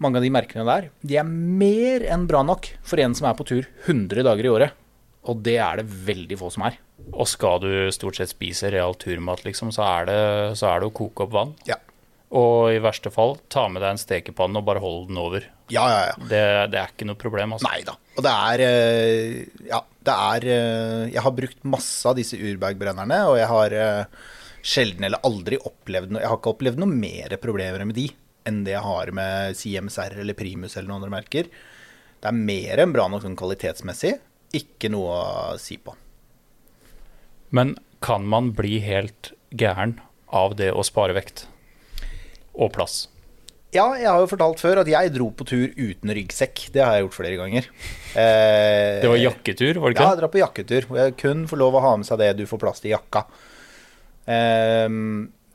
mange 0.03 0.19
av 0.19 0.25
de 0.25 0.31
merkene 0.33 0.65
der. 0.67 0.89
De 1.01 1.17
er 1.17 1.25
mer 1.25 2.05
enn 2.13 2.27
bra 2.29 2.43
nok 2.45 2.69
for 2.85 3.01
en 3.01 3.15
som 3.17 3.29
er 3.29 3.37
på 3.39 3.47
tur 3.49 3.65
100 3.87 4.25
dager 4.27 4.45
i 4.45 4.51
året. 4.51 4.79
Og 5.31 5.39
det 5.41 5.55
er 5.63 5.79
det 5.79 5.87
veldig 5.87 6.37
få 6.37 6.51
som 6.53 6.67
er. 6.67 6.77
Og 7.15 7.25
skal 7.31 7.61
du 7.63 7.71
stort 7.95 8.19
sett 8.19 8.33
spise 8.33 8.69
real 8.73 8.93
turmat, 8.99 9.41
liksom, 9.47 9.71
så 9.73 9.85
er 9.87 10.09
det, 10.09 10.21
så 10.59 10.69
er 10.69 10.83
det 10.83 10.89
å 10.91 10.95
koke 10.95 11.25
opp 11.25 11.33
vann. 11.33 11.55
Ja. 11.69 11.79
Og 12.33 12.73
i 12.73 12.79
verste 12.81 13.11
fall, 13.13 13.35
ta 13.53 13.67
med 13.69 13.83
deg 13.83 13.93
en 13.93 14.01
stekepanne 14.01 14.57
og 14.57 14.65
bare 14.65 14.81
hold 14.81 15.05
den 15.11 15.19
over. 15.21 15.43
Ja, 15.69 15.83
ja, 15.91 15.99
ja. 16.09 16.15
Det, 16.17 16.41
det 16.73 16.79
er 16.81 16.93
ikke 16.93 17.05
noe 17.05 17.19
problem, 17.19 17.53
altså. 17.53 17.69
Nei 17.69 17.83
da. 17.85 17.93
Og 18.17 18.25
det 18.25 18.33
er 18.33 18.63
eh, 18.65 19.35
Ja, 19.69 19.79
det 20.05 20.13
er 20.13 20.47
eh, 20.53 21.03
Jeg 21.13 21.23
har 21.25 21.33
brukt 21.33 21.63
masse 21.65 22.09
av 22.09 22.17
disse 22.17 22.37
Urberg-brennerne, 22.37 23.19
og 23.29 23.37
jeg 23.37 23.49
har 23.51 23.77
eh, 23.77 24.25
sjelden 24.65 25.05
eller 25.05 25.21
aldri 25.27 25.59
opplevd 25.61 26.13
noe 26.13 26.23
Jeg 26.23 26.31
har 26.31 26.41
ikke 26.41 26.53
opplevd 26.55 26.81
noe 26.81 26.97
mer 27.05 27.37
problemer 27.41 27.85
med 27.85 27.97
de 27.99 28.09
enn 28.49 28.63
det 28.65 28.73
jeg 28.73 28.83
har 28.83 29.13
med 29.15 29.55
CMSR 29.55 30.17
eller 30.19 30.35
Primus 30.35 30.73
eller 30.75 30.89
noen 30.89 31.03
andre 31.03 31.13
merker. 31.13 31.47
Det 32.19 32.27
er 32.27 32.35
mer 32.35 32.81
enn 32.83 32.91
bra 32.95 33.05
nok 33.07 33.23
sånn 33.23 33.37
kvalitetsmessig. 33.39 34.17
Ikke 34.57 34.89
noe 34.91 35.13
å 35.13 35.61
si 35.61 35.77
på. 35.79 35.93
Men 37.55 37.77
kan 38.03 38.25
man 38.27 38.51
bli 38.57 38.81
helt 38.83 39.31
gæren 39.55 39.99
av 40.33 40.57
det 40.59 40.73
å 40.75 40.83
spare 40.83 41.15
vekt 41.15 41.45
og 42.53 42.71
plass? 42.75 43.07
Ja, 43.73 43.87
jeg 43.97 44.05
har 44.05 44.19
jo 44.21 44.27
fortalt 44.29 44.59
før 44.61 44.83
at 44.83 44.89
jeg 44.91 45.09
dro 45.15 45.31
på 45.33 45.45
tur 45.49 45.71
uten 45.73 46.11
ryggsekk. 46.13 46.67
Det 46.75 46.83
har 46.85 46.93
jeg 46.99 47.07
gjort 47.07 47.15
flere 47.17 47.37
ganger. 47.39 47.65
Eh, 48.13 48.99
Det 49.01 49.09
var 49.09 49.17
jakketur, 49.17 49.79
var 49.81 49.89
det 49.89 49.95
ikke? 49.97 50.03
Ja, 50.05 50.11
jeg 50.13 50.19
drar 50.21 50.31
på 50.35 50.41
jakketur. 50.43 50.85
Hvor 50.89 50.99
jeg 51.01 51.15
kun 51.17 51.47
får 51.49 51.57
lov 51.63 51.73
å 51.79 51.81
ha 51.81 51.93
med 51.97 52.05
seg 52.05 52.19
det 52.21 52.27
du 52.37 52.43
får 52.45 52.61
plass 52.61 52.83
til 52.83 52.91
i 52.91 52.93
jakka. 52.93 53.23
Eh, 54.29 54.89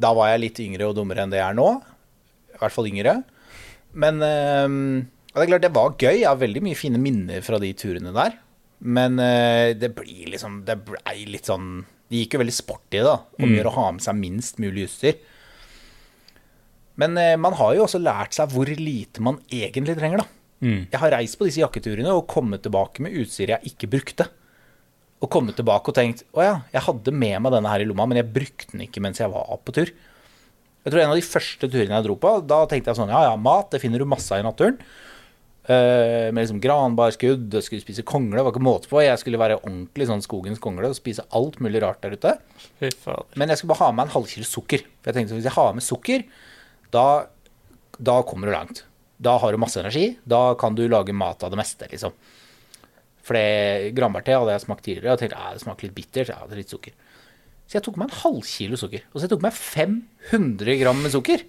da 0.02 0.10
var 0.14 0.32
jeg 0.32 0.42
litt 0.44 0.58
yngre 0.66 0.88
og 0.90 0.96
dummere 0.98 1.22
enn 1.24 1.30
det 1.32 1.38
jeg 1.40 1.46
er 1.52 1.58
nå. 1.58 1.68
I 2.54 2.58
hvert 2.58 2.74
fall 2.74 2.90
yngre. 2.90 3.14
Men 3.98 4.18
eh, 4.26 4.66
det 5.34 5.44
er 5.44 5.50
klart, 5.52 5.64
det 5.68 5.72
var 5.78 5.94
gøy. 5.94 6.18
Jeg 6.20 6.28
har 6.28 6.42
veldig 6.42 6.64
mye 6.66 6.78
fine 6.78 6.98
minner 7.02 7.44
fra 7.46 7.60
de 7.62 7.70
turene 7.78 8.12
der. 8.16 8.34
Men 8.82 9.18
eh, 9.22 9.72
det 9.74 9.88
blir 9.96 10.28
liksom 10.30 10.60
Det 10.62 10.76
blei 10.86 11.24
litt 11.26 11.48
sånn 11.50 11.80
Det 12.06 12.20
gikk 12.20 12.36
jo 12.36 12.40
veldig 12.44 12.54
sporty, 12.54 13.00
da. 13.02 13.16
Om 13.38 13.48
å 13.48 13.56
gjøre 13.56 13.72
å 13.72 13.78
ha 13.78 13.86
med 13.96 14.04
seg 14.04 14.14
minst 14.20 14.58
mulig 14.62 14.84
utstyr. 14.86 15.18
Men 16.98 17.14
eh, 17.20 17.36
man 17.40 17.56
har 17.58 17.76
jo 17.76 17.84
også 17.86 18.00
lært 18.02 18.36
seg 18.36 18.50
hvor 18.52 18.68
lite 18.68 19.22
man 19.24 19.38
egentlig 19.46 19.96
trenger, 19.98 20.24
da. 20.24 20.34
Mm. 20.58 20.88
Jeg 20.90 20.98
har 20.98 21.14
reist 21.14 21.38
på 21.38 21.46
disse 21.46 21.62
jakketurene 21.62 22.10
og 22.10 22.26
kommet 22.30 22.64
tilbake 22.64 23.04
med 23.04 23.14
utstyr 23.20 23.54
jeg 23.54 23.72
ikke 23.72 23.90
brukte. 23.92 24.26
Og 25.22 25.30
kommet 25.30 25.58
tilbake 25.58 25.90
og 25.90 25.96
tenkt 25.98 26.24
å 26.34 26.44
ja, 26.44 26.54
jeg 26.74 26.84
hadde 26.86 27.14
med 27.14 27.42
meg 27.42 27.54
denne 27.54 27.70
her 27.72 27.82
i 27.82 27.86
lomma, 27.88 28.06
men 28.10 28.20
jeg 28.20 28.30
brukte 28.34 28.72
den 28.72 28.86
ikke 28.86 29.02
mens 29.02 29.22
jeg 29.22 29.30
var 29.32 29.60
på 29.62 29.74
tur. 29.74 29.92
Jeg 30.86 30.94
tror 30.94 31.02
en 31.02 31.12
av 31.12 31.18
de 31.18 31.26
første 31.26 31.68
turene 31.68 31.98
jeg 31.98 32.06
dro 32.06 32.16
på, 32.18 32.32
da 32.48 32.62
tenkte 32.70 32.92
jeg 32.92 33.00
sånn 33.00 33.12
ja 33.12 33.26
ja, 33.26 33.36
mat 33.38 33.70
det 33.74 33.82
finner 33.82 34.02
du 34.02 34.08
masse 34.08 34.30
av 34.34 34.42
i 34.42 34.46
naturen. 34.46 34.78
Uh, 35.68 36.30
med 36.32 36.38
liksom 36.38 36.62
granbarskudd, 36.64 37.50
jeg 37.52 37.64
skulle 37.66 37.82
spise 37.82 38.04
kongle, 38.08 38.38
det 38.38 38.44
var 38.46 38.54
ikke 38.54 38.62
måte 38.64 38.88
på. 38.88 39.02
Jeg 39.04 39.20
skulle 39.20 39.40
være 39.40 39.58
ordentlig 39.58 40.06
sånn 40.08 40.22
skogens 40.24 40.62
kongle 40.64 40.88
og 40.88 40.96
spise 40.96 41.26
alt 41.36 41.58
mulig 41.60 41.82
rart 41.84 42.00
der 42.00 42.14
ute. 42.16 42.32
Men 43.36 43.52
jeg 43.52 43.60
skulle 43.60 43.74
bare 43.74 43.82
ha 43.82 43.90
med 43.92 44.06
en 44.06 44.14
halvkilo 44.14 44.48
sukker. 44.48 44.86
For 45.02 45.10
jeg 45.10 45.18
tenkte 45.18 45.36
hvis 45.36 45.50
jeg 45.50 45.56
har 45.58 45.76
med 45.76 45.84
sukker, 45.84 46.24
da, 46.94 47.28
da 47.98 48.20
kommer 48.26 48.48
du 48.48 48.54
langt. 48.54 48.84
Da 49.18 49.36
har 49.42 49.52
du 49.52 49.60
masse 49.60 49.80
energi. 49.80 50.12
Da 50.28 50.54
kan 50.58 50.76
du 50.78 50.84
lage 50.88 51.16
mat 51.16 51.42
av 51.42 51.52
det 51.52 51.58
meste, 51.60 51.88
liksom. 51.90 52.14
For 53.26 53.36
det 53.36 53.92
granbærte 53.96 54.36
hadde 54.38 54.54
jeg 54.54 54.64
smakt 54.64 54.86
tidligere, 54.86 55.12
og 55.14 55.20
tenkte 55.20 55.36
ja, 55.36 55.52
det 55.52 55.64
smaker 55.64 55.88
litt 55.88 55.96
bittert. 55.98 56.32
Ja, 56.32 56.46
det 56.46 56.56
er 56.56 56.62
litt 56.62 56.72
sukker. 56.72 56.94
Så 57.68 57.76
jeg 57.76 57.84
tok 57.84 57.98
meg 58.00 58.08
en 58.08 58.20
halvkilo 58.22 58.78
sukker. 58.80 59.04
Og 59.12 59.18
så 59.18 59.26
jeg 59.26 59.34
tok 59.34 59.44
meg 59.44 59.58
500 59.58 60.78
gram 60.80 61.02
med 61.04 61.12
sukker. 61.12 61.44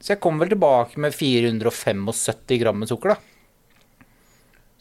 Så 0.00 0.12
jeg 0.12 0.20
kom 0.24 0.40
vel 0.42 0.50
tilbake 0.50 0.98
med 1.00 1.14
475 1.14 2.58
gram 2.60 2.82
med 2.82 2.90
sukker, 2.90 3.14
da. 3.14 4.00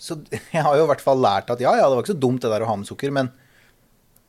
Så 0.03 0.17
jeg 0.55 0.65
har 0.65 0.79
jo 0.79 0.87
i 0.87 0.89
hvert 0.89 1.03
fall 1.03 1.21
lært 1.21 1.53
at 1.53 1.61
ja, 1.63 1.75
ja, 1.77 1.85
det 1.85 1.95
var 1.95 2.03
ikke 2.03 2.15
så 2.15 2.23
dumt 2.25 2.41
det 2.43 2.51
der 2.51 2.65
å 2.65 2.71
ha 2.71 2.77
med 2.79 2.89
sukker, 2.89 3.13
men 3.13 3.29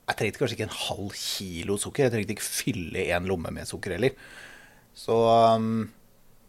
jeg 0.05 0.19
trengte 0.19 0.43
kanskje 0.43 0.59
ikke 0.59 0.69
en 0.69 0.77
halv 0.83 1.15
kilo 1.17 1.79
sukker. 1.81 2.05
Jeg 2.05 2.13
trengte 2.13 2.37
ikke 2.37 2.45
fylle 2.45 3.07
en 3.17 3.31
lomme 3.31 3.55
med 3.57 3.71
sukker 3.71 3.97
heller. 3.97 4.13
Så 4.95 5.15
um, 5.59 5.91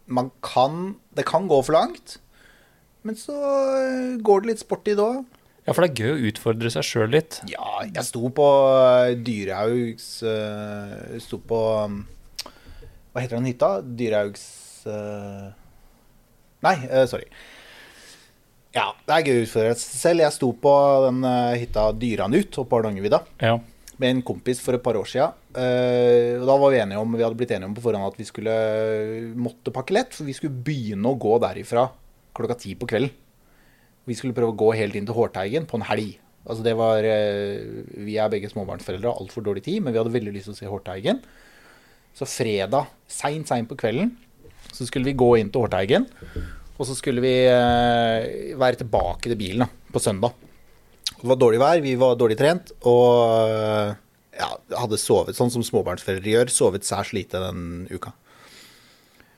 man 0.05 0.29
kan 0.45 0.95
Det 1.17 1.25
kan 1.25 1.47
gå 1.49 1.61
for 1.65 1.73
langt. 1.75 2.19
Men 3.05 3.17
så 3.17 3.33
uh, 3.33 4.21
går 4.21 4.43
det 4.43 4.53
litt 4.53 4.63
sport 4.63 4.87
i 4.89 4.95
det 4.97 5.03
òg. 5.05 5.23
Ja, 5.65 5.73
for 5.73 5.81
det 5.81 5.91
er 5.95 6.05
gøy 6.05 6.11
å 6.13 6.29
utfordre 6.29 6.69
seg 6.73 6.85
sjøl 6.85 7.11
litt. 7.15 7.39
Ja, 7.49 7.81
jeg 7.87 8.05
sto 8.05 8.29
på 8.37 8.45
uh, 8.45 9.13
Dyrehaugs 9.17 10.09
uh, 10.21 11.17
Sto 11.21 11.39
på 11.41 11.61
um, 11.89 12.03
Hva 13.13 13.23
heter 13.23 13.39
den 13.39 13.49
hytta? 13.49 13.77
Dyrehaugs 13.81 14.45
Nei, 16.65 16.73
sorry. 17.09 17.25
Ja, 18.73 18.91
det 19.05 19.15
er 19.15 19.25
gøy 19.25 19.39
å 19.39 19.45
utfordre 19.47 19.71
seg 19.77 19.97
selv. 19.97 20.21
Jeg 20.21 20.33
sto 20.35 20.49
på 20.61 20.73
den 21.07 21.25
hytta 21.57 21.87
Dyranut 21.97 22.59
oppe 22.61 22.69
på 22.69 22.77
Hardangervidda 22.77 23.19
Ja. 23.41 23.55
Med 24.01 24.11
en 24.11 24.23
kompis 24.25 24.59
for 24.63 24.75
et 24.75 24.83
par 24.83 24.97
år 24.99 25.07
siden. 25.07 25.35
Eh, 25.55 26.35
og 26.39 26.47
da 26.49 26.57
var 26.59 26.73
vi 26.73 26.81
enige 26.81 27.01
om, 27.01 27.15
vi 27.15 27.23
hadde 27.23 27.37
blitt 27.39 27.53
enige 27.55 27.69
om 27.69 27.75
på 27.77 27.83
forhånd 27.85 28.09
at 28.09 28.19
vi 28.19 28.27
skulle 28.27 28.55
måtte 29.39 29.73
pakke 29.75 29.95
lett, 29.95 30.13
for 30.15 30.27
vi 30.27 30.35
skulle 30.35 30.65
begynne 30.67 31.11
å 31.11 31.19
gå 31.19 31.37
derifra 31.43 31.87
klokka 32.35 32.59
ti 32.59 32.75
på 32.75 32.89
kvelden. 32.91 33.13
Vi 34.05 34.17
skulle 34.17 34.35
prøve 34.37 34.53
å 34.53 34.59
gå 34.59 34.69
helt 34.77 34.97
inn 34.97 35.07
til 35.07 35.17
Hårteigen 35.17 35.65
på 35.69 35.79
en 35.79 35.87
helg. 35.87 36.19
Altså 36.45 36.61
det 36.61 36.75
var, 36.77 37.01
eh, 37.01 37.63
Vi 38.05 38.17
er 38.21 38.29
begge 38.29 38.51
småbarnsforeldre 38.51 39.09
og 39.09 39.23
altfor 39.23 39.41
dårlig 39.41 39.63
tid, 39.63 39.81
men 39.81 39.93
vi 39.93 39.99
hadde 39.99 40.13
veldig 40.13 40.33
lyst 40.33 40.45
til 40.51 40.53
å 40.53 40.59
se 40.59 40.69
Hårteigen. 40.69 41.21
Så 42.15 42.27
fredag, 42.29 42.87
seint, 43.07 43.47
seint 43.47 43.67
på 43.67 43.75
kvelden, 43.75 44.13
så 44.71 44.85
skulle 44.85 45.05
vi 45.05 45.17
gå 45.17 45.39
inn 45.39 45.49
til 45.49 45.65
Hårteigen. 45.65 46.05
Og 46.77 46.85
så 46.85 46.95
skulle 46.95 47.23
vi 47.23 47.33
eh, 47.47 48.55
være 48.59 48.83
tilbake 48.83 49.31
til 49.31 49.39
bilen 49.39 49.67
på 49.91 49.99
søndag. 50.03 50.35
Det 51.21 51.29
var 51.31 51.39
dårlig 51.39 51.61
vær, 51.61 51.81
vi 51.83 51.95
var 51.99 52.17
dårlig 52.19 52.37
trent, 52.39 52.71
og 52.85 53.49
øh, 53.49 53.93
ja, 54.35 54.49
hadde 54.81 54.99
sovet 54.99 55.37
sånn 55.37 55.51
som 55.53 55.63
småbarnsforeldre 55.65 56.33
gjør, 56.33 56.51
sovet 56.53 56.87
særs 56.87 57.13
lite 57.15 57.41
den 57.41 57.85
uka. 57.89 58.13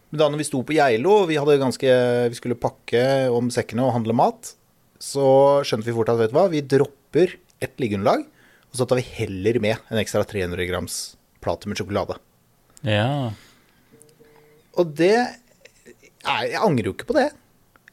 Men 0.09 0.21
da 0.21 0.29
når 0.31 0.41
vi 0.41 0.47
sto 0.47 0.61
på 0.63 0.75
Geilo, 0.77 1.23
og 1.23 1.31
vi, 1.31 1.37
ganske, 1.37 1.91
vi 2.31 2.39
skulle 2.39 2.59
pakke 2.59 3.03
om 3.33 3.51
sekkene 3.53 3.85
og 3.85 3.93
handle 3.97 4.15
mat, 4.15 4.53
så 5.03 5.27
skjønte 5.67 5.89
vi 5.89 5.95
fort 5.95 6.11
at 6.13 6.19
vet 6.21 6.33
du 6.33 6.37
hva, 6.39 6.47
vi 6.51 6.63
dropper 6.63 7.35
ett 7.63 7.75
liggeunderlag, 7.81 8.23
og 8.71 8.79
så 8.79 8.87
tar 8.87 8.99
vi 8.99 9.09
heller 9.19 9.59
med 9.63 9.91
en 9.91 9.99
ekstra 10.01 10.23
300 10.27 10.67
grams 10.69 11.01
plate 11.43 11.69
med 11.69 11.79
sjokolade. 11.79 12.17
ja. 12.83 13.33
Og 14.77 14.91
det 14.93 15.15
Jeg 15.17 16.59
angrer 16.61 16.85
jo 16.85 16.93
ikke 16.93 17.07
på 17.09 17.15
det. 17.17 17.31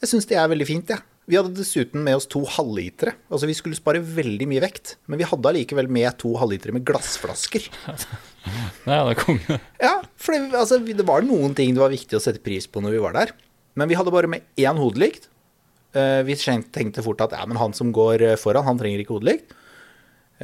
Jeg 0.03 0.11
syns 0.11 0.27
det 0.29 0.37
er 0.37 0.49
veldig 0.51 0.67
fint, 0.69 0.91
jeg. 0.91 1.01
Vi 1.31 1.39
hadde 1.39 1.55
dessuten 1.57 2.03
med 2.05 2.19
oss 2.19 2.27
to 2.29 2.43
halvlitere. 2.45 3.15
Altså 3.33 3.49
vi 3.49 3.55
skulle 3.57 3.79
spare 3.79 4.03
veldig 4.05 4.45
mye 4.51 4.61
vekt, 4.65 4.97
men 5.09 5.21
vi 5.23 5.25
hadde 5.29 5.49
allikevel 5.49 5.89
med 5.89 6.19
to 6.21 6.35
halvlitere 6.41 6.75
med 6.77 6.85
glassflasker. 6.89 7.71
Nei, 8.89 8.99
det 8.99 9.15
er 9.15 9.21
konge. 9.23 9.59
Ja, 9.81 9.95
for 10.21 10.37
det, 10.37 10.51
altså, 10.61 10.79
det 10.85 11.07
var 11.09 11.25
noen 11.25 11.57
ting 11.57 11.73
det 11.73 11.81
var 11.81 11.95
viktig 11.95 12.19
å 12.19 12.23
sette 12.23 12.43
pris 12.45 12.69
på 12.69 12.83
når 12.85 12.97
vi 12.99 13.03
var 13.07 13.17
der. 13.17 13.33
Men 13.81 13.89
vi 13.91 13.97
hadde 13.97 14.13
bare 14.15 14.29
med 14.31 14.45
én 14.61 14.77
hodelykt. 14.79 15.31
Eh, 15.97 16.21
Vi 16.29 16.37
tenkte 16.37 17.03
fort 17.07 17.25
at 17.25 17.33
ja, 17.35 17.45
men 17.49 17.57
han 17.59 17.73
som 17.75 17.93
går 17.95 18.23
eh, 18.23 18.37
foran, 18.41 18.67
han 18.69 18.79
trenger 18.79 19.01
ikke 19.03 19.17
hodelykt. 19.17 19.55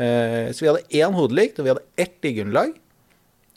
Eh, 0.01 0.49
Så 0.57 0.65
vi 0.65 0.71
hadde 0.73 0.87
én 1.03 1.15
hodelykt, 1.15 1.61
og 1.61 1.67
vi 1.69 1.75
hadde 1.75 1.85
ett 2.01 2.17
liggeunderlag. 2.25 2.73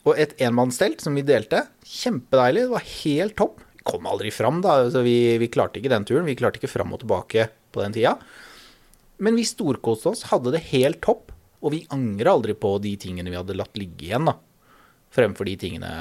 Og 0.03 0.19
et 0.19 0.35
enmannstelt 0.43 0.99
som 0.99 1.15
vi 1.15 1.23
delte. 1.23 1.63
Kjempedeilig. 1.87 2.65
Det 2.67 2.73
var 2.75 2.89
helt 2.99 3.37
topp. 3.39 3.61
Kom 3.83 4.07
aldri 4.07 4.31
fram, 4.31 4.61
da. 4.63 4.77
Altså, 4.85 5.01
vi, 5.03 5.37
vi 5.41 5.49
klarte 5.51 5.79
ikke 5.81 5.91
den 5.91 6.05
turen. 6.07 6.25
Vi 6.27 6.37
klarte 6.39 6.59
ikke 6.61 6.71
fram 6.71 6.93
og 6.95 7.01
tilbake 7.03 7.49
på 7.73 7.83
den 7.83 7.95
tida. 7.95 8.15
Men 9.23 9.35
vi 9.39 9.45
storkoste 9.47 10.11
oss, 10.13 10.25
hadde 10.31 10.53
det 10.55 10.63
helt 10.71 11.01
topp, 11.03 11.31
og 11.63 11.71
vi 11.75 11.83
angra 11.93 12.33
aldri 12.35 12.55
på 12.59 12.75
de 12.83 12.95
tingene 12.99 13.31
vi 13.31 13.37
hadde 13.39 13.55
latt 13.55 13.77
ligge 13.79 14.07
igjen, 14.09 14.27
da. 14.27 14.37
Fremfor 15.13 15.47
de 15.47 15.57
tingene 15.61 15.91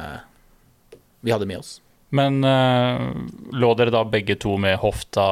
vi 1.23 1.31
hadde 1.35 1.47
med 1.47 1.61
oss. 1.61 1.77
Men 2.13 2.43
eh, 2.45 3.03
lå 3.57 3.73
dere 3.79 3.93
da 3.95 4.03
begge 4.09 4.35
to 4.43 4.57
med 4.61 4.79
hofta 4.83 5.27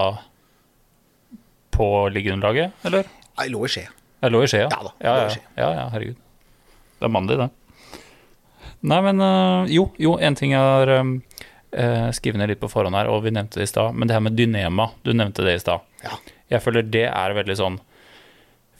på 1.74 1.86
liggeunderlaget, 2.12 2.72
eller? 2.88 3.08
Jeg 3.40 3.52
lå 3.52 3.64
i 3.64 3.70
skje. 3.72 3.86
Jeg 4.20 4.34
lå 4.34 4.42
i 4.44 4.50
skje, 4.52 4.62
Ja 4.66 4.68
Ja, 4.70 4.82
da, 4.84 4.92
Ja, 5.00 5.14
ja, 5.16 5.28
skje. 5.32 5.42
ja, 5.56 5.68
ja, 5.78 5.88
herregud. 5.94 6.20
Det 7.00 7.08
er 7.08 7.12
mandig, 7.14 7.38
det. 7.40 7.48
Nei, 8.80 9.00
men 9.04 9.20
eh, 9.24 9.72
jo, 9.76 9.86
jo, 10.00 10.14
en 10.20 10.36
ting 10.36 10.54
er 10.56 10.94
um, 11.00 11.14
eh, 11.72 12.10
skrevet 12.16 12.38
ned 12.42 12.48
litt 12.54 12.60
på 12.62 12.70
forhånd 12.70 12.96
her, 12.96 13.08
og 13.12 13.22
vi 13.24 13.30
nevnte 13.34 13.58
det 13.60 13.66
i 13.68 13.72
stad, 13.72 13.94
men 13.94 14.08
det 14.08 14.14
her 14.16 14.24
med 14.26 14.36
dynema, 14.38 14.90
du 15.04 15.12
nevnte 15.12 15.44
det 15.46 15.54
i 15.58 15.62
stad. 15.62 15.80
Ja. 16.04 16.14
Jeg 16.50 16.62
føler 16.64 16.82
det 16.82 17.06
er 17.10 17.34
veldig 17.36 17.56
sånn 17.60 17.78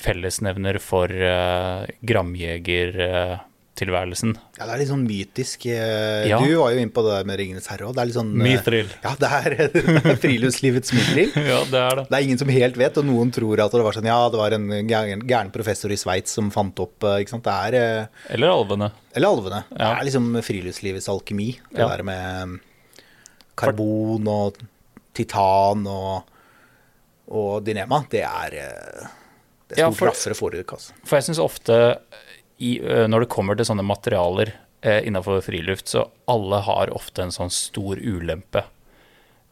fellesnevner 0.01 0.79
for 0.81 1.13
uh, 1.13 1.85
gramjegertilværelsen. 2.09 4.33
ja, 4.59 4.65
det 4.67 4.73
er 4.75 4.79
litt 4.81 4.89
sånn 4.91 5.05
mytisk. 5.07 5.67
eh, 5.67 6.29
Ja. 6.29 6.39
Du 6.41 6.55
var 6.57 6.71
jo 6.73 6.79
inne 6.81 6.91
på 6.93 7.03
det 7.05 7.13
der 7.19 7.25
med 7.29 7.39
Ringenes 7.41 7.67
herre 7.69 7.85
òg. 7.89 7.95
Det 7.95 8.01
er 8.03 8.07
litt 8.09 8.17
sånn 8.17 8.33
eh, 8.33 8.43
Mithril. 8.45 8.89
Ja, 9.05 9.13
det 9.21 9.29
er, 9.31 9.51
det 9.75 10.05
er 10.05 10.17
friluftslivets 10.21 10.93
mithril. 10.97 11.31
ja, 11.53 11.61
det 11.71 11.81
er 11.85 11.95
det. 12.01 12.05
Det 12.11 12.17
er 12.19 12.23
ingen 12.27 12.39
som 12.41 12.49
helt 12.53 12.77
vet, 12.81 12.97
og 13.01 13.05
noen 13.09 13.31
tror 13.35 13.61
at 13.65 13.73
det 13.77 13.83
var 13.87 13.93
sånn 13.97 14.09
Ja, 14.11 14.19
det 14.33 14.39
var 14.41 14.51
en 14.57 14.67
gæren, 14.89 15.53
professor 15.55 15.91
i 15.93 15.97
Sveits 16.01 16.33
som 16.37 16.51
fant 16.51 16.79
opp 16.81 17.05
eh, 17.05 17.21
Ikke 17.25 17.31
sant. 17.37 17.45
Det 17.45 17.53
er 17.69 17.73
eh, 17.81 18.07
Eller 18.35 18.49
alvene. 18.53 18.91
Eller 19.15 19.29
alvene. 19.37 19.61
Det 19.71 19.87
er 19.93 20.05
liksom 20.09 20.33
friluftslivets 20.47 21.09
alkemi. 21.13 21.51
Det 21.71 21.81
Ja. 21.85 21.89
der 21.93 22.03
med 22.09 22.21
um, 22.43 22.59
karbon 23.61 24.29
og 24.33 24.59
titan 25.17 25.87
og, 25.91 26.25
og 27.31 27.63
dynema. 27.67 28.03
Det 28.11 28.23
er 28.27 28.57
eh, 28.65 29.07
Det 29.71 29.79
er 29.79 29.85
Ja, 29.85 29.91
for- 29.95 30.11
raffere 30.11 30.35
forrige 30.39 30.65
altså. 30.75 30.93
For 31.05 31.17
jeg 31.21 31.29
syns 31.29 31.39
ofte 31.43 31.77
i, 32.59 32.75
når 33.09 33.25
det 33.25 33.31
kommer 33.33 33.57
til 33.57 33.65
sånne 33.69 33.85
materialer 33.87 34.51
eh, 34.83 35.01
innafor 35.07 35.41
friluft, 35.45 35.89
så 35.89 36.07
alle 36.29 36.59
har 36.67 36.91
ofte 36.93 37.23
en 37.23 37.33
sånn 37.33 37.51
stor 37.55 37.97
ulempe. 38.03 38.65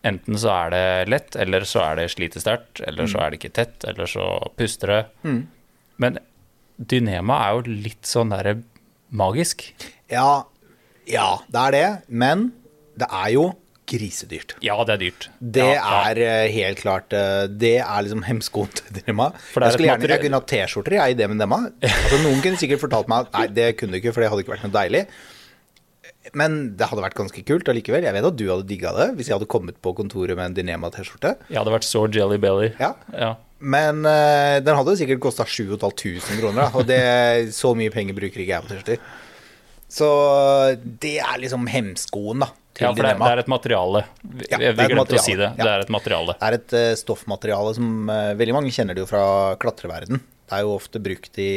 Enten 0.07 0.37
så 0.39 0.51
er 0.55 0.71
det 0.75 0.83
lett, 1.11 1.37
eller 1.37 1.65
så 1.67 1.81
er 1.83 1.97
det 2.03 2.11
slitesterkt, 2.13 2.81
eller 2.87 3.03
eller 3.03 3.09
så 3.11 3.19
er 3.25 3.31
det 3.33 3.39
ikke 3.41 3.55
tett, 3.57 3.85
eller 3.89 4.07
så 4.07 4.27
puster 4.57 4.93
det. 4.93 5.01
Men 5.99 6.19
dynema 6.79 7.39
er 7.49 7.57
jo 7.57 7.79
litt 7.89 8.07
sånn 8.07 8.31
derre 8.31 8.59
magisk. 9.11 9.65
Ja, 10.13 10.45
ja, 11.09 11.39
det 11.51 11.65
er 11.65 11.75
det. 11.75 11.89
Men 12.09 12.53
det 12.99 13.09
er 13.11 13.33
jo 13.35 13.49
grisedyrt. 13.89 14.55
Ja, 14.65 14.77
det 14.87 14.95
er 14.97 15.03
dyrt. 15.03 15.29
Det 15.39 15.65
ja, 15.65 15.81
er 16.11 16.21
ja. 16.23 16.37
helt 16.55 16.83
klart 16.83 17.15
eh, 17.17 17.47
Det 17.49 17.79
er 17.81 18.05
liksom 18.05 18.23
hemskoen 18.27 18.71
til 18.77 18.93
er 18.99 19.09
Jeg, 19.09 19.75
skulle 19.75 19.89
gjerne, 19.89 20.11
jeg 20.13 20.25
kunne 20.25 20.41
hatt 20.41 20.53
T-skjorter 20.53 20.99
jeg, 20.99 21.17
i 21.17 21.19
det 21.19 21.31
med 21.31 21.41
dynema. 21.41 21.65
Altså, 21.89 22.21
noen 22.25 22.45
kunne 22.45 22.61
sikkert 22.61 22.85
fortalt 22.85 23.11
meg 23.11 23.27
at 23.27 23.35
nei, 23.37 23.49
det 23.57 23.73
kunne 23.81 23.97
du 23.97 24.01
ikke, 24.01 24.15
for 24.15 24.25
det 24.25 24.31
hadde 24.33 24.45
ikke 24.45 24.57
vært 24.57 24.69
noe 24.69 24.77
deilig. 24.77 25.05
Men 26.37 26.57
det 26.77 26.89
hadde 26.91 27.05
vært 27.05 27.17
ganske 27.19 27.43
kult 27.49 27.69
allikevel. 27.71 28.05
Jeg 28.05 28.17
vet 28.17 28.29
at 28.29 28.39
du 28.39 28.47
hadde 28.51 28.67
digga 28.69 28.93
det 28.97 29.11
hvis 29.19 29.31
jeg 29.31 29.39
hadde 29.39 29.51
kommet 29.51 29.79
på 29.85 29.95
kontoret 29.97 30.37
med 30.37 30.51
en 30.51 30.57
Dynema-T-skjorte. 30.57 31.37
Jeg 31.49 31.61
hadde 31.61 31.75
vært 31.75 31.89
så 31.89 32.05
jelly 32.13 32.41
belly. 32.43 32.73
Ja. 32.81 32.93
Ja. 33.15 33.35
Men 33.59 34.05
uh, 34.07 34.59
den 34.63 34.77
hadde 34.79 34.99
sikkert 35.01 35.23
kosta 35.25 35.47
7500 35.49 36.43
kroner, 36.43 36.61
da. 36.61 36.69
Og 36.79 36.87
det, 36.89 37.55
så 37.57 37.73
mye 37.79 37.93
penger 37.95 38.17
bruker 38.19 38.45
ikke 38.45 38.55
jeg 38.55 38.67
på 38.67 38.73
T-skjorter. 38.73 39.17
Så 39.89 40.09
det 41.01 41.17
er 41.25 41.41
liksom 41.41 41.65
hemskoen, 41.73 42.45
da, 42.45 42.51
til 42.79 42.87
Ja, 42.87 42.93
for 42.95 43.03
det, 43.05 43.13
er 43.35 43.43
et 43.43 43.51
materiale. 43.51 44.05
Vi, 44.23 44.47
Ja, 44.53 44.59
vi 44.73 44.89
glemte 44.95 45.19
å 45.19 45.23
si 45.23 45.35
det. 45.37 45.51
ja. 45.59 45.65
Det 45.67 45.71
er 45.75 45.85
et 45.85 45.93
materiale. 45.93 46.37
Det 46.39 46.49
er 46.49 46.57
et 46.61 46.75
uh, 46.79 46.95
stoffmateriale 47.03 47.75
som 47.77 47.93
uh, 48.09 48.33
veldig 48.39 48.55
mange 48.57 48.73
kjenner 48.75 48.95
det 48.97 49.03
jo 49.03 49.11
fra 49.11 49.23
klatreverden. 49.61 50.23
Det 50.49 50.57
er 50.57 50.63
jo 50.65 50.77
ofte 50.79 51.03
brukt 51.03 51.39
i 51.43 51.51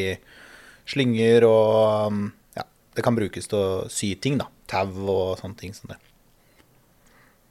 slynger 0.91 1.45
og 1.47 2.07
um, 2.11 2.23
ja, 2.57 2.65
det 2.97 3.03
kan 3.05 3.15
brukes 3.15 3.47
til 3.47 3.59
å 3.61 3.67
sy 3.93 4.15
ting, 4.19 4.41
da. 4.41 4.49
Tau 4.71 4.89
og 5.11 5.37
sånne 5.39 5.59
ting 5.61 5.75
som 5.77 5.91
det. 5.93 5.99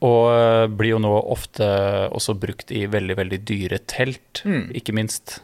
Og 0.01 0.31
eh, 0.33 0.65
blir 0.73 0.95
jo 0.95 0.99
nå 1.01 1.11
ofte 1.29 1.65
også 2.09 2.33
brukt 2.41 2.71
i 2.73 2.87
veldig, 2.89 3.15
veldig 3.19 3.37
dyre 3.45 3.77
telt, 3.85 4.41
Mm. 4.49 4.71
ikke 4.73 4.95
minst. 4.97 5.35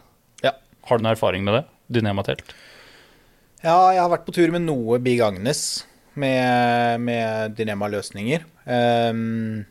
Ja. 0.42 0.56
Har 0.90 0.98
du 0.98 1.04
noen 1.06 1.14
erfaring 1.14 1.44
med 1.46 1.60
det? 1.60 1.66
Dynema-telt? 2.00 2.56
ja, 3.62 3.76
jeg 3.94 4.02
har 4.02 4.10
vært 4.10 4.26
på 4.26 4.34
tur 4.34 4.50
med 4.54 4.66
noe 4.66 4.98
Big 5.02 5.22
Agnes 5.22 5.84
med, 6.20 7.02
med 7.06 7.58
Dynema-løsninger. 7.58 8.46
Um, 8.66 9.66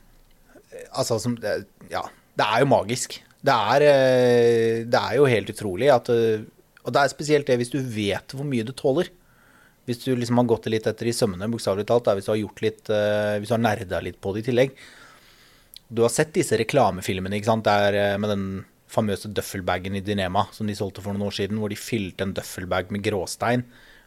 altså 0.92 1.18
som 1.22 1.36
Ja, 1.90 2.06
det 2.36 2.46
er 2.46 2.62
jo 2.62 2.68
magisk. 2.70 3.20
Det 3.46 3.54
er, 3.54 3.84
eh, 3.84 4.84
det 4.88 5.00
er 5.00 5.16
jo 5.18 5.28
helt 5.30 5.50
utrolig 5.52 5.90
at 5.92 6.10
eh, 6.10 6.44
Og 6.86 6.94
det 6.94 7.02
er 7.02 7.12
spesielt 7.12 7.46
det 7.46 7.58
hvis 7.60 7.72
du 7.72 7.80
vet 7.80 8.34
hvor 8.34 8.46
mye 8.46 8.66
du 8.66 8.72
tåler. 8.72 9.10
Hvis 9.86 10.02
du 10.02 10.14
liksom 10.16 10.38
har 10.40 10.48
gått 10.50 10.66
det 10.66 10.72
litt 10.74 10.86
etter 10.90 11.06
i 11.06 11.14
sømmene, 11.14 11.46
bokstavelig 11.50 11.86
talt, 11.86 12.08
hvis 12.18 12.26
du 12.26 12.32
har 12.32 12.40
gjort 12.42 12.62
litt 12.64 12.88
eh, 12.90 13.42
har 13.42 13.62
nerda 13.62 14.00
litt 14.02 14.18
på 14.22 14.32
det 14.34 14.42
i 14.42 14.46
tillegg. 14.48 14.72
Du 15.86 16.02
har 16.02 16.10
sett 16.10 16.32
disse 16.34 16.58
reklamefilmene, 16.58 17.38
ikke 17.38 17.52
sant, 17.52 17.68
der 17.68 18.18
med 18.18 18.32
den 18.32 18.46
famøse 18.90 19.30
duffelbagen 19.30 19.94
i 19.94 20.02
Dynema 20.02 20.48
som 20.54 20.66
de 20.66 20.74
solgte 20.74 21.04
for 21.04 21.14
noen 21.14 21.28
år 21.28 21.36
siden, 21.38 21.60
hvor 21.62 21.70
de 21.70 21.78
fylte 21.78 22.26
en 22.26 22.34
duffelbag 22.34 22.90
med 22.94 23.04
gråstein, 23.06 23.62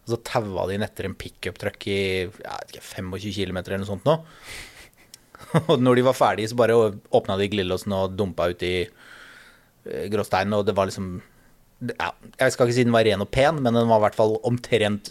og 0.10 0.16
så 0.18 0.22
taua 0.26 0.66
de 0.70 0.76
inn 0.76 0.86
etter 0.86 1.08
en 1.08 1.16
pickup-truck 1.18 1.86
i 1.94 2.00
ikke, 2.26 2.82
25 2.82 3.32
km 3.38 3.62
eller 3.62 3.84
noe 3.84 3.90
sånt 3.94 4.10
nå. 4.10 4.18
Og 5.72 5.78
når 5.80 5.96
de 6.02 6.04
var 6.04 6.18
ferdige, 6.18 6.50
så 6.52 6.58
bare 6.60 6.76
åpna 7.16 7.38
de 7.40 7.48
glidelåsen 7.50 7.94
og 7.96 8.18
dumpa 8.20 8.50
ut 8.52 8.64
i 8.68 8.74
gråsteinen, 10.12 10.54
og 10.58 10.66
det 10.68 10.76
var 10.78 10.90
liksom 10.90 11.14
ja, 11.94 12.10
Jeg 12.42 12.52
skal 12.54 12.68
ikke 12.68 12.76
si 12.76 12.84
den 12.84 12.94
var 12.94 13.06
ren 13.08 13.24
og 13.24 13.30
pen, 13.32 13.62
men 13.64 13.74
den 13.78 13.88
var 13.90 14.02
i 14.02 14.06
hvert 14.08 14.18
fall 14.20 14.36
omtrent 14.46 15.08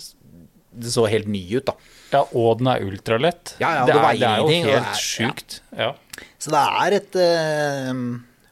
Det 0.79 0.93
så 0.93 1.07
helt 1.09 1.27
ny 1.33 1.41
ut, 1.57 1.65
da. 1.71 1.75
Ja, 2.13 2.21
og 2.37 2.61
den 2.61 2.69
er 2.71 2.85
ultralett. 2.87 3.55
Ja, 3.61 3.73
ja, 3.81 3.87
det, 3.89 3.97
det 3.97 4.03
er, 4.05 4.21
det 4.21 4.29
er 4.29 4.39
jo 4.45 4.69
helt 4.69 4.93
er- 4.93 5.01
sjukt. 5.01 5.57
Ja. 5.77 5.89
Så 6.41 6.53
det 6.55 6.61
er 6.85 6.97
et 7.01 7.19
eh, 7.25 7.91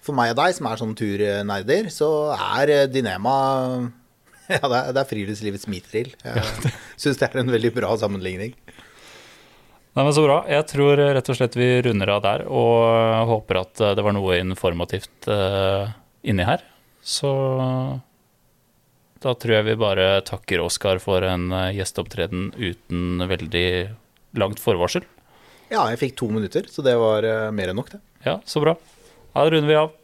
For 0.04 0.16
meg 0.16 0.32
og 0.34 0.40
deg 0.40 0.56
som 0.56 0.68
er 0.70 0.80
sånn 0.80 0.96
turnerder, 0.98 1.88
så 1.92 2.10
er 2.34 2.72
eh, 2.74 2.88
Dynema 2.90 3.36
Ja, 4.56 4.62
det 4.62 4.78
er, 4.78 4.90
det 4.94 5.00
er 5.02 5.08
friluftslivets 5.10 5.66
mitril 5.66 6.12
Jeg 6.22 6.72
syns 7.02 7.18
det 7.18 7.26
er 7.26 7.40
en 7.40 7.50
veldig 7.50 7.72
bra 7.74 7.90
sammenligning. 7.98 8.52
Nei, 9.96 10.04
men 10.04 10.12
Så 10.14 10.22
bra. 10.26 10.42
Jeg 10.50 10.68
tror 10.70 11.00
eh, 11.00 11.12
rett 11.16 11.30
og 11.32 11.38
slett 11.38 11.56
vi 11.58 11.70
runder 11.86 12.12
av 12.14 12.24
der, 12.24 12.46
og 12.46 13.30
håper 13.32 13.62
at 13.62 13.82
eh, 13.82 13.94
det 13.96 14.04
var 14.04 14.14
noe 14.14 14.36
informativt 14.38 15.30
uh, 15.32 15.88
inni 16.22 16.44
her. 16.46 16.62
Så 17.06 17.32
da 19.22 19.32
tror 19.34 19.56
jeg 19.56 19.66
vi 19.70 19.76
bare 19.80 20.20
takker 20.26 20.60
Oskar 20.64 21.00
for 21.02 21.24
en 21.24 21.48
eh, 21.54 21.74
gjesteopptreden 21.78 22.50
uten 22.58 23.24
veldig 23.30 23.68
langt 24.36 24.60
forvarsel. 24.62 25.06
Ja, 25.70 25.86
jeg 25.90 26.00
fikk 26.02 26.18
to 26.20 26.28
minutter, 26.30 26.68
så 26.70 26.84
det 26.84 26.94
var 27.00 27.26
eh, 27.26 27.48
mer 27.54 27.72
enn 27.72 27.80
nok, 27.80 27.94
det. 27.94 28.02
Ja, 28.26 28.36
så 28.46 28.62
bra. 28.62 28.76
Da 29.32 29.46
runder 29.48 29.70
vi 29.70 29.78
av. 29.80 29.94